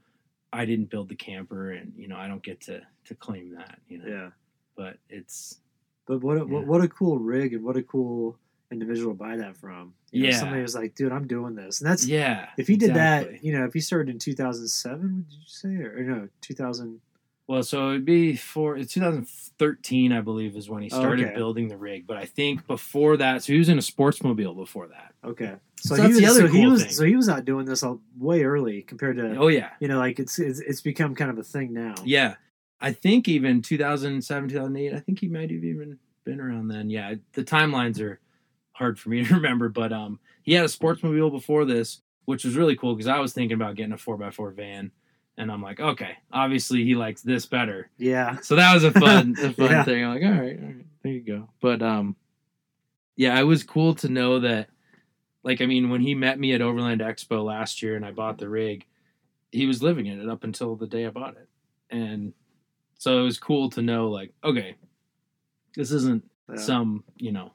i 0.52 0.64
didn't 0.64 0.90
build 0.90 1.08
the 1.08 1.14
camper 1.14 1.70
and 1.72 1.92
you 1.96 2.08
know 2.08 2.16
i 2.16 2.26
don't 2.26 2.42
get 2.42 2.60
to 2.60 2.80
to 3.04 3.14
claim 3.14 3.54
that 3.54 3.78
you 3.88 3.98
know 3.98 4.04
Yeah. 4.06 4.30
but 4.76 4.96
it's 5.08 5.60
But 6.06 6.20
what 6.22 6.36
a, 6.36 6.40
Yeah. 6.40 6.44
what, 6.46 6.66
what 6.66 6.80
a 6.82 6.88
cool 6.88 7.18
rig 7.20 7.54
and 7.54 7.62
what 7.62 7.76
a 7.76 7.82
cool 7.82 8.36
individual 8.72 9.12
to 9.12 9.18
buy 9.18 9.36
that 9.36 9.56
from. 9.56 9.94
You 10.10 10.24
know, 10.24 10.28
Yeah. 10.30 10.38
somebody 10.40 10.62
was 10.62 10.74
like, 10.74 10.94
dude, 10.94 11.12
I'm 11.12 11.26
doing 11.26 11.54
this, 11.54 11.80
and 11.80 11.88
that's 11.90 12.06
yeah 12.06 12.48
if 12.58 12.66
he 12.66 12.76
did 12.76 12.90
exactly. 12.90 13.34
that. 13.34 13.44
You 13.44 13.52
know, 13.58 13.64
if 13.64 13.72
he 13.74 13.80
started 13.80 14.10
in 14.10 14.18
2007, 14.18 15.16
would 15.16 15.26
you 15.32 15.38
say, 15.46 15.68
or, 15.76 15.98
or 15.98 16.02
no, 16.02 16.28
2000? 16.40 17.00
well 17.48 17.64
so 17.64 17.90
it'd 17.90 18.04
be 18.04 18.36
for 18.36 18.76
it's 18.76 18.94
2013 18.94 20.12
i 20.12 20.20
believe 20.20 20.56
is 20.56 20.70
when 20.70 20.80
he 20.80 20.88
started 20.88 21.26
Okay. 21.26 21.34
building 21.34 21.66
the 21.66 21.76
rig 21.76 22.06
but 22.06 22.16
i 22.16 22.24
think 22.24 22.64
before 22.68 23.16
that 23.16 23.42
so 23.42 23.52
he 23.52 23.58
was 23.58 23.68
in 23.68 23.78
a 23.78 23.80
sportsmobile 23.82 24.54
before 24.54 24.86
that 24.86 25.12
Okay, 25.24 25.54
so, 25.80 25.96
So 25.96 26.02
he 26.02 26.08
was 26.08 26.18
the 26.18 26.26
other 26.26 26.40
so 26.42 26.46
he 26.46 26.66
was 26.66 26.96
so 26.96 27.04
he 27.04 27.16
was 27.16 27.28
out 27.28 27.44
doing 27.44 27.66
this 27.66 27.82
all, 27.82 28.00
way 28.16 28.44
early 28.44 28.82
compared 28.82 29.16
to 29.16 29.36
oh 29.36 29.48
yeah 29.48 29.70
you 29.80 29.88
know 29.88 29.98
like 29.98 30.20
it's, 30.20 30.38
it's 30.38 30.60
it's 30.60 30.80
become 30.80 31.16
kind 31.16 31.30
of 31.32 31.38
a 31.38 31.42
thing 31.42 31.72
now. 31.72 31.94
Yeah. 32.04 32.36
I 32.80 32.92
think 32.92 33.28
even 33.28 33.60
2007, 33.62 34.48
2008, 34.48 34.92
I 34.94 34.98
think 35.00 35.20
he 35.20 35.28
might 35.28 35.50
have 35.50 35.62
even 35.64 35.98
been 36.24 36.40
around 36.40 36.66
then. 36.68 36.90
Yeah. 36.90 37.14
The 37.34 37.44
timelines 37.44 38.00
are 38.00 38.18
hard 38.82 38.98
for 38.98 39.08
me 39.10 39.24
to 39.24 39.34
remember, 39.34 39.68
but 39.68 39.92
um, 39.92 40.18
he 40.42 40.52
had 40.52 40.64
a 40.64 40.68
sportsmobile 40.68 41.30
before 41.30 41.64
this, 41.64 42.02
which 42.24 42.44
was 42.44 42.56
really 42.56 42.76
cool 42.76 42.94
because 42.94 43.06
I 43.08 43.20
was 43.20 43.32
thinking 43.32 43.54
about 43.54 43.76
getting 43.76 43.92
a 43.92 43.96
4x4 43.96 44.54
van. 44.54 44.90
And 45.38 45.50
I'm 45.50 45.62
like, 45.62 45.80
okay, 45.80 46.18
obviously 46.32 46.84
he 46.84 46.94
likes 46.94 47.22
this 47.22 47.46
better. 47.46 47.88
Yeah, 47.96 48.38
So 48.42 48.56
that 48.56 48.74
was 48.74 48.84
a 48.84 48.90
fun, 48.92 49.34
a 49.40 49.52
fun 49.54 49.70
Yeah. 49.70 49.84
thing. 49.84 50.04
I'm 50.04 50.10
like, 50.14 50.22
all 50.22 50.30
right, 50.30 50.58
all 50.60 50.66
right, 50.66 50.86
there 51.02 51.12
you 51.12 51.20
go. 51.20 51.48
But 51.60 51.80
um, 51.80 52.16
yeah, 53.16 53.38
it 53.40 53.44
was 53.44 53.62
cool 53.62 53.94
to 53.96 54.08
know 54.08 54.40
that. 54.40 54.68
Like, 55.44 55.60
I 55.60 55.66
mean, 55.66 55.90
when 55.90 56.00
he 56.02 56.14
met 56.14 56.38
me 56.38 56.52
at 56.52 56.60
Overland 56.62 57.00
Expo 57.00 57.42
last 57.44 57.82
year 57.82 57.96
and 57.96 58.04
I 58.06 58.10
bought 58.12 58.38
the 58.38 58.48
rig, 58.48 58.86
he 59.50 59.66
was 59.66 59.82
living 59.82 60.06
in 60.06 60.20
it 60.20 60.28
up 60.28 60.44
until 60.44 60.76
the 60.76 60.86
day 60.86 61.04
I 61.06 61.10
bought 61.10 61.36
it, 61.36 61.48
and 61.90 62.32
so 62.98 63.18
it 63.18 63.22
was 63.24 63.38
cool 63.40 63.68
to 63.70 63.82
know, 63.82 64.08
like, 64.08 64.32
okay, 64.44 64.76
this 65.74 65.90
isn't 65.90 66.22
Yeah. 66.48 66.56
some 66.56 67.04
you 67.16 67.32
know 67.32 67.52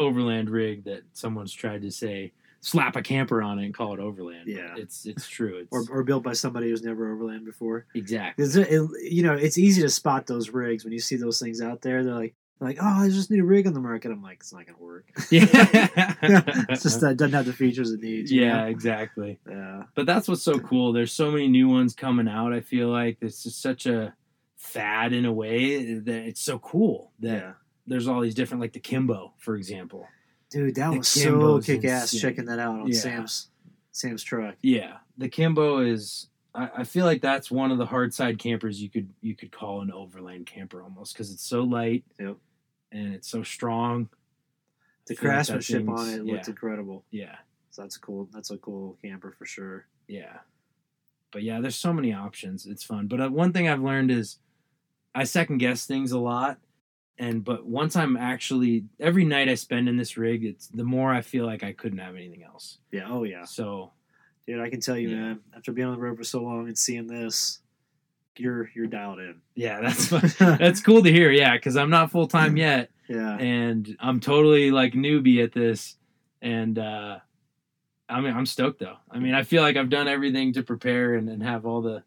overland 0.00 0.50
rig 0.50 0.84
that 0.84 1.02
someone's 1.12 1.52
tried 1.52 1.82
to 1.82 1.90
say 1.90 2.32
slap 2.62 2.94
a 2.96 3.02
camper 3.02 3.40
on 3.42 3.58
it 3.58 3.64
and 3.64 3.72
call 3.74 3.94
it 3.94 4.00
overland. 4.00 4.44
Yeah. 4.46 4.74
it's 4.76 5.06
it's 5.06 5.28
true. 5.28 5.58
It's 5.58 5.68
or, 5.70 5.84
or 6.00 6.02
built 6.02 6.22
by 6.22 6.32
somebody 6.32 6.68
who's 6.70 6.82
never 6.82 7.12
overland 7.12 7.44
before. 7.44 7.86
Exactly. 7.94 8.44
it, 8.44 8.56
it- 8.56 9.12
you 9.12 9.22
know, 9.22 9.34
it's 9.34 9.56
easy 9.58 9.80
to 9.82 9.88
spot 9.88 10.26
those 10.26 10.50
rigs 10.50 10.84
when 10.84 10.92
you 10.92 10.98
see 11.00 11.16
those 11.16 11.38
things 11.38 11.60
out 11.62 11.80
there. 11.82 12.02
They're 12.04 12.14
like, 12.14 12.34
they're 12.58 12.68
like, 12.68 12.78
oh, 12.82 13.00
there's 13.00 13.14
just 13.14 13.30
new 13.30 13.44
rig 13.44 13.66
on 13.66 13.72
the 13.72 13.80
market. 13.80 14.10
I'm 14.10 14.22
like, 14.22 14.38
it's 14.40 14.52
not 14.52 14.66
gonna 14.66 14.78
work. 14.78 15.06
Yeah, 15.30 15.46
it's 16.68 16.82
just 16.82 17.00
that 17.00 17.12
it 17.12 17.16
doesn't 17.16 17.32
have 17.32 17.46
the 17.46 17.52
features 17.54 17.90
it 17.92 18.00
needs. 18.02 18.30
yeah, 18.30 18.62
know? 18.64 18.66
exactly. 18.66 19.38
yeah, 19.48 19.84
But 19.94 20.04
that's 20.06 20.28
what's 20.28 20.42
so 20.42 20.58
cool. 20.58 20.92
There's 20.92 21.12
so 21.12 21.30
many 21.30 21.48
new 21.48 21.68
ones 21.68 21.94
coming 21.94 22.28
out. 22.28 22.52
I 22.52 22.60
feel 22.60 22.88
like 22.88 23.16
it's 23.22 23.42
just 23.44 23.62
such 23.62 23.86
a 23.86 24.12
fad 24.58 25.14
in 25.14 25.24
a 25.24 25.32
way 25.32 25.94
that 25.94 26.26
it's 26.26 26.42
so 26.42 26.58
cool 26.58 27.12
that 27.20 27.28
yeah. 27.42 27.52
There's 27.90 28.08
all 28.08 28.20
these 28.20 28.34
different, 28.34 28.60
like 28.60 28.72
the 28.72 28.80
Kimbo, 28.80 29.34
for 29.38 29.56
example. 29.56 30.06
Dude, 30.50 30.74
that 30.76 30.92
The 30.92 30.98
was 30.98 31.08
so 31.08 31.20
Kimbo's 31.30 31.66
kick 31.66 31.84
ass 31.84 32.12
checking 32.18 32.46
that 32.46 32.58
out 32.58 32.80
on 32.80 32.86
Yeah. 32.86 32.98
Sam's 32.98 33.48
Sam's 33.92 34.22
truck. 34.22 34.54
Yeah, 34.62 34.98
the 35.18 35.28
Kimbo 35.28 35.80
is. 35.80 36.28
I, 36.54 36.70
I 36.78 36.84
feel 36.84 37.04
like 37.06 37.20
that's 37.22 37.50
one 37.50 37.70
of 37.70 37.78
the 37.78 37.86
hard 37.86 38.12
side 38.14 38.38
campers 38.38 38.80
you 38.82 38.88
could 38.88 39.10
you 39.20 39.36
could 39.36 39.52
call 39.52 39.82
an 39.82 39.92
overland 39.92 40.46
camper 40.46 40.82
almost 40.82 41.12
because 41.14 41.30
it's 41.30 41.44
so 41.44 41.62
light. 41.62 42.04
Yep. 42.18 42.36
And 42.92 43.14
it's 43.14 43.28
so 43.28 43.42
strong. 43.42 44.08
The 45.06 45.14
like 45.14 45.20
craftsmanship 45.20 45.88
on 45.88 46.08
it 46.08 46.24
looked 46.24 46.48
incredible. 46.48 47.04
Yeah, 47.10 47.36
So 47.70 47.82
that's 47.82 47.96
a 47.96 48.00
cool. 48.00 48.28
That's 48.32 48.50
a 48.50 48.56
cool 48.58 48.96
camper 49.02 49.34
for 49.38 49.46
sure. 49.46 49.86
yeah. 50.08 50.38
But 51.32 51.44
yeah, 51.44 51.60
there's 51.60 51.76
so 51.76 51.92
many 51.92 52.12
options. 52.12 52.66
It's 52.66 52.82
fun. 52.82 53.06
But 53.06 53.20
uh, 53.20 53.28
one 53.28 53.52
thing 53.52 53.68
I've 53.68 53.80
learned 53.82 54.10
is 54.10 54.38
I 55.14 55.22
second 55.22 55.58
guess 55.58 55.86
things 55.86 56.10
a 56.10 56.18
lot. 56.18 56.58
And 57.18 57.44
but 57.44 57.66
once 57.66 57.96
I'm 57.96 58.16
actually 58.16 58.84
every 58.98 59.24
night 59.24 59.48
I 59.48 59.54
spend 59.54 59.88
in 59.88 59.96
this 59.96 60.16
rig, 60.16 60.44
it's 60.44 60.68
the 60.68 60.84
more 60.84 61.12
I 61.12 61.20
feel 61.20 61.44
like 61.44 61.62
I 61.62 61.72
couldn't 61.72 61.98
have 61.98 62.14
anything 62.16 62.42
else. 62.44 62.78
Yeah. 62.92 63.08
Oh 63.08 63.24
yeah. 63.24 63.44
So 63.44 63.92
Dude, 64.46 64.58
I 64.60 64.70
can 64.70 64.80
tell 64.80 64.96
you, 64.96 65.10
Yeah. 65.10 65.16
man. 65.16 65.40
After 65.54 65.70
being 65.72 65.86
on 65.86 65.94
the 65.94 66.00
road 66.00 66.16
for 66.16 66.24
so 66.24 66.42
long 66.42 66.66
and 66.66 66.76
seeing 66.78 67.06
this, 67.06 67.60
you're 68.36 68.70
you're 68.74 68.86
dialed 68.86 69.18
in. 69.18 69.42
yeah, 69.54 69.80
that's 69.82 70.08
that's 70.38 70.80
cool 70.80 71.02
to 71.02 71.12
hear. 71.12 71.30
Yeah, 71.30 71.56
because 71.56 71.76
I'm 71.76 71.90
not 71.90 72.10
full 72.10 72.26
time 72.26 72.56
yet. 72.56 72.90
yeah. 73.06 73.36
and 73.36 73.96
I'm 74.00 74.18
totally 74.20 74.70
like 74.70 74.94
newbie 74.94 75.44
at 75.44 75.52
this, 75.52 75.96
and 76.40 76.78
uh, 76.78 77.18
I 78.08 78.20
mean 78.22 78.34
I'm 78.34 78.46
stoked 78.46 78.80
though. 78.80 78.96
I 79.10 79.18
mean 79.18 79.34
I 79.34 79.42
feel 79.42 79.62
like 79.62 79.76
I've 79.76 79.90
done 79.90 80.08
everything 80.08 80.54
to 80.54 80.62
prepare 80.62 81.14
and, 81.16 81.28
and 81.28 81.42
have 81.42 81.66
all 81.66 81.82
the 81.82 82.02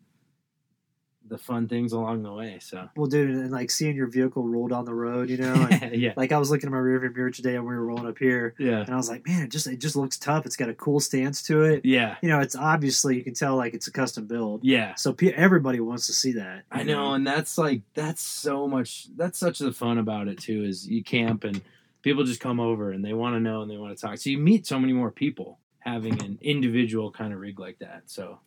the 1.33 1.37
fun 1.37 1.67
things 1.67 1.91
along 1.91 2.23
the 2.23 2.31
way. 2.31 2.59
So 2.61 2.87
Well, 2.95 3.07
dude, 3.07 3.31
and 3.31 3.51
like 3.51 3.69
seeing 3.71 3.95
your 3.95 4.07
vehicle 4.07 4.47
roll 4.47 4.67
down 4.67 4.85
the 4.85 4.93
road, 4.93 5.29
you 5.29 5.37
know, 5.37 5.53
and 5.71 5.95
yeah, 5.95 6.13
like 6.15 6.31
I 6.31 6.37
was 6.37 6.49
looking 6.51 6.67
at 6.67 6.71
my 6.71 6.77
rearview 6.77 7.13
mirror 7.13 7.31
today 7.31 7.55
and 7.55 7.65
we 7.65 7.73
were 7.75 7.85
rolling 7.85 8.07
up 8.07 8.17
here, 8.17 8.53
yeah, 8.57 8.79
and 8.81 8.89
I 8.91 8.95
was 8.95 9.09
like, 9.09 9.27
man, 9.27 9.43
it 9.43 9.51
just 9.51 9.67
it 9.67 9.79
just 9.79 9.95
looks 9.95 10.17
tough. 10.17 10.45
It's 10.45 10.55
got 10.55 10.69
a 10.69 10.73
cool 10.73 10.99
stance 10.99 11.43
to 11.43 11.63
it. 11.63 11.83
yeah, 11.83 12.15
You 12.21 12.29
know, 12.29 12.39
it's 12.39 12.55
obviously 12.55 13.17
you 13.17 13.23
can 13.23 13.33
tell 13.33 13.55
like 13.55 13.73
it's 13.73 13.87
a 13.87 13.91
custom 13.91 14.25
build. 14.27 14.63
yeah. 14.63 14.95
So 14.95 15.11
pe- 15.11 15.33
everybody 15.33 15.79
wants 15.79 16.07
to 16.07 16.13
see 16.13 16.31
that. 16.33 16.63
I 16.71 16.79
you 16.81 16.85
know, 16.85 17.13
and 17.13 17.25
that's 17.27 17.57
like 17.57 17.81
that's 17.93 18.21
so 18.21 18.67
much. 18.67 19.07
That's 19.17 19.37
such 19.39 19.59
the 19.59 19.71
fun 19.73 19.97
about 19.97 20.27
it 20.27 20.39
too. 20.39 20.63
Is 20.63 20.87
you 20.87 21.03
camp 21.03 21.43
and 21.43 21.61
people 22.03 22.23
just 22.23 22.39
come 22.41 22.59
over 22.59 22.91
and 22.91 23.03
they 23.03 23.13
want 23.13 23.35
to 23.35 23.39
know 23.39 23.61
and 23.61 23.71
they 23.71 23.77
want 23.77 23.97
to 23.97 24.01
talk. 24.01 24.17
So 24.17 24.29
you 24.29 24.37
meet 24.37 24.67
so 24.67 24.77
many 24.77 24.93
more 24.93 25.09
people 25.09 25.59
having 25.79 26.21
an 26.23 26.37
individual 26.41 27.11
kind 27.11 27.33
of 27.33 27.39
rig 27.39 27.59
like 27.59 27.79
that. 27.79 28.03
So 28.05 28.39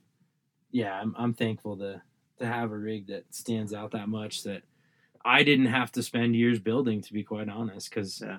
yeah, 0.70 0.92
I'm 1.01 1.14
I'm 1.18 1.33
thankful 1.35 1.77
to 1.79 2.03
to 2.38 2.46
have 2.46 2.72
a 2.72 2.77
rig 2.77 3.07
that 3.09 3.35
stands 3.35 3.72
out 3.72 3.92
that 3.92 4.09
much 4.09 4.42
that 4.44 4.62
I 5.25 5.42
didn't 5.42 5.66
have 5.66 5.90
to 5.92 6.03
spend 6.03 6.37
years 6.37 6.59
building. 6.59 7.01
To 7.03 7.12
be 7.12 7.22
quite 7.25 7.49
honest, 7.49 7.90
because 7.90 8.20
Yeah. 8.20 8.38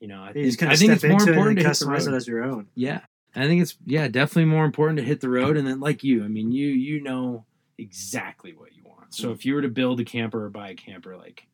you 0.00 0.08
know 0.08 0.22
I 0.22 0.32
You 0.34 0.50
think, 0.50 0.70
I 0.70 0.76
think 0.76 0.92
it's 0.92 1.04
more 1.04 1.28
important 1.28 1.58
to 1.58 1.64
customize 1.64 2.08
it 2.08 2.14
as 2.14 2.26
your 2.26 2.42
own. 2.44 2.68
Yeah. 2.74 3.00
I 3.34 3.46
think 3.46 3.62
it's 3.62 3.76
yeah, 3.84 4.08
definitely 4.08 4.46
more 4.46 4.64
important 4.64 4.98
to 4.98 5.04
hit 5.04 5.20
the 5.20 5.28
road 5.28 5.56
and 5.56 5.66
then 5.66 5.80
like 5.80 6.02
you, 6.02 6.24
I 6.24 6.28
mean 6.28 6.50
you 6.50 6.68
you 6.68 7.00
know 7.02 7.44
exactly 7.76 8.52
what 8.54 8.74
you 8.74 8.82
want. 8.84 9.14
So 9.14 9.28
mm. 9.28 9.34
if 9.34 9.44
you 9.44 9.54
were 9.54 9.62
to 9.62 9.68
build 9.68 10.00
a 10.00 10.04
camper 10.04 10.44
or 10.44 10.50
buy 10.50 10.70
a 10.70 10.74
camper, 10.74 11.16
like 11.16 11.46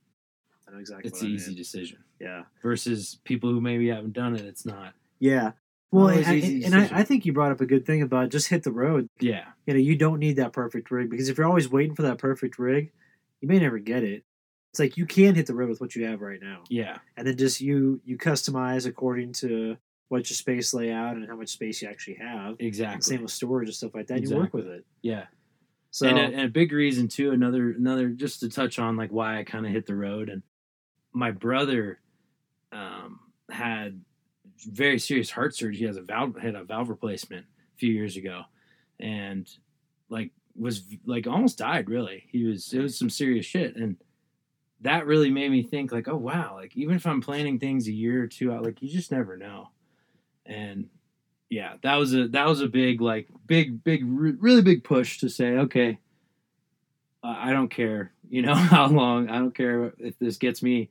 I 0.66 0.72
know 0.72 0.78
exactly. 0.78 1.08
it's 1.08 1.20
an 1.20 1.28
I 1.28 1.30
easy 1.30 1.50
mean. 1.50 1.58
decision. 1.58 1.98
Yeah. 2.20 2.42
Versus 2.62 3.18
people 3.24 3.50
who 3.50 3.60
maybe 3.60 3.88
haven't 3.88 4.12
done 4.12 4.34
it, 4.34 4.44
it's 4.44 4.64
not. 4.64 4.94
Yeah. 5.18 5.52
Well, 5.90 6.08
and, 6.08 6.26
easy 6.36 6.64
and 6.64 6.74
I. 6.74 6.88
I 6.92 7.02
think 7.04 7.24
you 7.24 7.32
brought 7.32 7.52
up 7.52 7.60
a 7.60 7.66
good 7.66 7.86
thing 7.86 8.02
about 8.02 8.30
just 8.30 8.48
hit 8.48 8.64
the 8.64 8.72
road. 8.72 9.08
Yeah. 9.20 9.44
You 9.66 9.74
know, 9.74 9.80
you 9.80 9.96
don't 9.96 10.18
need 10.18 10.36
that 10.36 10.52
perfect 10.52 10.90
rig 10.90 11.08
because 11.08 11.28
if 11.28 11.38
you're 11.38 11.46
always 11.46 11.68
waiting 11.68 11.94
for 11.94 12.02
that 12.02 12.18
perfect 12.18 12.58
rig, 12.58 12.90
you 13.40 13.48
may 13.48 13.58
never 13.58 13.78
get 13.78 14.02
it. 14.02 14.24
It's 14.72 14.80
like 14.80 14.96
you 14.96 15.06
can 15.06 15.36
hit 15.36 15.46
the 15.46 15.54
road 15.54 15.68
with 15.68 15.80
what 15.80 15.94
you 15.94 16.04
have 16.06 16.20
right 16.20 16.40
now, 16.42 16.64
Yeah. 16.68 16.98
and 17.16 17.26
then 17.28 17.36
just 17.36 17.60
you 17.60 18.00
you 18.04 18.18
customize 18.18 18.86
according 18.86 19.34
to 19.34 19.76
what 20.08 20.28
your 20.28 20.34
space 20.34 20.74
layout 20.74 21.14
and 21.16 21.28
how 21.28 21.36
much 21.36 21.50
space 21.50 21.80
you 21.80 21.88
actually 21.88 22.16
have. 22.16 22.56
Exactly. 22.58 22.94
And 22.94 23.04
same 23.04 23.22
with 23.22 23.30
storage 23.30 23.68
and 23.68 23.74
stuff 23.76 23.94
like 23.94 24.08
that. 24.08 24.22
You 24.22 24.36
work 24.36 24.52
with 24.52 24.66
it. 24.66 24.84
Yeah. 25.00 25.26
So 25.92 26.08
and, 26.08 26.18
a, 26.18 26.22
and 26.22 26.40
a 26.40 26.48
big 26.48 26.72
reason 26.72 27.06
too 27.06 27.30
another 27.30 27.70
another 27.70 28.08
just 28.08 28.40
to 28.40 28.48
touch 28.48 28.80
on 28.80 28.96
like 28.96 29.12
why 29.12 29.38
i 29.38 29.44
kind 29.44 29.64
of 29.64 29.70
hit 29.70 29.86
the 29.86 29.94
road 29.94 30.28
and 30.28 30.42
my 31.12 31.30
brother 31.30 32.00
um, 32.72 33.20
had 33.48 34.00
very 34.66 34.98
serious 34.98 35.30
heart 35.30 35.54
surgery. 35.54 35.76
He 35.76 35.84
has 35.84 35.96
a 35.96 36.02
valve 36.02 36.36
had 36.36 36.54
a 36.54 36.64
valve 36.64 36.88
replacement 36.88 37.46
a 37.74 37.78
few 37.78 37.92
years 37.92 38.16
ago 38.16 38.42
and 39.00 39.48
like 40.08 40.30
was 40.56 40.84
like 41.04 41.26
almost 41.26 41.58
died 41.58 41.88
really. 41.88 42.24
He 42.30 42.44
was 42.44 42.72
it 42.72 42.80
was 42.80 42.98
some 42.98 43.10
serious 43.10 43.46
shit. 43.46 43.76
And 43.76 43.96
that 44.80 45.06
really 45.06 45.30
made 45.30 45.50
me 45.50 45.62
think 45.62 45.92
like 45.92 46.08
oh 46.08 46.16
wow 46.16 46.56
like 46.56 46.76
even 46.76 46.94
if 46.94 47.06
i'm 47.06 47.22
planning 47.22 47.58
things 47.58 47.86
a 47.88 47.92
year 47.92 48.22
or 48.22 48.26
two 48.26 48.52
out 48.52 48.64
like 48.64 48.82
you 48.82 48.88
just 48.88 49.12
never 49.12 49.36
know. 49.36 49.68
And 50.46 50.88
yeah, 51.48 51.74
that 51.82 51.96
was 51.96 52.14
a 52.14 52.28
that 52.28 52.46
was 52.46 52.60
a 52.60 52.68
big 52.68 53.00
like 53.00 53.28
big 53.46 53.82
big 53.82 54.02
re- 54.06 54.36
really 54.38 54.62
big 54.62 54.84
push 54.84 55.18
to 55.18 55.28
say 55.28 55.58
okay, 55.58 55.98
I 57.22 57.52
don't 57.52 57.68
care 57.68 58.12
you 58.28 58.42
know 58.42 58.54
how 58.74 58.88
long. 58.88 59.28
I 59.28 59.38
don't 59.38 59.54
care 59.54 59.92
if 59.98 60.18
this 60.18 60.36
gets 60.36 60.62
me 60.62 60.90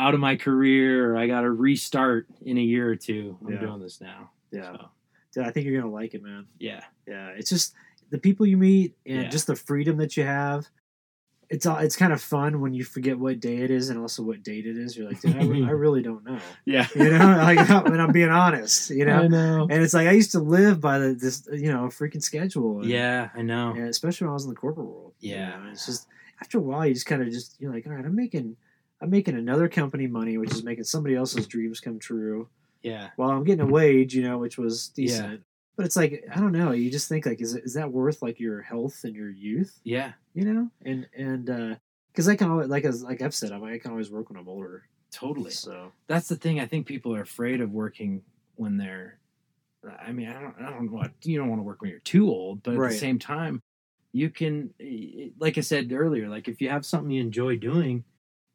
out 0.00 0.14
of 0.14 0.20
my 0.20 0.36
career 0.36 1.16
I 1.16 1.26
got 1.26 1.42
to 1.42 1.50
restart 1.50 2.26
in 2.42 2.56
a 2.58 2.62
year 2.62 2.88
or 2.90 2.96
two. 2.96 3.36
I'm 3.46 3.52
Yeah. 3.52 3.60
doing 3.60 3.80
this 3.80 4.00
now. 4.00 4.30
yeah, 4.50 4.72
So, 4.72 4.88
Dude, 5.32 5.44
I 5.46 5.50
think 5.50 5.66
you're 5.66 5.80
gonna 5.80 5.92
like 5.92 6.14
it, 6.14 6.22
man. 6.22 6.46
yeah, 6.58 6.82
Yeah, 7.06 7.28
it's 7.38 7.50
just 7.50 7.74
the 8.10 8.18
people 8.18 8.46
you 8.46 8.56
meet 8.56 8.96
and 9.06 9.22
Yeah. 9.24 9.28
just 9.28 9.46
the 9.46 9.54
freedom 9.56 9.96
that 9.98 10.16
you 10.16 10.24
have. 10.24 10.66
It's 11.48 11.66
all, 11.66 11.78
it's 11.78 11.96
kind 11.96 12.12
of 12.12 12.20
fun 12.22 12.60
when 12.60 12.74
you 12.74 12.84
forget 12.84 13.18
what 13.18 13.40
day 13.40 13.56
it 13.58 13.72
is 13.72 13.90
and 13.90 13.98
also 13.98 14.22
what 14.22 14.42
date 14.44 14.66
it 14.66 14.76
is. 14.76 14.96
You're 14.96 15.08
like, 15.08 15.20
dude, 15.20 15.36
I, 15.36 15.44
re- 15.44 15.64
I 15.64 15.70
really 15.84 16.00
don't 16.00 16.24
know. 16.24 16.38
yeah. 16.64 16.86
You 16.94 17.10
know, 17.10 17.18
like 17.48 17.68
when 17.90 18.00
I'm 18.00 18.12
being 18.12 18.28
honest, 18.28 18.90
you 18.90 19.04
know. 19.04 19.22
I 19.22 19.26
know. 19.28 19.62
And 19.68 19.82
it's 19.82 19.92
like 19.94 20.06
I 20.06 20.12
used 20.12 20.30
to 20.32 20.40
live 20.40 20.80
by 20.80 20.98
the 21.00 21.14
this 21.14 21.48
you 21.52 21.72
know 21.72 21.86
freaking 21.86 22.22
schedule. 22.22 22.80
And, 22.82 22.88
Yeah, 22.90 23.30
I 23.34 23.42
know. 23.42 23.70
and 23.72 23.88
especially 23.88 24.26
when 24.26 24.30
I 24.30 24.34
was 24.34 24.44
in 24.44 24.50
the 24.50 24.56
corporate 24.56 24.86
world. 24.86 25.14
you 25.20 25.32
Yeah. 25.34 25.58
know, 25.58 25.70
it's 25.72 25.86
just 25.86 26.06
after 26.40 26.58
a 26.58 26.60
while 26.60 26.86
you 26.86 26.94
just 26.94 27.06
kind 27.06 27.20
of 27.22 27.28
just 27.30 27.60
you're 27.60 27.72
like, 27.72 27.84
all 27.86 27.92
right, 27.94 28.04
I'm 28.04 28.14
making 28.16 28.56
I'm 29.00 29.10
making 29.10 29.36
another 29.36 29.68
company 29.68 30.06
money, 30.06 30.36
which 30.38 30.52
is 30.52 30.62
making 30.62 30.84
somebody 30.84 31.14
else's 31.16 31.46
dreams 31.46 31.80
come 31.80 31.98
true. 31.98 32.48
Yeah, 32.82 33.10
While 33.16 33.30
I'm 33.30 33.44
getting 33.44 33.60
a 33.66 33.70
wage, 33.70 34.14
you 34.14 34.22
know, 34.22 34.38
which 34.38 34.56
was 34.56 34.88
decent. 34.88 35.42
But 35.76 35.86
it's 35.86 35.96
like 35.96 36.24
I 36.34 36.40
don't 36.40 36.52
know. 36.52 36.72
You 36.72 36.90
just 36.90 37.08
think 37.08 37.26
like, 37.26 37.40
is 37.40 37.54
it, 37.54 37.64
is 37.64 37.74
that 37.74 37.90
worth 37.92 38.22
like 38.22 38.38
your 38.40 38.60
health 38.62 39.00
and 39.04 39.14
your 39.14 39.30
youth? 39.30 39.78
yeah, 39.84 40.12
You 40.34 40.44
know, 40.52 40.70
and 40.84 41.06
and 41.16 41.50
uh, 41.50 41.74
because 42.12 42.28
I 42.28 42.36
can 42.36 42.50
always 42.50 42.68
like 42.68 42.84
as 42.84 43.02
like 43.02 43.22
I've 43.22 43.34
said, 43.34 43.52
I'm, 43.52 43.62
I 43.64 43.78
can 43.78 43.90
always 43.90 44.10
work 44.10 44.28
when 44.30 44.38
I'm 44.38 44.48
older. 44.48 44.84
totally. 45.12 45.50
So 45.50 45.92
That's 46.06 46.28
the 46.28 46.36
thing. 46.36 46.60
I 46.60 46.66
think 46.66 46.86
people 46.86 47.14
are 47.14 47.22
afraid 47.22 47.60
of 47.60 47.70
working 47.70 48.22
when 48.56 48.76
they're. 48.76 49.18
I 50.00 50.12
mean, 50.12 50.28
I 50.28 50.40
don't. 50.40 50.54
I 50.60 50.70
don't 50.70 50.90
want. 50.90 51.12
You 51.22 51.38
don't 51.38 51.48
want 51.48 51.60
to 51.60 51.64
work 51.64 51.80
when 51.80 51.90
you're 51.90 52.00
too 52.00 52.28
old, 52.28 52.62
but 52.62 52.74
at 52.74 52.78
Right. 52.78 52.92
the 52.92 52.98
same 52.98 53.18
time, 53.18 53.60
you 54.12 54.28
can. 54.30 54.74
Eh, 54.80 55.28
like 55.38 55.56
I 55.56 55.62
said 55.62 55.90
earlier, 55.92 56.28
like 56.28 56.48
if 56.48 56.60
you 56.60 56.68
have 56.68 56.84
something 56.84 57.10
you 57.10 57.22
enjoy 57.22 57.56
doing, 57.56 58.04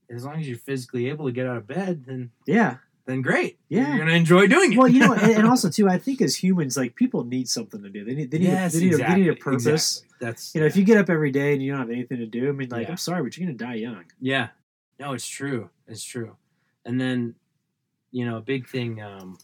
as 0.09 0.25
long 0.25 0.39
as 0.39 0.47
you're 0.47 0.57
physically 0.57 1.09
able 1.09 1.25
to 1.25 1.31
get 1.31 1.47
out 1.47 1.57
of 1.57 1.67
bed, 1.67 2.05
then 2.05 2.31
yeah. 2.45 2.77
then 3.05 3.21
great. 3.21 3.59
Yeah. 3.69 3.89
you're 3.89 3.99
gonna 3.99 4.17
enjoy 4.17 4.47
doing 4.47 4.73
it. 4.73 4.77
Well, 4.77 4.87
you 4.87 4.99
know, 4.99 5.13
and, 5.13 5.47
also 5.47 5.69
too, 5.69 5.87
I 5.89 5.97
think 5.97 6.21
as 6.21 6.35
humans, 6.35 6.77
like 6.77 6.95
people 6.95 7.23
need 7.23 7.47
something 7.49 7.81
to 7.81 7.89
do. 7.89 8.03
They 8.05 8.15
need 8.15 8.31
they 8.31 8.39
need 8.39 8.47
yes, 8.47 8.73
a, 8.73 8.77
they 8.77 8.83
need, 8.85 8.91
exactly, 8.93 9.13
a, 9.13 9.15
they 9.15 9.21
need 9.23 9.29
a 9.29 9.43
purpose. 9.43 9.65
exactly. 9.65 10.09
That's 10.21 10.55
You 10.55 10.61
know, 10.61 10.67
if 10.67 10.77
you 10.77 10.83
get 10.83 10.97
up 10.97 11.09
every 11.09 11.31
day 11.31 11.53
and 11.53 11.61
you 11.61 11.71
don't 11.71 11.81
have 11.81 11.89
anything 11.89 12.17
to 12.19 12.25
do, 12.25 12.49
I 12.49 12.51
mean, 12.51 12.69
like 12.69 12.83
Yeah. 12.83 12.91
I'm 12.91 12.97
sorry, 12.97 13.23
but 13.23 13.37
you're 13.37 13.47
gonna 13.47 13.57
die 13.57 13.75
young. 13.75 14.05
Yeah. 14.19 14.49
No, 14.99 15.13
it's 15.13 15.27
true. 15.27 15.69
It's 15.87 16.03
true. 16.03 16.35
And 16.85 16.99
then, 16.99 17.35
you 18.11 18.25
know, 18.25 18.37
a 18.37 18.41
big 18.41 18.67
thing 18.67 19.01
um 19.01 19.37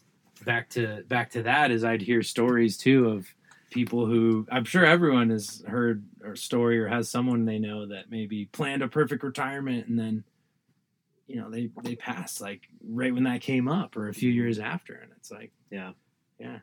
back 0.44 0.68
to 0.70 1.04
back 1.08 1.30
to 1.30 1.42
that 1.44 1.70
is 1.70 1.84
I'd 1.84 2.02
hear 2.02 2.22
stories 2.22 2.76
too 2.76 3.08
of 3.08 3.26
people 3.70 4.06
who 4.06 4.46
I'm 4.50 4.64
sure 4.64 4.84
everyone 4.84 5.30
has 5.30 5.64
heard 5.66 6.04
a 6.24 6.36
story 6.36 6.78
or 6.78 6.88
has 6.88 7.08
someone 7.08 7.44
they 7.44 7.58
know 7.58 7.86
that 7.86 8.10
maybe 8.10 8.46
planned 8.46 8.82
a 8.82 8.88
perfect 8.88 9.22
retirement 9.22 9.86
and 9.86 9.98
then 9.98 10.24
you 11.26 11.40
know, 11.40 11.50
they 11.50 11.70
they 11.82 11.96
pass 11.96 12.40
like 12.40 12.62
right 12.86 13.12
when 13.12 13.24
that 13.24 13.40
came 13.40 13.68
up 13.68 13.96
or 13.96 14.08
a 14.08 14.14
few 14.14 14.30
years 14.30 14.58
after 14.58 14.94
and 14.94 15.12
it's 15.16 15.30
like 15.30 15.52
Yeah. 15.70 15.92
Yeah. 16.38 16.58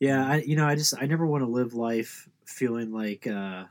Yeah, 0.00 0.26
I 0.26 0.36
you 0.38 0.56
know, 0.56 0.66
I 0.66 0.74
just 0.74 0.94
I 1.00 1.06
never 1.06 1.26
want 1.26 1.42
to 1.42 1.48
live 1.48 1.74
life 1.74 2.28
feeling 2.46 2.92
like 2.92 3.26
uh 3.26 3.64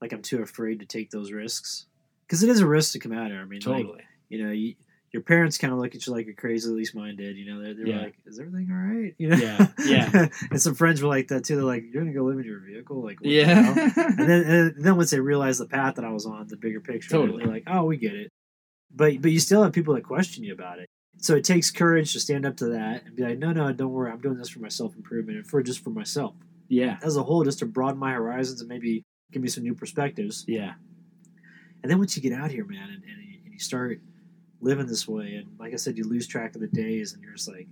like 0.00 0.12
I'm 0.12 0.22
too 0.22 0.42
afraid 0.42 0.80
to 0.80 0.86
take 0.86 1.10
those 1.10 1.32
risks 1.32 1.86
because 2.26 2.42
it 2.42 2.48
is 2.48 2.60
a 2.60 2.66
risk 2.66 2.92
to 2.92 2.98
come 2.98 3.12
out 3.12 3.30
here. 3.30 3.40
I 3.40 3.44
mean, 3.44 3.60
like, 3.64 3.82
totally. 3.84 4.02
you 4.28 4.44
know, 4.44 4.52
you, 4.52 4.74
your 5.12 5.22
parents 5.22 5.58
kind 5.58 5.72
of 5.72 5.78
look 5.80 5.94
at 5.94 6.06
you 6.06 6.12
like 6.12 6.26
you're 6.26 6.34
crazy. 6.34 6.68
At 6.70 6.76
least 6.76 6.94
mine 6.94 7.16
did. 7.16 7.36
You 7.36 7.52
know, 7.52 7.62
they're, 7.62 7.74
they're 7.74 7.86
Yeah. 7.86 8.02
like, 8.02 8.14
"Is 8.26 8.38
everything 8.38 8.68
all 8.70 8.76
right?" 8.78 9.14
You 9.18 9.28
know, 9.30 9.36
Yeah, 9.36 9.66
yeah. 9.84 10.28
and 10.50 10.62
some 10.62 10.74
friends 10.74 11.02
were 11.02 11.08
like 11.08 11.28
that 11.28 11.44
too. 11.44 11.56
They're 11.56 11.64
like, 11.64 11.84
"You're 11.92 12.02
gonna 12.02 12.14
go 12.14 12.24
live 12.24 12.38
in 12.38 12.44
your 12.44 12.60
vehicle?" 12.60 13.02
Like, 13.02 13.20
what 13.20 13.28
yeah. 13.30 13.88
and 13.96 14.28
then 14.28 14.42
and 14.44 14.84
then 14.84 14.96
once 14.96 15.10
they 15.10 15.20
realized 15.20 15.60
the 15.60 15.66
path 15.66 15.96
that 15.96 16.04
I 16.04 16.10
was 16.12 16.26
on, 16.26 16.46
the 16.48 16.56
bigger 16.56 16.80
picture, 16.80 17.10
Totally. 17.10 17.42
they're 17.44 17.52
like, 17.52 17.64
"Oh, 17.66 17.84
we 17.84 17.96
get 17.96 18.14
it." 18.14 18.30
But 18.94 19.20
but 19.20 19.32
you 19.32 19.40
still 19.40 19.62
have 19.62 19.72
people 19.72 19.94
that 19.94 20.04
question 20.04 20.44
you 20.44 20.52
about 20.52 20.78
it. 20.78 20.86
So 21.18 21.34
it 21.34 21.44
takes 21.44 21.70
courage 21.70 22.12
to 22.14 22.20
stand 22.20 22.46
up 22.46 22.56
to 22.58 22.66
that 22.66 23.04
and 23.04 23.16
be 23.16 23.22
like, 23.24 23.38
"No, 23.38 23.52
no, 23.52 23.72
don't 23.72 23.92
worry. 23.92 24.10
I'm 24.10 24.20
doing 24.20 24.38
this 24.38 24.48
for 24.48 24.60
my 24.60 24.68
self 24.68 24.94
improvement 24.96 25.38
and 25.38 25.46
for 25.46 25.62
just 25.62 25.82
for 25.82 25.90
myself 25.90 26.34
yeah. 26.68 26.98
as 27.02 27.16
a 27.16 27.22
whole, 27.22 27.44
just 27.44 27.58
to 27.58 27.66
broaden 27.66 27.98
my 27.98 28.12
horizons 28.12 28.60
and 28.60 28.68
maybe 28.68 29.02
give 29.32 29.42
me 29.42 29.48
some 29.48 29.64
new 29.64 29.74
perspectives." 29.74 30.44
Yeah. 30.46 30.74
And 31.82 31.90
then 31.90 31.98
once 31.98 32.16
you 32.16 32.22
get 32.22 32.32
out 32.32 32.50
here, 32.50 32.64
man, 32.64 32.90
and, 32.90 33.02
and, 33.04 33.44
and 33.44 33.52
you 33.52 33.58
start 33.58 34.00
living 34.60 34.86
this 34.86 35.06
way. 35.08 35.36
And 35.36 35.46
like 35.58 35.72
I 35.72 35.76
said, 35.76 35.96
you 35.96 36.04
lose 36.04 36.26
track 36.26 36.54
of 36.54 36.60
the 36.60 36.66
days, 36.68 37.12
and 37.14 37.22
you're 37.22 37.32
just 37.32 37.48
like, 37.48 37.66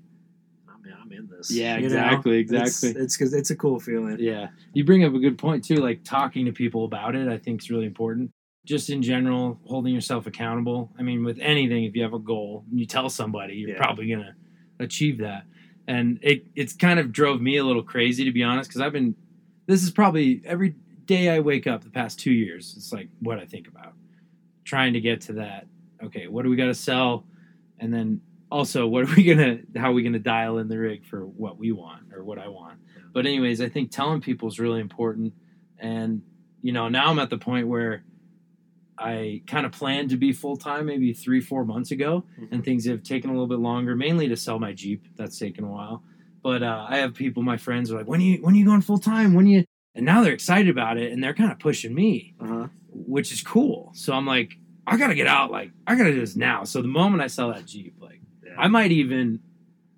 I'm 0.68 0.84
in, 0.84 0.92
I'm 1.02 1.12
in 1.12 1.28
this. 1.28 1.50
Yeah, 1.50 1.74
You 1.76 1.80
know? 1.80 1.86
exactly, 1.86 2.40
It's 2.40 2.52
exactly. 2.52 3.02
it's 3.02 3.16
because 3.16 3.34
it's 3.34 3.50
a 3.50 3.56
cool 3.56 3.78
feeling. 3.80 4.16
Yeah, 4.20 4.48
you 4.72 4.84
bring 4.84 5.04
up 5.04 5.14
a 5.14 5.18
good 5.18 5.38
point 5.38 5.64
too. 5.64 5.76
Like 5.76 6.04
talking 6.04 6.44
to 6.46 6.52
people 6.52 6.84
about 6.84 7.14
it, 7.14 7.28
I 7.28 7.38
think 7.38 7.62
is 7.62 7.70
really 7.70 7.86
important. 7.86 8.30
Just 8.64 8.90
in 8.90 9.02
general, 9.02 9.58
holding 9.64 9.94
yourself 9.94 10.26
accountable. 10.26 10.90
I 10.98 11.02
mean, 11.02 11.24
with 11.24 11.38
anything, 11.40 11.84
if 11.84 11.96
you 11.96 12.02
have 12.02 12.12
a 12.14 12.18
goal 12.18 12.64
and 12.70 12.78
you 12.78 12.84
tell 12.86 13.08
somebody, 13.08 13.54
you're 13.54 13.70
Yeah. 13.70 13.76
probably 13.78 14.08
gonna 14.10 14.34
achieve 14.78 15.18
that. 15.18 15.44
And 15.86 16.18
it 16.22 16.44
it's 16.54 16.74
kind 16.74 17.00
of 17.00 17.12
drove 17.12 17.40
me 17.40 17.56
a 17.56 17.64
little 17.64 17.82
crazy 17.82 18.24
to 18.24 18.32
be 18.32 18.42
honest, 18.42 18.68
because 18.70 18.80
I've 18.82 18.92
been. 18.92 19.14
This 19.66 19.82
is 19.82 19.90
probably 19.90 20.40
every 20.46 20.74
day 21.04 21.28
I 21.30 21.40
wake 21.40 21.66
up 21.66 21.82
the 21.84 21.90
past 21.90 22.18
two 22.18 22.32
years. 22.32 22.74
It's 22.76 22.92
like 22.92 23.08
what 23.20 23.38
I 23.38 23.44
think 23.46 23.68
about, 23.68 23.92
trying 24.64 24.92
to 24.94 25.00
get 25.00 25.20
to 25.22 25.34
that. 25.34 25.66
Okay, 26.02 26.26
what 26.28 26.42
do 26.42 26.50
we 26.50 26.56
got 26.56 26.66
to 26.66 26.74
sell, 26.74 27.24
and 27.78 27.92
then 27.92 28.20
also 28.50 28.86
what 28.86 29.04
are 29.08 29.14
we 29.16 29.24
gonna 29.34 29.58
how 29.76 29.90
are 29.90 29.92
we 29.92 30.02
gonna 30.02 30.18
dial 30.18 30.58
in 30.58 30.68
the 30.68 30.78
rig 30.78 31.04
for 31.04 31.26
what 31.26 31.58
we 31.58 31.72
want 31.72 32.12
or 32.14 32.24
what 32.24 32.38
I 32.38 32.48
want. 32.48 32.78
But 33.12 33.26
anyways, 33.26 33.60
I 33.60 33.68
think 33.68 33.90
telling 33.90 34.20
people 34.20 34.48
is 34.48 34.58
really 34.60 34.80
important. 34.80 35.32
And 35.78 36.22
you 36.62 36.72
know, 36.72 36.88
now 36.88 37.10
I'm 37.10 37.18
at 37.18 37.30
the 37.30 37.38
point 37.38 37.68
where 37.68 38.04
I 38.96 39.42
kind 39.46 39.64
of 39.64 39.70
planned 39.72 40.10
to 40.10 40.16
be 40.16 40.32
full 40.32 40.56
time 40.56 40.86
maybe 40.86 41.12
three, 41.12 41.40
four 41.40 41.64
months 41.64 41.90
ago, 41.92 42.24
Mhm. 42.40 42.48
and 42.50 42.64
things 42.64 42.84
have 42.86 43.02
taken 43.04 43.30
a 43.30 43.32
little 43.32 43.46
bit 43.46 43.60
longer, 43.60 43.94
mainly 43.94 44.28
to 44.28 44.36
sell 44.36 44.58
my 44.58 44.72
Jeep. 44.72 45.04
That's 45.16 45.38
taken 45.38 45.64
a 45.64 45.70
while. 45.70 46.02
But 46.42 46.62
uh, 46.62 46.86
I 46.88 46.98
have 46.98 47.14
people, 47.14 47.42
my 47.42 47.56
friends, 47.56 47.92
are 47.92 47.96
like, 47.96 48.08
"When 48.08 48.20
are 48.20 48.24
you 48.24 48.38
when 48.42 48.54
are 48.54 48.58
you 48.58 48.64
going 48.64 48.80
full 48.80 48.98
time? 48.98 49.34
When 49.34 49.46
you?" 49.46 49.64
And 49.94 50.04
now 50.06 50.22
they're 50.22 50.32
excited 50.32 50.68
about 50.70 50.96
it, 50.96 51.12
and 51.12 51.22
they're 51.22 51.34
kind 51.34 51.50
of 51.52 51.58
pushing 51.58 51.94
me, 51.94 52.34
Uh-huh. 52.40 52.68
which 52.90 53.32
is 53.32 53.40
cool. 53.42 53.90
So 53.94 54.12
I'm 54.14 54.26
like, 54.26 54.58
I 54.88 54.96
gotta 54.96 55.14
get 55.14 55.26
out. 55.26 55.50
Like, 55.50 55.70
I 55.86 55.94
gotta 55.96 56.12
do 56.12 56.20
this 56.20 56.36
now. 56.36 56.64
So 56.64 56.82
the 56.82 56.88
moment 56.88 57.22
I 57.22 57.26
sell 57.26 57.52
that 57.52 57.66
Jeep, 57.66 57.94
like, 58.00 58.20
Yeah. 58.44 58.54
I 58.58 58.68
might 58.68 58.90
even, 58.92 59.40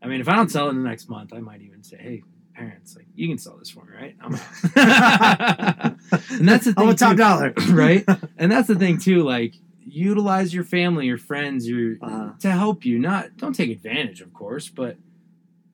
I 0.03 0.07
mean, 0.09 0.21
if 0.21 0.29
I 0.29 0.35
don't 0.37 0.51
sell 0.51 0.67
it 0.67 0.71
in 0.71 0.83
the 0.83 0.89
next 0.89 1.09
month, 1.09 1.33
I 1.33 1.41
might 1.41 1.61
even 1.63 1.83
say, 1.83 1.97
"Hey, 1.99 2.23
parents, 2.55 2.97
like, 2.97 3.07
you 3.15 3.29
can 3.29 3.39
sell 3.39 3.57
this 3.59 3.71
for 3.71 3.85
me, 3.85 3.93
right?" 3.97 4.17
I'm 4.21 4.35
out. 4.35 4.41
and 6.31 6.49
that's 6.49 6.65
the 6.65 6.73
thing, 6.75 6.85
I'm 6.85 6.89
a 6.89 6.95
top 6.95 7.13
too, 7.13 7.17
dollar, 7.17 7.55
right? 7.71 8.05
And 8.39 8.51
that's 8.51 8.69
the 8.69 8.75
thing 8.75 8.99
too. 8.99 9.23
Like, 9.23 9.55
utilize 9.85 10.53
your 10.55 10.65
family, 10.65 11.07
your 11.07 11.19
friends, 11.19 11.69
your 11.69 11.97
Uh-huh. 12.01 12.33
to 12.41 12.51
help 12.51 12.85
you. 12.85 12.99
Not 12.99 13.37
don't 13.37 13.55
take 13.55 13.71
advantage, 13.71 14.21
of 14.21 14.33
course, 14.33 14.69
but 14.69 14.97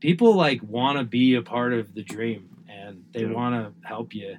people 0.00 0.34
like 0.34 0.62
want 0.62 0.98
to 0.98 1.04
be 1.04 1.34
a 1.34 1.42
part 1.42 1.72
of 1.72 1.94
the 1.94 2.02
dream 2.02 2.48
and 2.68 3.04
they 3.12 3.22
Yeah. 3.22 3.32
want 3.32 3.54
to 3.54 3.86
help 3.88 4.14
you 4.14 4.36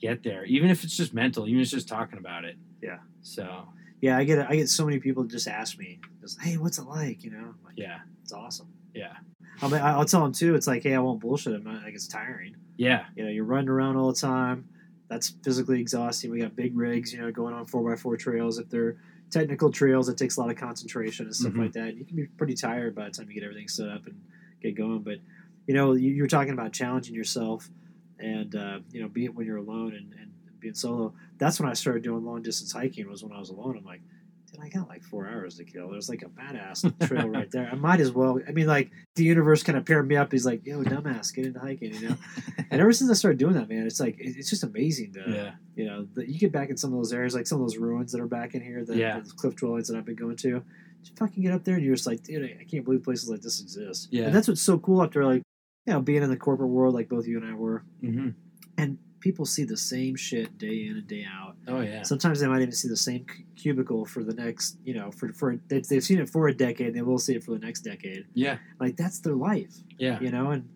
get 0.00 0.22
there, 0.22 0.44
even 0.44 0.68
if 0.70 0.84
it's 0.84 0.96
just 0.96 1.14
mental, 1.14 1.46
even 1.46 1.60
if 1.60 1.64
it's 1.64 1.70
just 1.72 1.88
talking 1.88 2.18
about 2.18 2.44
it. 2.44 2.56
Yeah. 2.82 2.98
So 3.22 3.68
Yeah, 4.04 4.18
I 4.18 4.24
get 4.24 4.38
I 4.50 4.54
get 4.56 4.68
so 4.68 4.84
many 4.84 4.98
people 4.98 5.24
just 5.24 5.48
ask 5.48 5.78
me, 5.78 5.98
just, 6.20 6.38
"Hey, 6.42 6.58
what's 6.58 6.76
it 6.78 6.84
like?" 6.84 7.24
You 7.24 7.30
know, 7.30 7.54
like, 7.64 7.78
yeah, 7.78 8.00
it's 8.22 8.32
awesome. 8.34 8.68
yeah, 8.92 9.14
I 9.62 9.66
mean, 9.68 9.80
I- 9.80 9.92
I'll 9.92 10.04
tell 10.04 10.22
them 10.22 10.32
too. 10.32 10.54
It's 10.54 10.66
like, 10.66 10.82
hey, 10.82 10.94
I 10.94 10.98
won't 10.98 11.20
bullshit 11.20 11.54
them. 11.54 11.64
Like 11.82 11.94
it's 11.94 12.06
tiring. 12.06 12.54
yeah, 12.76 13.06
You 13.16 13.24
know, 13.24 13.30
you're 13.30 13.44
running 13.54 13.70
around 13.70 13.96
all 13.96 14.08
the 14.12 14.20
time. 14.20 14.68
That's 15.08 15.30
physically 15.42 15.80
exhausting. 15.80 16.30
We 16.30 16.40
got 16.40 16.54
big 16.54 16.76
rigs, 16.76 17.14
you 17.14 17.20
know, 17.20 17.32
going 17.32 17.54
on 17.54 17.64
four 17.66 17.90
x 17.92 18.02
four 18.02 18.16
trails. 18.18 18.58
If 18.58 18.68
they're 18.68 18.96
technical 19.30 19.70
trails, 19.72 20.10
it 20.10 20.18
takes 20.18 20.36
a 20.36 20.40
lot 20.42 20.50
of 20.50 20.56
concentration 20.56 21.24
and 21.24 21.34
stuff 21.34 21.54
Mhm. 21.54 21.58
like 21.62 21.72
that. 21.72 21.88
And 21.88 21.98
you 21.98 22.04
can 22.04 22.16
be 22.16 22.26
pretty 22.26 22.54
tired 22.54 22.94
by 22.94 23.04
the 23.06 23.10
time 23.10 23.28
you 23.28 23.34
get 23.34 23.42
everything 23.44 23.68
set 23.68 23.88
up 23.88 24.06
and 24.06 24.20
get 24.60 24.74
going. 24.74 25.00
But 25.00 25.20
you 25.66 25.72
know, 25.72 25.94
you, 25.94 26.20
were 26.20 26.28
talking 26.28 26.52
about 26.52 26.74
challenging 26.74 27.14
yourself, 27.14 27.70
and 28.18 28.54
uh, 28.54 28.80
you 28.92 29.00
know, 29.00 29.08
being 29.08 29.28
it 29.30 29.34
when 29.34 29.46
you're 29.46 29.56
alone 29.66 29.94
and, 29.94 30.12
and 30.20 30.30
being 30.64 30.74
solo. 30.74 31.14
That's 31.38 31.60
when 31.60 31.68
I 31.68 31.74
started 31.74 32.02
doing 32.02 32.24
long 32.24 32.42
distance 32.42 32.72
hiking. 32.72 33.08
Was 33.08 33.22
when 33.22 33.32
I 33.32 33.38
was 33.38 33.50
alone. 33.50 33.76
I'm 33.78 33.84
like, 33.84 34.00
dude, 34.50 34.60
I 34.62 34.68
got 34.68 34.88
like 34.88 35.02
four 35.04 35.28
hours 35.28 35.56
to 35.58 35.64
kill. 35.64 35.90
There's 35.90 36.08
like 36.08 36.22
a 36.22 36.26
badass 36.26 37.06
trail 37.08 37.28
right 37.28 37.50
there. 37.50 37.68
I 37.70 37.74
might 37.76 38.00
as 38.00 38.10
well. 38.12 38.40
I 38.48 38.52
mean, 38.52 38.66
like 38.66 38.90
the 39.16 39.24
universe 39.24 39.62
kind 39.62 39.76
of 39.78 39.84
paired 39.84 40.08
me 40.08 40.16
up. 40.16 40.32
He's 40.32 40.46
like, 40.46 40.64
yo, 40.66 40.82
dumbass, 40.82 41.34
get 41.34 41.46
into 41.46 41.60
hiking, 41.60 41.94
you 41.94 42.08
know. 42.08 42.16
and 42.70 42.80
ever 42.80 42.92
since 42.92 43.10
I 43.10 43.14
started 43.14 43.38
doing 43.38 43.54
that, 43.54 43.68
man, 43.68 43.86
it's 43.86 44.00
like 44.00 44.16
it's 44.18 44.50
just 44.50 44.64
amazing 44.64 45.12
to 45.14 45.24
yeah, 45.28 45.52
you 45.76 45.84
know 45.86 46.06
that 46.14 46.28
you 46.28 46.38
get 46.38 46.52
back 46.52 46.70
in 46.70 46.76
some 46.76 46.92
of 46.92 46.98
those 46.98 47.12
areas, 47.12 47.34
like 47.34 47.46
some 47.46 47.60
of 47.60 47.64
those 47.66 47.76
ruins 47.78 48.10
that 48.12 48.20
are 48.20 48.26
back 48.26 48.54
in 48.54 48.62
here, 48.62 48.84
the, 48.84 48.96
Yeah. 48.96 49.20
the 49.20 49.30
cliff 49.30 49.54
dwellings 49.56 49.88
that 49.88 49.96
I've 49.96 50.06
been 50.06 50.16
going 50.16 50.36
to. 50.36 50.62
Just 51.02 51.18
fucking 51.18 51.42
get 51.42 51.52
up 51.52 51.64
there, 51.64 51.74
and 51.74 51.84
you're 51.84 51.94
just 51.94 52.06
like, 52.06 52.22
dude, 52.22 52.42
I 52.58 52.64
can't 52.64 52.82
believe 52.84 53.02
places 53.02 53.28
like 53.28 53.42
this 53.42 53.60
exist. 53.60 54.08
Yeah. 54.10 54.24
and 54.24 54.34
that's 54.34 54.48
what's 54.48 54.62
so 54.62 54.78
cool 54.78 55.02
after 55.02 55.22
like 55.24 55.42
you 55.86 55.92
know 55.92 56.00
being 56.00 56.22
in 56.22 56.30
the 56.30 56.36
corporate 56.36 56.70
world, 56.70 56.94
like 56.94 57.08
both 57.10 57.26
you 57.26 57.36
and 57.38 57.46
I 57.50 57.54
were, 57.54 57.82
hmm 58.00 58.30
and 58.78 58.98
people 59.24 59.46
see 59.46 59.64
the 59.64 59.76
same 59.76 60.14
shit 60.14 60.58
day 60.58 60.86
in 60.86 60.92
and 60.98 61.06
day 61.08 61.24
out. 61.40 61.56
oh 61.68 61.80
yeah, 61.80 62.02
Sometimes 62.02 62.40
they 62.40 62.46
might 62.46 62.60
even 62.60 62.72
see 62.72 62.88
the 62.88 62.96
same 63.10 63.24
cubicle 63.56 64.04
for 64.04 64.22
the 64.22 64.34
next, 64.34 64.76
you 64.84 64.92
know, 64.94 65.10
for 65.10 65.32
for 65.32 65.56
they, 65.68 65.80
they've 65.80 66.04
seen 66.04 66.18
it 66.20 66.28
for 66.28 66.48
a 66.48 66.54
decade, 66.54 66.88
and 66.88 66.96
they 66.96 67.02
will 67.02 67.18
see 67.18 67.34
it 67.34 67.42
for 67.42 67.52
the 67.52 67.58
next 67.58 67.80
decade. 67.80 68.26
yeah, 68.34 68.58
Like 68.78 68.96
that's 68.96 69.18
their 69.20 69.34
life, 69.34 69.74
yeah, 69.98 70.20
you 70.20 70.30
know, 70.30 70.50
and 70.50 70.68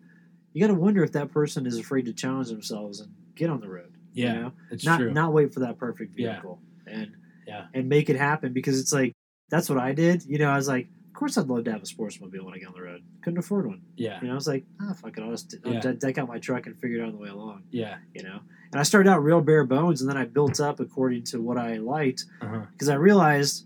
you 0.53 0.59
got 0.61 0.73
to 0.73 0.79
wonder 0.85 1.03
if 1.03 1.11
that 1.11 1.31
person 1.31 1.67
is 1.67 1.77
afraid 1.77 2.05
to 2.05 2.13
challenge 2.13 2.47
themselves 2.49 2.99
and 3.01 3.11
get 3.35 3.49
on 3.51 3.59
the 3.61 3.69
road. 3.69 3.91
you 4.13 4.25
yeah. 4.25 4.33
know? 4.33 4.51
It's 4.71 4.83
not 4.83 4.97
true. 4.99 5.11
not 5.13 5.31
wait 5.31 5.53
for 5.53 5.59
that 5.61 5.77
perfect 5.77 6.15
vehicle 6.15 6.59
Yeah. 6.87 6.93
and 6.97 7.11
Yeah. 7.47 7.65
and 7.75 7.87
make 7.87 8.09
it 8.09 8.17
happen 8.17 8.51
because 8.51 8.79
it's 8.81 8.91
like 8.91 9.13
that's 9.51 9.69
what 9.69 9.77
I 9.79 9.91
did. 9.93 10.25
You 10.25 10.39
know, 10.39 10.49
I 10.49 10.57
was 10.57 10.67
like, 10.67 10.87
course 11.19 11.37
I'd 11.37 11.47
love 11.47 11.63
to 11.65 11.71
have 11.71 11.81
a 11.81 11.85
Sportsmobile 11.85 12.43
when 12.45 12.53
I 12.53 12.57
get 12.57 12.67
on 12.69 12.73
the 12.73 12.81
road. 12.81 13.03
Couldn't 13.21 13.39
afford 13.39 13.67
one. 13.67 13.81
yeah, 13.97 14.19
You 14.21 14.27
know, 14.27 14.33
I 14.33 14.35
was 14.35 14.47
like, 14.47 14.65
ah, 14.81 14.93
fuck 14.93 15.17
it, 15.17 15.21
I'll 15.23 15.31
just 15.31 15.55
I'll 15.65 15.73
Yeah. 15.73 15.91
deck 15.91 16.17
out 16.17 16.27
my 16.27 16.39
truck 16.39 16.65
and 16.65 16.77
figure 16.79 16.99
it 16.99 17.01
out 17.01 17.07
on 17.09 17.13
the 17.15 17.19
way 17.19 17.29
along. 17.29 17.63
yeah, 17.71 17.97
You 18.13 18.23
know, 18.23 18.39
and 18.71 18.79
I 18.79 18.83
started 18.83 19.09
out 19.09 19.23
real 19.23 19.41
bare 19.41 19.65
bones, 19.65 20.01
and 20.01 20.09
then 20.09 20.17
I 20.17 20.25
built 20.25 20.59
up 20.59 20.79
according 20.79 21.23
to 21.25 21.41
what 21.41 21.57
I 21.57 21.77
liked 21.77 22.25
uh-huh. 22.41 22.61
because 22.71 22.89
I 22.89 22.95
realized, 22.95 23.65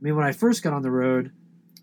I 0.00 0.04
mean, 0.04 0.16
when 0.16 0.24
I 0.24 0.32
first 0.32 0.62
got 0.62 0.72
on 0.72 0.82
the 0.82 0.90
road. 0.90 1.30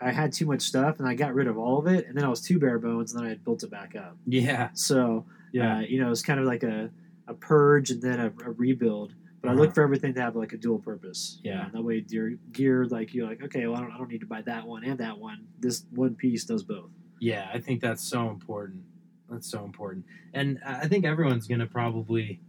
I 0.04 0.12
had 0.12 0.34
too 0.34 0.48
much 0.48 0.64
stuff 0.64 0.98
and 0.98 1.08
I 1.08 1.14
got 1.14 1.36
rid 1.36 1.46
of 1.46 1.60
all 1.60 1.78
of 1.78 1.86
it, 1.86 2.08
and 2.08 2.18
then 2.18 2.24
I 2.26 2.28
was 2.28 2.42
too 2.42 2.58
bare 2.58 2.80
bones, 2.80 3.12
and 3.14 3.20
then 3.20 3.28
I 3.28 3.30
had 3.30 3.44
built 3.44 3.62
it 3.62 3.70
back 3.70 3.96
up. 3.96 4.18
yeah, 4.26 4.70
So 4.74 5.26
yeah, 5.52 5.78
uh, 5.78 5.80
you 5.82 6.02
know, 6.02 6.10
it's 6.10 6.24
kind 6.24 6.40
of 6.40 6.48
like 6.48 6.64
a, 6.64 6.90
a 7.28 7.36
purge 7.36 7.92
and 7.92 8.02
then 8.02 8.20
a, 8.20 8.28
a 8.44 8.50
rebuild. 8.50 9.14
But 9.42 9.50
I 9.50 9.52
Uh-huh. 9.54 9.62
look 9.62 9.74
for 9.74 9.82
everything 9.84 10.14
to 10.14 10.22
have 10.22 10.36
like 10.36 10.54
a 10.54 10.58
dual 10.58 10.80
purpose. 10.80 11.40
Yeah. 11.44 11.64
know, 11.64 11.70
that 11.74 11.82
way 11.84 12.06
your 12.10 12.32
gear, 12.52 12.86
like 12.86 13.14
you're 13.14 13.28
like, 13.28 13.44
okay, 13.44 13.66
well, 13.68 13.78
I 13.78 13.82
don't, 13.82 13.92
I 13.92 13.98
don't 13.98 14.10
need 14.10 14.22
to 14.22 14.28
buy 14.28 14.42
that 14.44 14.68
one 14.68 14.84
and 14.84 15.00
that 15.00 15.18
one. 15.18 15.48
This 15.60 15.86
one 15.92 16.16
piece 16.16 16.46
does 16.46 16.64
both. 16.64 16.92
Yeah, 17.20 17.50
I 17.54 17.60
think 17.60 17.82
that's 17.82 18.04
so 18.04 18.30
important. 18.30 18.84
That's 19.30 19.50
so 19.50 19.64
important. 19.64 20.06
And 20.34 20.60
I 20.66 20.82
I 20.82 20.88
think 20.88 21.06
everyone's 21.06 21.48
going 21.48 21.60
to 21.62 21.66
probably 21.68 22.42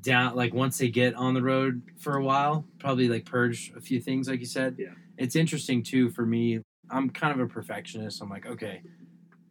down 0.00 0.34
like 0.36 0.52
once 0.54 0.78
they 0.78 0.88
get 0.88 1.14
on 1.14 1.34
the 1.34 1.42
road 1.42 1.82
for 1.98 2.16
a 2.16 2.22
while, 2.24 2.64
probably 2.78 3.08
like 3.08 3.24
purge 3.24 3.72
a 3.76 3.80
few 3.80 4.00
things 4.00 4.28
like 4.28 4.40
you 4.40 4.46
said. 4.46 4.76
Yeah. 4.78 4.94
It's 5.18 5.36
interesting 5.36 5.82
too 5.82 6.10
for 6.10 6.24
me. 6.26 6.60
I'm 6.90 7.10
kind 7.10 7.32
of 7.32 7.40
a 7.40 7.48
perfectionist. 7.52 8.22
I'm 8.22 8.28
like, 8.28 8.46
okay, 8.46 8.82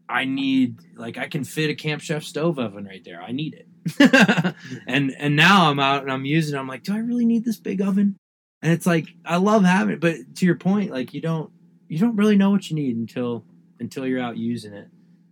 I 0.07 0.25
need 0.25 0.79
like 0.95 1.17
I 1.17 1.27
can 1.27 1.43
fit 1.43 1.69
a 1.69 1.75
Camp 1.75 2.01
Chef 2.01 2.23
stove 2.23 2.59
oven 2.59 2.85
right 2.85 3.03
there. 3.03 3.21
I 3.21 3.31
need 3.31 3.53
it. 3.53 3.67
and 4.87 5.15
and 5.17 5.35
now 5.35 5.69
I'm 5.69 5.79
out 5.79 6.01
and 6.01 6.11
I'm 6.11 6.25
using 6.25 6.55
it. 6.55 6.59
I'm 6.59 6.67
like, 6.67 6.83
do 6.83 6.93
I 6.93 6.99
really 6.99 7.25
need 7.25 7.45
this 7.45 7.57
big 7.57 7.81
oven? 7.81 8.17
And 8.61 8.73
it's 8.73 8.85
like 8.85 9.07
I 9.25 9.37
love 9.37 9.63
having 9.63 9.93
it, 9.93 9.99
but 9.99 10.35
to 10.35 10.45
your 10.45 10.55
point, 10.55 10.91
like 10.91 11.13
you 11.13 11.21
don't 11.21 11.51
you 11.87 11.99
don't 11.99 12.15
really 12.15 12.35
know 12.35 12.49
what 12.51 12.69
you 12.69 12.75
need 12.75 12.97
until 12.97 13.45
until 13.79 14.05
you're 14.07 14.21
out 14.21 14.37
using 14.37 14.73
it. 14.73 14.87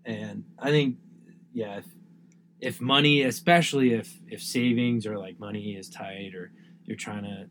And 0.06 0.44
I 0.60 0.70
think, 0.70 0.98
yeah, 1.54 1.78
if, 1.78 1.86
if 2.60 2.82
money, 2.82 3.24
especially 3.24 3.94
if 3.94 4.14
if 4.28 4.44
savings 4.44 5.08
or 5.08 5.18
like 5.18 5.40
money 5.40 5.76
is 5.76 5.90
tight 5.90 6.36
or 6.36 6.52
you're 6.86 6.98
trying 6.98 7.24
to, 7.24 7.48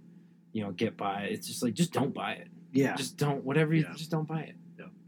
you 0.53 0.63
know, 0.63 0.71
get 0.71 0.97
by, 0.97 1.23
it's 1.25 1.47
just 1.47 1.63
like 1.63 1.75
just 1.75 1.93
don't 1.93 2.15
buy 2.15 2.33
it. 2.35 2.49
Yeah. 2.73 2.95
Just 2.95 3.17
don't 3.17 3.45
whatever. 3.45 3.75
You, 3.75 3.83
Yeah. 3.83 3.95
Just 3.97 4.11
don't 4.11 4.29
buy 4.29 4.43
it. 4.43 4.55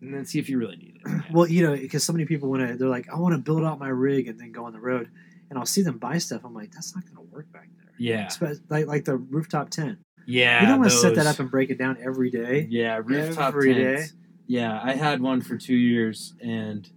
Yeah. 0.04 0.06
And 0.06 0.14
then 0.14 0.24
see 0.26 0.38
if 0.38 0.48
you 0.48 0.58
really 0.58 0.76
need 0.76 0.96
it. 0.96 1.02
Yeah. 1.10 1.20
Well, 1.32 1.48
you 1.48 1.62
know, 1.66 1.76
because 1.76 2.04
so 2.04 2.12
many 2.12 2.24
people 2.24 2.50
want 2.50 2.66
to, 2.68 2.76
they're 2.76 2.88
like, 2.88 3.08
I 3.12 3.18
want 3.18 3.34
to 3.34 3.38
build 3.38 3.64
out 3.64 3.78
my 3.78 3.88
rig 3.88 4.28
and 4.28 4.38
then 4.38 4.52
go 4.52 4.64
on 4.66 4.72
the 4.72 4.80
road. 4.80 5.08
And 5.50 5.58
I'll 5.58 5.66
see 5.66 5.82
them 5.82 5.98
buy 5.98 6.18
stuff. 6.18 6.42
I'm 6.44 6.54
like, 6.54 6.72
that's 6.72 6.94
not 6.94 7.04
going 7.04 7.16
to 7.16 7.34
work 7.34 7.50
back 7.52 7.68
there. 7.78 7.92
yeah, 7.98 8.28
Spe- 8.28 8.60
Like, 8.70 8.86
like 8.86 9.04
the 9.04 9.16
rooftop 9.16 9.70
tent. 9.70 9.98
yeah. 10.26 10.60
you 10.62 10.66
don't 10.66 10.80
want 10.80 10.90
to 10.90 10.96
set 10.96 11.14
that 11.16 11.26
up 11.26 11.38
and 11.38 11.50
break 11.50 11.70
it 11.70 11.78
down 11.78 11.98
every 12.02 12.30
day. 12.30 12.66
Yeah, 12.70 13.00
rooftop 13.04 13.48
Every 13.54 13.74
tents. 13.74 14.14
Yeah, 14.46 14.80
I 14.82 14.92
had 14.94 15.20
one 15.22 15.40
for 15.42 15.56
two 15.56 15.76
years, 15.76 16.34
and 16.40 16.88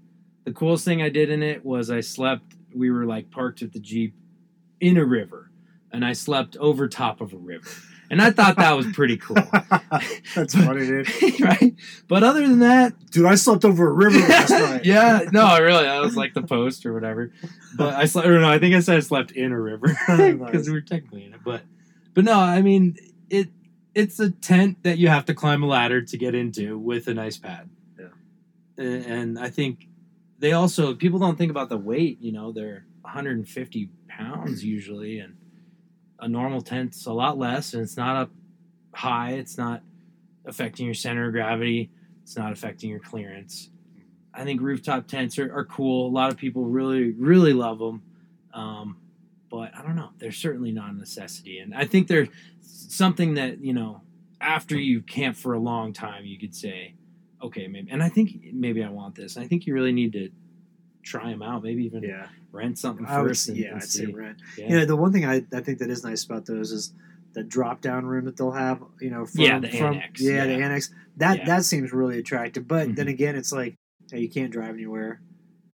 the 0.46 0.52
coolest 0.52 0.84
thing 0.86 1.02
I 1.02 1.10
did 1.10 1.30
in 1.30 1.42
it 1.44 1.64
was 1.66 1.90
I 1.90 2.02
slept. 2.02 2.56
We 2.76 2.90
were 2.92 3.06
like 3.06 3.32
parked 3.32 3.62
at 3.62 3.72
the 3.74 3.80
jeep 3.80 4.14
in 4.82 4.98
a 4.98 5.06
river, 5.06 5.50
and 5.92 6.04
I 6.06 6.12
slept 6.14 6.58
over 6.58 6.88
top 6.90 7.22
of 7.22 7.32
a 7.34 7.38
river, 7.38 7.70
and 8.10 8.22
I 8.22 8.32
thought 8.32 8.58
that 8.58 8.72
was 8.74 8.86
pretty 8.94 9.18
cool, 9.18 9.36
That's 10.36 10.56
funny, 10.56 10.86
dude. 10.86 11.10
right? 11.42 11.76
But 12.08 12.24
other 12.24 12.48
than 12.48 12.60
that, 12.60 12.94
Dude, 13.12 13.26
I 13.26 13.36
slept 13.36 13.66
over 13.66 13.90
a 13.90 13.94
river 13.94 14.20
last 14.20 14.50
night. 14.52 14.86
yeah, 14.86 15.22
no, 15.32 15.58
really, 15.60 15.84
that 15.84 16.02
was 16.02 16.16
like 16.16 16.34
the 16.34 16.42
post 16.42 16.86
or 16.86 16.94
whatever. 16.94 17.32
But 17.76 17.96
I 17.96 18.06
slept. 18.06 18.28
Or 18.28 18.40
no, 18.40 18.50
I 18.50 18.60
think 18.60 18.76
I 18.76 18.80
said 18.82 18.98
I 18.98 19.00
slept 19.00 19.32
in 19.32 19.52
a 19.52 19.60
river 19.60 19.88
because 20.08 20.68
we 20.68 20.74
were 20.74 20.82
technically 20.82 21.26
in 21.26 21.34
it. 21.34 21.40
But 21.44 21.62
but 22.14 22.24
no, 22.24 22.40
I 22.40 22.62
mean 22.62 22.98
it. 23.30 23.50
It's 23.96 24.20
a 24.20 24.30
tent 24.30 24.84
that 24.84 25.00
you 25.00 25.08
have 25.08 25.26
to 25.26 25.34
climb 25.34 25.64
a 25.64 25.66
ladder 25.66 26.04
to 26.04 26.18
get 26.18 26.36
into 26.36 26.78
with 26.78 27.08
a 27.08 27.16
nice 27.16 27.38
pad. 27.38 27.68
Yeah. 28.00 28.06
And, 28.78 29.06
and 29.06 29.40
I 29.40 29.50
think 29.50 29.88
they 30.38 30.52
also 30.52 30.94
people 30.94 31.18
don't 31.18 31.38
think 31.38 31.50
about 31.50 31.70
the 31.70 31.78
weight. 31.78 32.22
You 32.22 32.32
know, 32.32 32.52
they're 32.52 32.86
150 33.02 33.90
pounds 34.08 34.64
usually, 34.64 35.18
and 35.20 35.37
a 36.20 36.28
normal 36.28 36.62
tent's 36.62 37.06
a 37.06 37.14
lot 37.14 37.38
less, 37.38 37.74
and 37.74 37.84
it's 37.84 37.98
not 37.98 38.16
up 38.16 38.32
high. 38.94 39.32
It's 39.32 39.58
not 39.58 39.84
affecting 40.46 40.86
your 40.86 40.96
center 40.96 41.28
of 41.28 41.34
gravity. 41.34 41.92
It's 42.24 42.36
not 42.36 42.52
affecting 42.52 42.90
your 42.90 43.00
clearance. 43.00 43.70
I 44.34 44.44
think 44.44 44.62
rooftop 44.62 45.08
tents 45.08 45.40
are, 45.40 45.54
are 45.54 45.66
cool. 45.66 46.08
A 46.08 46.14
lot 46.14 46.32
of 46.32 46.38
people 46.38 46.66
really, 46.66 47.12
really 47.12 47.54
love 47.54 47.80
them. 47.80 48.04
Um, 48.54 48.98
but 49.50 49.72
I 49.76 49.82
don't 49.82 49.96
know. 49.96 50.10
They're 50.18 50.32
certainly 50.32 50.72
not 50.72 50.92
a 50.92 50.94
necessity. 50.94 51.60
And 51.60 51.74
I 51.74 51.86
think 51.86 52.08
they're 52.08 52.28
something 52.62 53.36
that, 53.36 53.60
you 53.64 53.74
know, 53.74 54.02
after 54.42 54.78
you 54.78 55.02
camp 55.02 55.36
for 55.38 55.54
a 55.54 55.60
long 55.60 55.94
time, 55.94 56.26
you 56.26 56.38
could 56.38 56.54
say, 56.54 56.96
okay, 57.42 57.68
maybe. 57.68 57.90
And 57.90 58.04
I 58.04 58.10
think 58.10 58.46
maybe 58.54 58.84
I 58.84 58.90
want 58.90 59.16
this. 59.16 59.38
I 59.38 59.48
think 59.48 59.66
you 59.66 59.74
really 59.74 59.94
need 59.94 60.14
to 60.14 60.30
try 61.04 61.30
them 61.30 61.42
out. 61.42 61.64
Maybe 61.64 61.86
even 61.86 62.04
Yeah, 62.04 62.28
rent 62.58 62.78
something 62.80 63.06
I 63.06 63.22
first. 63.22 63.50
yeah, 63.50 63.76
I'd 63.76 63.84
say 63.84 64.06
see. 64.06 64.12
rent. 64.12 64.42
Yeah. 64.58 64.70
You 64.70 64.76
know, 64.80 64.86
the 64.86 64.96
one 64.96 65.12
thing 65.14 65.26
I, 65.26 65.46
I 65.54 65.62
think 65.62 65.80
that 65.80 65.90
is 65.90 66.04
nice 66.04 66.24
about 66.24 66.46
those 66.46 66.72
is 66.72 66.94
the 67.34 67.44
drop 67.44 67.82
down 67.82 68.06
room 68.06 68.26
that 68.26 68.36
they'll 68.38 68.52
have. 68.52 68.82
You 69.00 69.12
know, 69.12 69.26
from, 69.26 69.42
Yeah, 69.42 69.60
the 69.60 69.70
from, 69.70 69.94
annex, 69.96 70.22
Yeah, 70.22 70.46
the 70.46 70.54
annex. 70.54 70.90
That 71.18 71.38
Yeah. 71.40 71.46
that 71.46 71.66
seems 71.66 71.94
really 71.94 72.20
attractive. 72.20 72.68
But 72.68 72.96
then 72.96 73.06
Mhm. 73.08 73.12
again, 73.12 73.36
it's 73.36 73.52
like 73.52 73.76
hey, 74.12 74.20
you 74.22 74.30
can't 74.30 74.52
drive 74.52 74.74
anywhere 74.74 75.22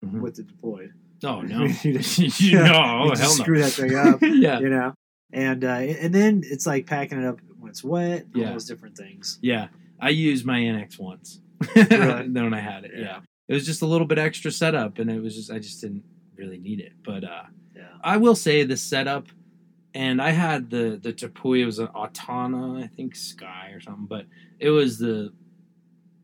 Mhm. 0.05 0.21
with 0.21 0.39
it 0.39 0.47
deployed. 0.47 0.93
Oh 1.23 1.41
no! 1.53 1.63
You 1.83 1.93
just- 1.97 2.17
you 2.19 2.29
You 2.51 2.59
oh, 2.59 3.09
just 3.09 3.21
hell 3.21 3.37
no. 3.37 3.43
screw 3.43 3.59
that 3.61 3.71
thing 3.71 3.95
up. 3.95 4.19
yeah, 4.21 4.59
you 4.59 4.69
know, 4.69 4.93
and 5.33 5.63
uh, 5.63 5.67
and 5.67 6.13
then 6.15 6.43
it's 6.45 6.65
like 6.65 6.85
packing 6.85 7.19
it 7.19 7.25
up 7.25 7.39
when 7.59 7.69
it's 7.71 7.83
wet. 7.83 8.27
Yeah. 8.33 8.41
All 8.43 8.47
Yeah. 8.47 8.53
those 8.53 8.65
different 8.65 8.95
things. 8.97 9.37
yeah. 9.41 9.67
I 10.01 10.09
used 10.11 10.45
my 10.45 10.57
annex 10.59 10.97
once. 10.97 11.41
Really? 11.75 11.87
then 11.89 12.33
when 12.45 12.53
I 12.53 12.61
had 12.61 12.85
it, 12.85 12.91
yeah. 12.95 13.01
Yeah. 13.01 13.19
it 13.49 13.53
was 13.53 13.65
just 13.65 13.81
a 13.81 13.85
little 13.85 14.07
bit 14.07 14.17
extra 14.17 14.49
setup, 14.49 14.97
and 14.97 15.11
it 15.11 15.21
was 15.21 15.35
just 15.35 15.51
I 15.51 15.59
just 15.59 15.81
didn't 15.81 16.03
really 16.39 16.57
need 16.59 16.79
it. 16.79 16.93
But 17.03 17.23
uh, 17.23 17.43
Yeah. 17.75 17.83
I 18.03 18.17
will 18.17 18.35
say 18.35 18.63
the 18.63 18.77
setup, 18.77 19.27
and 19.93 20.21
I 20.21 20.31
had 20.31 20.69
the 20.69 20.99
the 21.01 21.13
Tepui. 21.13 21.59
It 21.61 21.65
was 21.65 21.79
an 21.79 21.87
Autana, 21.87 22.83
I 22.83 22.87
think 22.87 23.15
Sky 23.15 23.71
or 23.73 23.81
something, 23.81 24.05
but 24.05 24.25
it 24.59 24.69
was 24.69 24.97
the, 24.97 25.33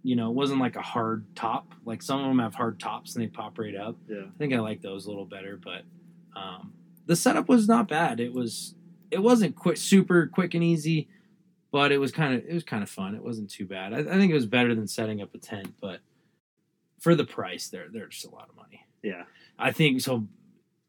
you 0.04 0.16
know, 0.16 0.30
it 0.30 0.36
wasn't 0.36 0.60
like 0.60 0.76
a 0.76 0.82
hard 0.82 1.26
top. 1.36 1.74
Like 1.86 2.02
some 2.02 2.20
of 2.22 2.28
them 2.28 2.40
have 2.40 2.56
hard 2.56 2.80
tops 2.80 3.16
and 3.16 3.24
they 3.24 3.28
pop 3.28 3.58
right 3.60 3.76
up. 3.76 3.96
Yeah. 4.08 4.24
I 4.34 4.38
think 4.38 4.54
I 4.54 4.60
like 4.60 4.82
those 4.82 5.06
a 5.06 5.10
little 5.10 5.26
better, 5.26 5.60
but 5.64 5.82
um, 6.36 6.74
the 7.06 7.16
setup 7.16 7.48
was 7.50 7.68
not 7.68 7.88
bad. 7.88 8.20
It 8.20 8.34
was 8.34 8.76
it 9.12 9.22
wasn't 9.22 9.56
quick, 9.56 9.78
super 9.78 10.28
quick 10.28 10.54
and 10.54 10.64
easy, 10.64 11.08
but 11.72 11.92
it 11.92 11.98
was 12.00 12.12
kind 12.12 12.36
of 12.36 12.46
it 12.48 12.54
was 12.54 12.64
kind 12.64 12.84
of 12.84 12.90
fun. 12.90 13.16
It 13.16 13.24
wasn't 13.24 13.50
too 13.50 13.66
bad. 13.66 13.94
I, 13.94 14.00
I 14.00 14.04
think 14.20 14.32
it 14.32 14.36
was 14.36 14.46
better 14.46 14.76
than 14.76 14.88
setting 14.88 15.22
up 15.22 15.34
a 15.34 15.38
tent, 15.38 15.74
but 15.82 16.00
for 17.00 17.16
the 17.16 17.26
price, 17.26 17.68
they're 17.70 17.88
they're 17.92 18.08
just 18.08 18.26
a 18.26 18.30
lot 18.30 18.50
of 18.50 18.56
money. 18.56 18.86
Yeah. 19.02 19.24
I 19.58 19.72
think 19.72 20.02
so. 20.02 20.28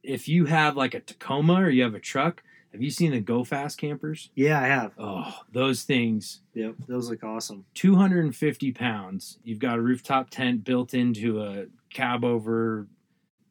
If 0.02 0.28
you 0.28 0.44
have 0.46 0.76
like 0.76 0.94
a 0.94 1.00
Tacoma 1.00 1.54
or 1.54 1.70
you 1.70 1.82
have 1.82 1.94
a 1.94 2.00
truck, 2.00 2.42
have 2.72 2.82
you 2.82 2.90
seen 2.90 3.12
the 3.12 3.20
Go 3.20 3.42
Fast 3.44 3.78
campers? 3.78 4.30
Yeah, 4.34 4.60
I 4.60 4.66
have. 4.66 4.92
Oh, 4.98 5.34
those 5.52 5.82
things, 5.84 6.40
Yep, 6.54 6.74
those 6.86 7.08
look 7.10 7.24
awesome. 7.24 7.64
250 7.74 8.72
pounds. 8.72 9.38
You've 9.42 9.58
got 9.58 9.78
a 9.78 9.82
rooftop 9.82 10.30
tent 10.30 10.62
built 10.64 10.92
into 10.94 11.42
a 11.42 11.66
cab 11.90 12.24
over 12.24 12.86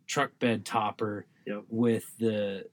truck 0.08 0.38
bed 0.40 0.64
topper 0.66 1.26
Yep. 1.48 1.64
with 1.70 2.18
the 2.20 2.66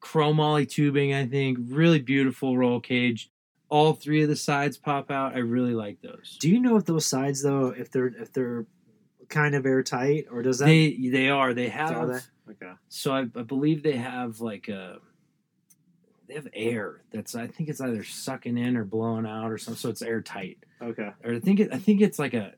chromoly 0.00 0.68
tubing, 0.68 1.12
I 1.12 1.26
think. 1.26 1.58
Really 1.60 2.00
beautiful 2.00 2.56
roll 2.56 2.80
cage. 2.80 3.30
All 3.68 3.94
three 3.94 4.22
of 4.22 4.28
the 4.28 4.36
sides 4.36 4.76
pop 4.76 5.10
out. 5.10 5.34
I 5.34 5.38
really 5.38 5.74
like 5.74 6.00
those. 6.02 6.36
Do 6.40 6.50
you 6.50 6.60
know 6.60 6.76
if 6.76 6.84
those 6.84 7.06
sides 7.06 7.42
though, 7.42 7.68
if 7.68 7.90
they're 7.90 8.08
if 8.08 8.32
they're 8.32 8.66
kind 9.32 9.54
of 9.56 9.66
airtight, 9.66 10.26
or 10.30 10.42
does 10.42 10.58
that? 10.60 10.66
They 10.66 10.96
they 11.10 11.28
are. 11.28 11.52
They 11.54 11.68
have 11.70 11.96
are 11.96 12.06
they? 12.06 12.52
Okay. 12.52 12.72
So 12.88 13.12
I, 13.12 13.20
I 13.34 13.42
believe 13.42 13.82
they 13.82 13.96
have 13.96 14.40
like 14.40 14.68
a 14.68 14.98
they 16.28 16.34
have 16.34 16.48
air 16.54 17.02
that's 17.12 17.34
I 17.34 17.46
think 17.48 17.68
it's 17.68 17.80
either 17.80 18.04
sucking 18.04 18.56
in 18.56 18.76
or 18.76 18.84
blowing 18.84 19.26
out 19.26 19.50
or 19.50 19.58
something. 19.58 19.78
So 19.78 19.88
it's 19.88 20.02
airtight. 20.02 20.58
Okay. 20.80 21.10
Or 21.24 21.34
I 21.34 21.40
think 21.40 21.60
it, 21.60 21.72
I 21.72 21.78
think 21.78 22.00
it's 22.00 22.18
like 22.18 22.34
a 22.34 22.52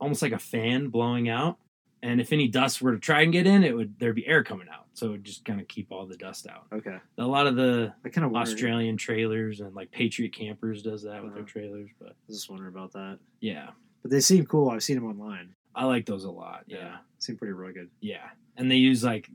almost 0.00 0.22
like 0.22 0.32
a 0.32 0.38
fan 0.38 0.88
blowing 0.88 1.28
out. 1.28 1.58
And 2.02 2.18
if 2.18 2.32
any 2.32 2.48
dust 2.48 2.80
were 2.80 2.92
to 2.92 2.98
try 2.98 3.20
and 3.20 3.30
get 3.32 3.46
in, 3.46 3.62
it 3.62 3.76
would 3.76 3.98
there'd 3.98 4.14
be 4.16 4.26
air 4.26 4.42
coming 4.42 4.68
out. 4.72 4.86
So 4.94 5.06
it 5.06 5.10
would 5.10 5.24
just 5.24 5.44
kind 5.44 5.60
of 5.60 5.68
keep 5.68 5.92
all 5.92 6.06
the 6.06 6.16
dust 6.16 6.46
out. 6.46 6.66
Okay. 6.72 6.96
A 7.18 7.26
lot 7.26 7.46
of 7.46 7.56
the 7.56 7.92
I 8.04 8.08
kind 8.08 8.26
of. 8.26 8.34
Australian 8.34 8.96
trailers 8.96 9.60
and 9.60 9.74
like 9.74 9.90
Patriot 9.90 10.32
Campers 10.34 10.82
does 10.82 11.02
that 11.02 11.22
with 11.22 11.34
their 11.34 11.42
Uh-huh. 11.42 11.52
trailers. 11.52 11.90
But 11.98 12.08
I 12.08 12.12
was 12.26 12.38
just 12.38 12.50
wondering 12.50 12.72
about 12.74 12.92
that. 12.92 13.18
yeah, 13.40 13.70
But 14.02 14.10
they 14.10 14.20
seem 14.20 14.46
cool. 14.46 14.70
I've 14.70 14.82
seen 14.82 14.96
them 14.96 15.06
online. 15.06 15.54
I 15.74 15.84
like 15.86 16.06
those 16.06 16.24
a 16.24 16.30
lot. 16.30 16.64
Yeah, 16.66 16.96
Seem 17.18 17.36
pretty 17.36 17.52
rugged. 17.52 17.90
yeah. 18.00 18.30
And 18.56 18.70
they 18.70 18.76
use 18.76 19.02
like 19.04 19.30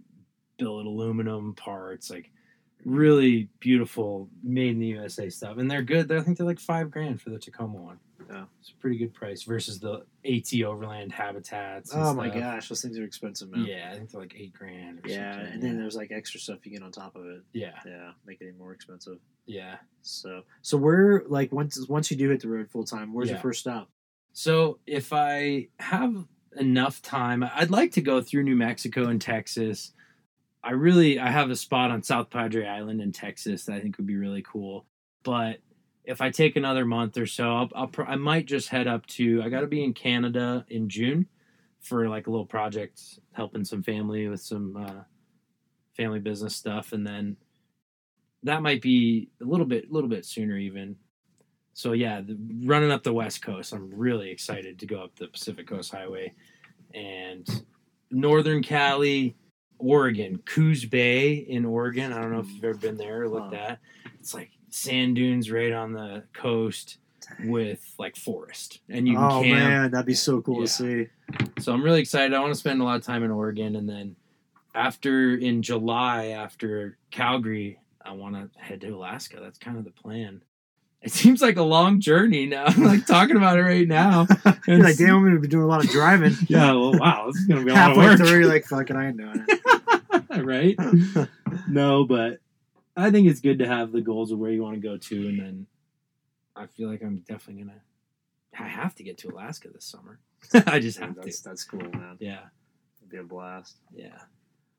billet 0.57 0.85
aluminum 0.85 1.53
parts, 1.55 2.09
like 2.09 2.29
really 2.83 3.49
beautiful, 3.59 4.29
made 4.43 4.69
in 4.71 4.79
the 4.79 4.87
USA 4.87 5.29
stuff, 5.29 5.57
and 5.57 5.69
they're 5.69 5.81
good. 5.81 6.07
They're, 6.07 6.19
I 6.19 6.21
think 6.21 6.37
they're 6.37 6.45
like 6.45 6.59
five 6.59 6.91
grand 6.91 7.21
for 7.21 7.29
the 7.31 7.39
Tacoma 7.39 7.77
one. 7.81 7.99
Yeah. 8.29 8.45
it's 8.59 8.71
a 8.71 8.75
pretty 8.81 8.97
good 8.97 9.13
price 9.13 9.43
versus 9.43 9.79
the 9.79 10.03
AT 10.25 10.63
Overland 10.63 11.11
Habitats. 11.11 11.91
Oh 11.93 12.13
my 12.13 12.27
stuff. 12.29 12.39
gosh, 12.39 12.69
those 12.69 12.81
things 12.81 12.97
are 12.97 13.03
expensive, 13.03 13.51
man. 13.51 13.65
Yeah, 13.65 13.89
I 13.91 13.95
think 13.97 14.09
they're 14.09 14.21
like 14.21 14.35
eight 14.37 14.53
grand. 14.53 14.99
Or 15.05 15.09
Yeah, 15.09 15.33
something. 15.33 15.53
and 15.53 15.61
then 15.63 15.77
there's 15.77 15.95
like 15.95 16.11
extra 16.11 16.39
stuff 16.39 16.65
you 16.65 16.71
get 16.71 16.81
on 16.81 16.91
top 16.91 17.15
of 17.15 17.25
it. 17.25 17.41
yeah, 17.53 17.73
Yeah, 17.85 18.11
make 18.25 18.41
it 18.41 18.45
even 18.45 18.57
more 18.57 18.73
expensive. 18.73 19.19
yeah. 19.45 19.75
So, 20.01 20.41
so 20.61 20.77
where 20.77 21.23
like 21.27 21.51
once 21.51 21.83
once 21.87 22.09
you 22.11 22.17
do 22.17 22.29
hit 22.29 22.41
the 22.41 22.47
road 22.49 22.69
full 22.69 22.83
time, 22.83 23.13
where's 23.13 23.29
your 23.29 23.39
first 23.39 23.59
stop? 23.61 23.89
So 24.37 24.79
if 24.85 25.13
I 25.13 25.69
have 25.79 26.25
enough 26.57 27.01
time, 27.01 27.41
I'd 27.41 27.71
like 27.71 27.93
to 27.93 28.01
go 28.01 28.19
through 28.19 28.43
New 28.43 28.57
Mexico 28.57 29.05
and 29.05 29.21
Texas. 29.21 29.93
I 30.61 30.71
really 30.71 31.17
I 31.17 31.31
have 31.31 31.49
a 31.49 31.55
spot 31.55 31.89
on 31.89 32.03
South 32.03 32.29
Padre 32.29 32.67
Island 32.67 32.99
in 32.99 33.13
Texas 33.13 33.63
that 33.63 33.75
I 33.75 33.79
think 33.79 33.95
would 33.95 34.05
be 34.05 34.17
really 34.17 34.41
cool. 34.41 34.87
But 35.23 35.59
if 36.03 36.19
I 36.19 36.31
take 36.31 36.57
another 36.57 36.83
month 36.83 37.17
or 37.17 37.25
so, 37.25 37.49
I'll, 37.49 37.69
I'll 37.73 37.91
I 38.05 38.17
might 38.17 38.45
just 38.45 38.67
head 38.67 38.87
up 38.87 39.05
to. 39.05 39.41
I 39.41 39.47
got 39.47 39.61
to 39.61 39.67
be 39.67 39.81
in 39.81 39.93
Canada 39.93 40.65
in 40.67 40.89
June 40.89 41.27
for 41.79 42.09
like 42.09 42.27
a 42.27 42.29
little 42.29 42.45
project, 42.45 43.01
helping 43.31 43.63
some 43.63 43.83
family 43.83 44.27
with 44.27 44.41
some 44.41 44.75
uh, 44.75 45.03
family 45.95 46.19
business 46.19 46.57
stuff, 46.57 46.91
and 46.91 47.07
then 47.07 47.37
that 48.43 48.61
might 48.61 48.81
be 48.81 49.29
a 49.41 49.45
little 49.45 49.65
bit, 49.65 49.89
a 49.89 49.93
little 49.93 50.09
bit 50.09 50.25
sooner 50.25 50.57
even. 50.57 50.97
So 51.75 51.91
yeah, 51.91 52.21
the, 52.21 52.37
running 52.63 52.89
up 52.89 53.03
the 53.03 53.13
West 53.13 53.41
Coast, 53.41 53.73
I'm 53.73 53.93
really 53.93 54.31
excited 54.31 54.79
to 54.79 54.85
go 54.85 55.03
up 55.03 55.13
the 55.17 55.27
Pacific 55.27 55.67
Coast 55.67 55.91
Highway 55.91 56.33
and 56.93 57.45
Northern 58.09 58.63
Cali, 58.63 59.35
Oregon, 59.77 60.41
Coos 60.45 60.85
Bay 60.85 61.33
in 61.33 61.65
Oregon. 61.65 62.13
I 62.13 62.21
don't 62.21 62.31
know 62.31 62.39
if 62.39 62.49
you've 62.49 62.63
ever 62.63 62.77
been 62.77 62.95
there 62.95 63.23
or 63.23 63.27
looked 63.27 63.53
at. 63.53 63.79
It's 64.21 64.33
like 64.33 64.51
sand 64.69 65.17
dunes 65.17 65.51
right 65.51 65.73
on 65.73 65.91
the 65.91 66.23
coast 66.31 66.99
with 67.43 67.83
like 67.99 68.15
forest, 68.15 68.79
and 68.87 69.05
you 69.05 69.15
can 69.15 69.23
oh 69.25 69.41
camp. 69.41 69.59
man, 69.59 69.91
that'd 69.91 70.05
be 70.05 70.13
so 70.13 70.41
cool 70.41 70.59
Yeah. 70.59 70.61
to 70.61 70.67
see. 70.67 71.07
So 71.59 71.73
I'm 71.73 71.83
really 71.83 71.99
excited. 71.99 72.33
I 72.33 72.39
want 72.39 72.53
to 72.53 72.59
spend 72.59 72.79
a 72.79 72.85
lot 72.85 72.95
of 72.95 73.03
time 73.03 73.21
in 73.23 73.31
Oregon, 73.31 73.75
and 73.75 73.89
then 73.89 74.15
after 74.73 75.35
in 75.35 75.61
July, 75.61 76.27
after 76.27 76.97
Calgary, 77.11 77.79
I 78.01 78.13
want 78.13 78.35
to 78.35 78.49
head 78.57 78.79
to 78.81 78.89
Alaska. 78.91 79.39
That's 79.41 79.57
kind 79.57 79.77
of 79.77 79.83
the 79.83 79.91
plan. 79.91 80.41
It 81.05 81.11
seems 81.11 81.41
like 81.41 81.57
a 81.57 81.63
long 81.63 81.99
journey 82.01 82.47
now. 82.47 82.65
I'm 82.65 82.83
like 82.83 83.05
talking 83.05 83.37
about 83.37 83.59
it 83.59 83.61
right 83.61 83.87
now. 83.87 84.25
You're 84.67 84.79
like, 84.83 84.97
damn, 84.97 85.15
I'm 85.17 85.23
gonna 85.23 85.39
be 85.39 85.47
doing 85.47 85.63
a 85.63 85.67
lot 85.67 85.83
of 85.83 85.89
driving. 85.91 86.33
Yeah, 86.47 86.71
well, 86.73 86.93
wow, 86.97 87.27
this 87.27 87.41
is 87.41 87.47
gonna 87.47 87.63
be 87.63 87.71
a 87.71 87.73
lot 87.75 87.91
of 87.91 87.97
Halfway 87.97 88.05
work, 88.09 88.17
through, 88.17 88.39
you're 88.39 88.47
like, 88.47 88.65
fucking, 88.65 88.95
I 88.95 89.07
ain't 89.09 89.17
doing 89.17 89.45
it. 89.47 90.43
right? 90.45 90.75
no, 91.69 92.05
but 92.05 92.39
I 92.97 93.11
think 93.11 93.27
it's 93.27 93.39
good 93.39 93.59
to 93.59 93.67
have 93.67 93.91
the 93.91 94.01
goals 94.01 94.31
of 94.31 94.39
where 94.39 94.49
you 94.51 94.63
want 94.63 94.75
to 94.75 94.81
go 94.81 94.97
to, 94.97 95.27
and 95.27 95.39
then 95.39 95.67
I 96.55 96.65
feel 96.65 96.89
like 96.89 97.01
I'm 97.03 97.17
definitely 97.27 97.63
gonna. 97.63 97.81
I 98.57 98.67
have 98.67 98.95
to 98.95 99.03
get 99.03 99.17
to 99.19 99.29
Alaska 99.29 99.67
this 99.69 99.85
summer. 99.85 100.19
I 100.65 100.79
just 100.79 100.97
have 100.99 101.15
that's 101.15 101.41
to. 101.41 101.49
that's 101.49 101.63
cool, 101.65 101.81
man. 101.81 102.17
Yeah, 102.19 102.39
It'd 103.01 103.11
be 103.11 103.17
a 103.17 103.23
blast. 103.23 103.75
yeah. 103.93 104.17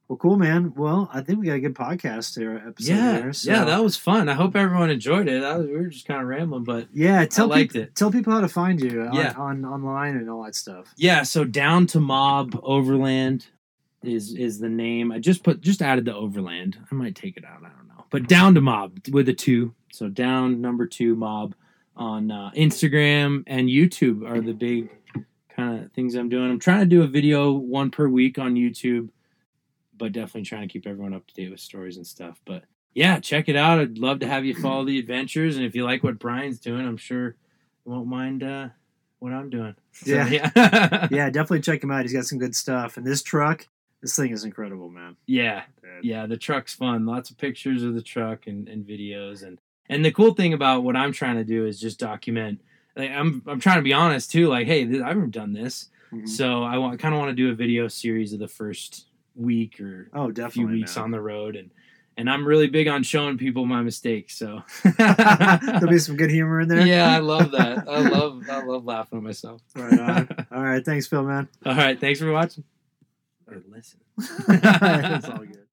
Well, 0.08 0.16
cool, 0.18 0.36
man. 0.36 0.72
Well, 0.76 1.10
I 1.12 1.20
think 1.20 1.40
we 1.40 1.46
got 1.46 1.54
a 1.54 1.60
good 1.60 1.74
podcast 1.74 2.38
here 2.38 2.62
episode 2.64 2.92
yeah, 2.92 3.22
here. 3.22 3.32
So. 3.32 3.50
yeah, 3.50 3.64
that 3.64 3.82
was 3.82 3.96
fun. 3.96 4.28
I 4.28 4.34
hope 4.34 4.54
everyone 4.54 4.88
enjoyed 4.88 5.26
it. 5.26 5.42
I 5.42 5.56
was, 5.56 5.66
we 5.66 5.72
were 5.72 5.86
just 5.88 6.06
kind 6.06 6.20
of 6.22 6.28
rambling, 6.28 6.62
but 6.62 6.86
yeah. 6.92 7.24
Tell 7.24 7.48
liked 7.48 7.72
peop- 7.72 7.82
it. 7.82 7.94
Tell 7.96 8.12
people 8.12 8.32
how 8.32 8.40
to 8.40 8.48
find 8.48 8.80
you 8.80 9.02
on, 9.02 9.14
Yeah. 9.14 9.32
on 9.36 9.64
online 9.64 10.16
and 10.16 10.30
all 10.30 10.44
that 10.44 10.54
stuff. 10.54 10.92
yeah. 10.96 11.24
So 11.24 11.42
down 11.44 11.86
to 11.88 12.00
Mob 12.00 12.58
Overland 12.62 13.46
is 14.04 14.32
is 14.34 14.60
the 14.60 14.68
name. 14.68 15.10
I 15.10 15.18
just 15.18 15.42
put 15.42 15.60
just 15.60 15.82
added 15.82 16.04
the 16.04 16.14
Overland. 16.14 16.78
I 16.90 16.94
might 16.94 17.16
take 17.16 17.36
it 17.36 17.44
out. 17.44 17.58
I 17.64 17.70
don't 17.76 17.88
know, 17.88 18.04
but 18.10 18.24
Down2Mob 18.24 19.10
with 19.12 19.28
a 19.28 19.34
two. 19.34 19.74
So 19.92 20.08
down 20.08 20.60
number 20.60 20.86
two 20.86 21.16
Mob 21.16 21.54
on 21.96 22.30
uh, 22.30 22.50
Instagram 22.56 23.42
and 23.48 23.68
YouTube 23.68 24.28
are 24.30 24.40
the 24.40 24.52
big 24.52 24.90
kind 25.48 25.82
of 25.82 25.92
things 25.92 26.14
I'm 26.14 26.28
doing. 26.28 26.48
I'm 26.50 26.60
trying 26.60 26.80
to 26.80 26.86
do 26.86 27.02
a 27.02 27.06
video 27.08 27.52
one 27.52 27.90
per 27.90 28.06
week 28.06 28.38
on 28.38 28.54
YouTube, 28.54 29.08
but 29.98 30.12
definitely 30.12 30.42
trying 30.42 30.62
to 30.68 30.72
keep 30.72 30.86
everyone 30.86 31.14
up 31.14 31.26
to 31.26 31.34
date 31.34 31.50
with 31.50 31.60
stories 31.60 31.96
and 31.96 32.06
stuff. 32.06 32.40
But 32.44 32.64
yeah, 32.94 33.20
check 33.20 33.48
it 33.48 33.56
out. 33.56 33.78
I'd 33.78 33.98
love 33.98 34.20
to 34.20 34.26
have 34.26 34.44
you 34.44 34.54
follow 34.54 34.84
the 34.84 34.98
adventures, 34.98 35.56
and 35.56 35.64
if 35.64 35.74
you 35.74 35.84
like 35.84 36.02
what 36.02 36.18
Brian's 36.18 36.58
doing, 36.60 36.86
I'm 36.86 36.96
sure 36.96 37.36
you 37.84 37.92
won't 37.92 38.06
mind 38.08 38.42
uh, 38.42 38.68
what 39.18 39.32
I'm 39.32 39.50
doing. 39.50 39.74
So, 39.92 40.12
Yeah. 40.14 40.28
yeah, 40.56 41.08
yeah, 41.10 41.30
definitely 41.30 41.60
check 41.60 41.82
him 41.82 41.90
out. 41.90 42.02
He's 42.02 42.12
got 42.12 42.24
some 42.24 42.38
good 42.38 42.54
stuff. 42.56 42.96
And 42.96 43.06
this 43.06 43.22
truck, 43.22 43.66
this 44.02 44.16
thing 44.16 44.30
is 44.32 44.44
incredible, 44.44 44.88
man. 44.88 45.16
yeah, 45.26 45.64
yeah. 46.02 46.26
The 46.26 46.36
truck's 46.36 46.74
fun. 46.74 47.06
Lots 47.06 47.30
of 47.30 47.38
pictures 47.38 47.82
of 47.82 47.94
the 47.94 48.02
truck 48.02 48.46
and, 48.46 48.68
and 48.68 48.86
videos, 48.86 49.42
and 49.42 49.58
and 49.88 50.04
the 50.04 50.10
cool 50.12 50.34
thing 50.34 50.52
about 50.52 50.82
what 50.82 50.96
I'm 50.96 51.12
trying 51.12 51.36
to 51.36 51.44
do 51.44 51.64
is 51.66 51.78
just 51.80 51.98
document 51.98 52.60
like, 52.96 53.10
I'm 53.10 53.42
I'm 53.46 53.60
trying 53.60 53.76
to 53.76 53.82
be 53.82 53.92
honest 53.92 54.30
too. 54.30 54.48
Like, 54.48 54.66
hey, 54.66 54.84
th- 54.86 55.02
I've 55.02 55.16
never 55.16 55.26
done 55.26 55.52
this, 55.52 55.88
Mhm. 56.12 56.26
so 56.28 56.62
I 56.62 56.78
want 56.78 56.98
kind 56.98 57.14
of 57.14 57.18
want 57.20 57.30
to 57.30 57.34
do 57.36 57.50
a 57.50 57.54
video 57.54 57.88
series 57.88 58.32
of 58.32 58.38
the 58.38 58.48
first 58.48 59.06
week 59.36 59.80
or 59.80 60.08
Oh, 60.12 60.22
a 60.24 60.26
few 60.26 60.32
definitely. 60.32 60.72
weeks 60.74 60.96
man. 60.96 61.04
on 61.04 61.10
the 61.12 61.20
road, 61.20 61.54
and 61.56 61.70
and 62.18 62.30
I'm 62.30 62.46
really 62.46 62.66
big 62.68 62.88
on 62.88 63.02
showing 63.02 63.36
people 63.36 63.66
my 63.66 63.82
mistakes. 63.82 64.36
So 64.38 64.62
There'll 64.98 65.86
be 65.88 65.98
some 65.98 66.16
good 66.16 66.30
humor 66.30 66.60
in 66.60 66.68
there. 66.68 66.86
yeah, 66.86 67.08
I 67.14 67.18
love 67.18 67.50
that. 67.50 67.86
I 67.88 67.98
love 68.08 68.42
I 68.50 68.62
love 68.64 68.84
laughing 68.84 69.18
at 69.18 69.22
myself. 69.24 69.60
Right 69.74 69.98
on. 70.00 70.46
All 70.50 70.62
right. 70.62 70.84
Thanks, 70.84 71.06
Phil, 71.06 71.22
man. 71.22 71.48
All 71.64 71.74
right, 71.74 72.00
thanks 72.00 72.18
for 72.20 72.32
watching 72.32 72.64
or 73.46 73.62
listening. 73.68 74.02
it's 74.18 75.28
all 75.28 75.38
good. 75.38 75.65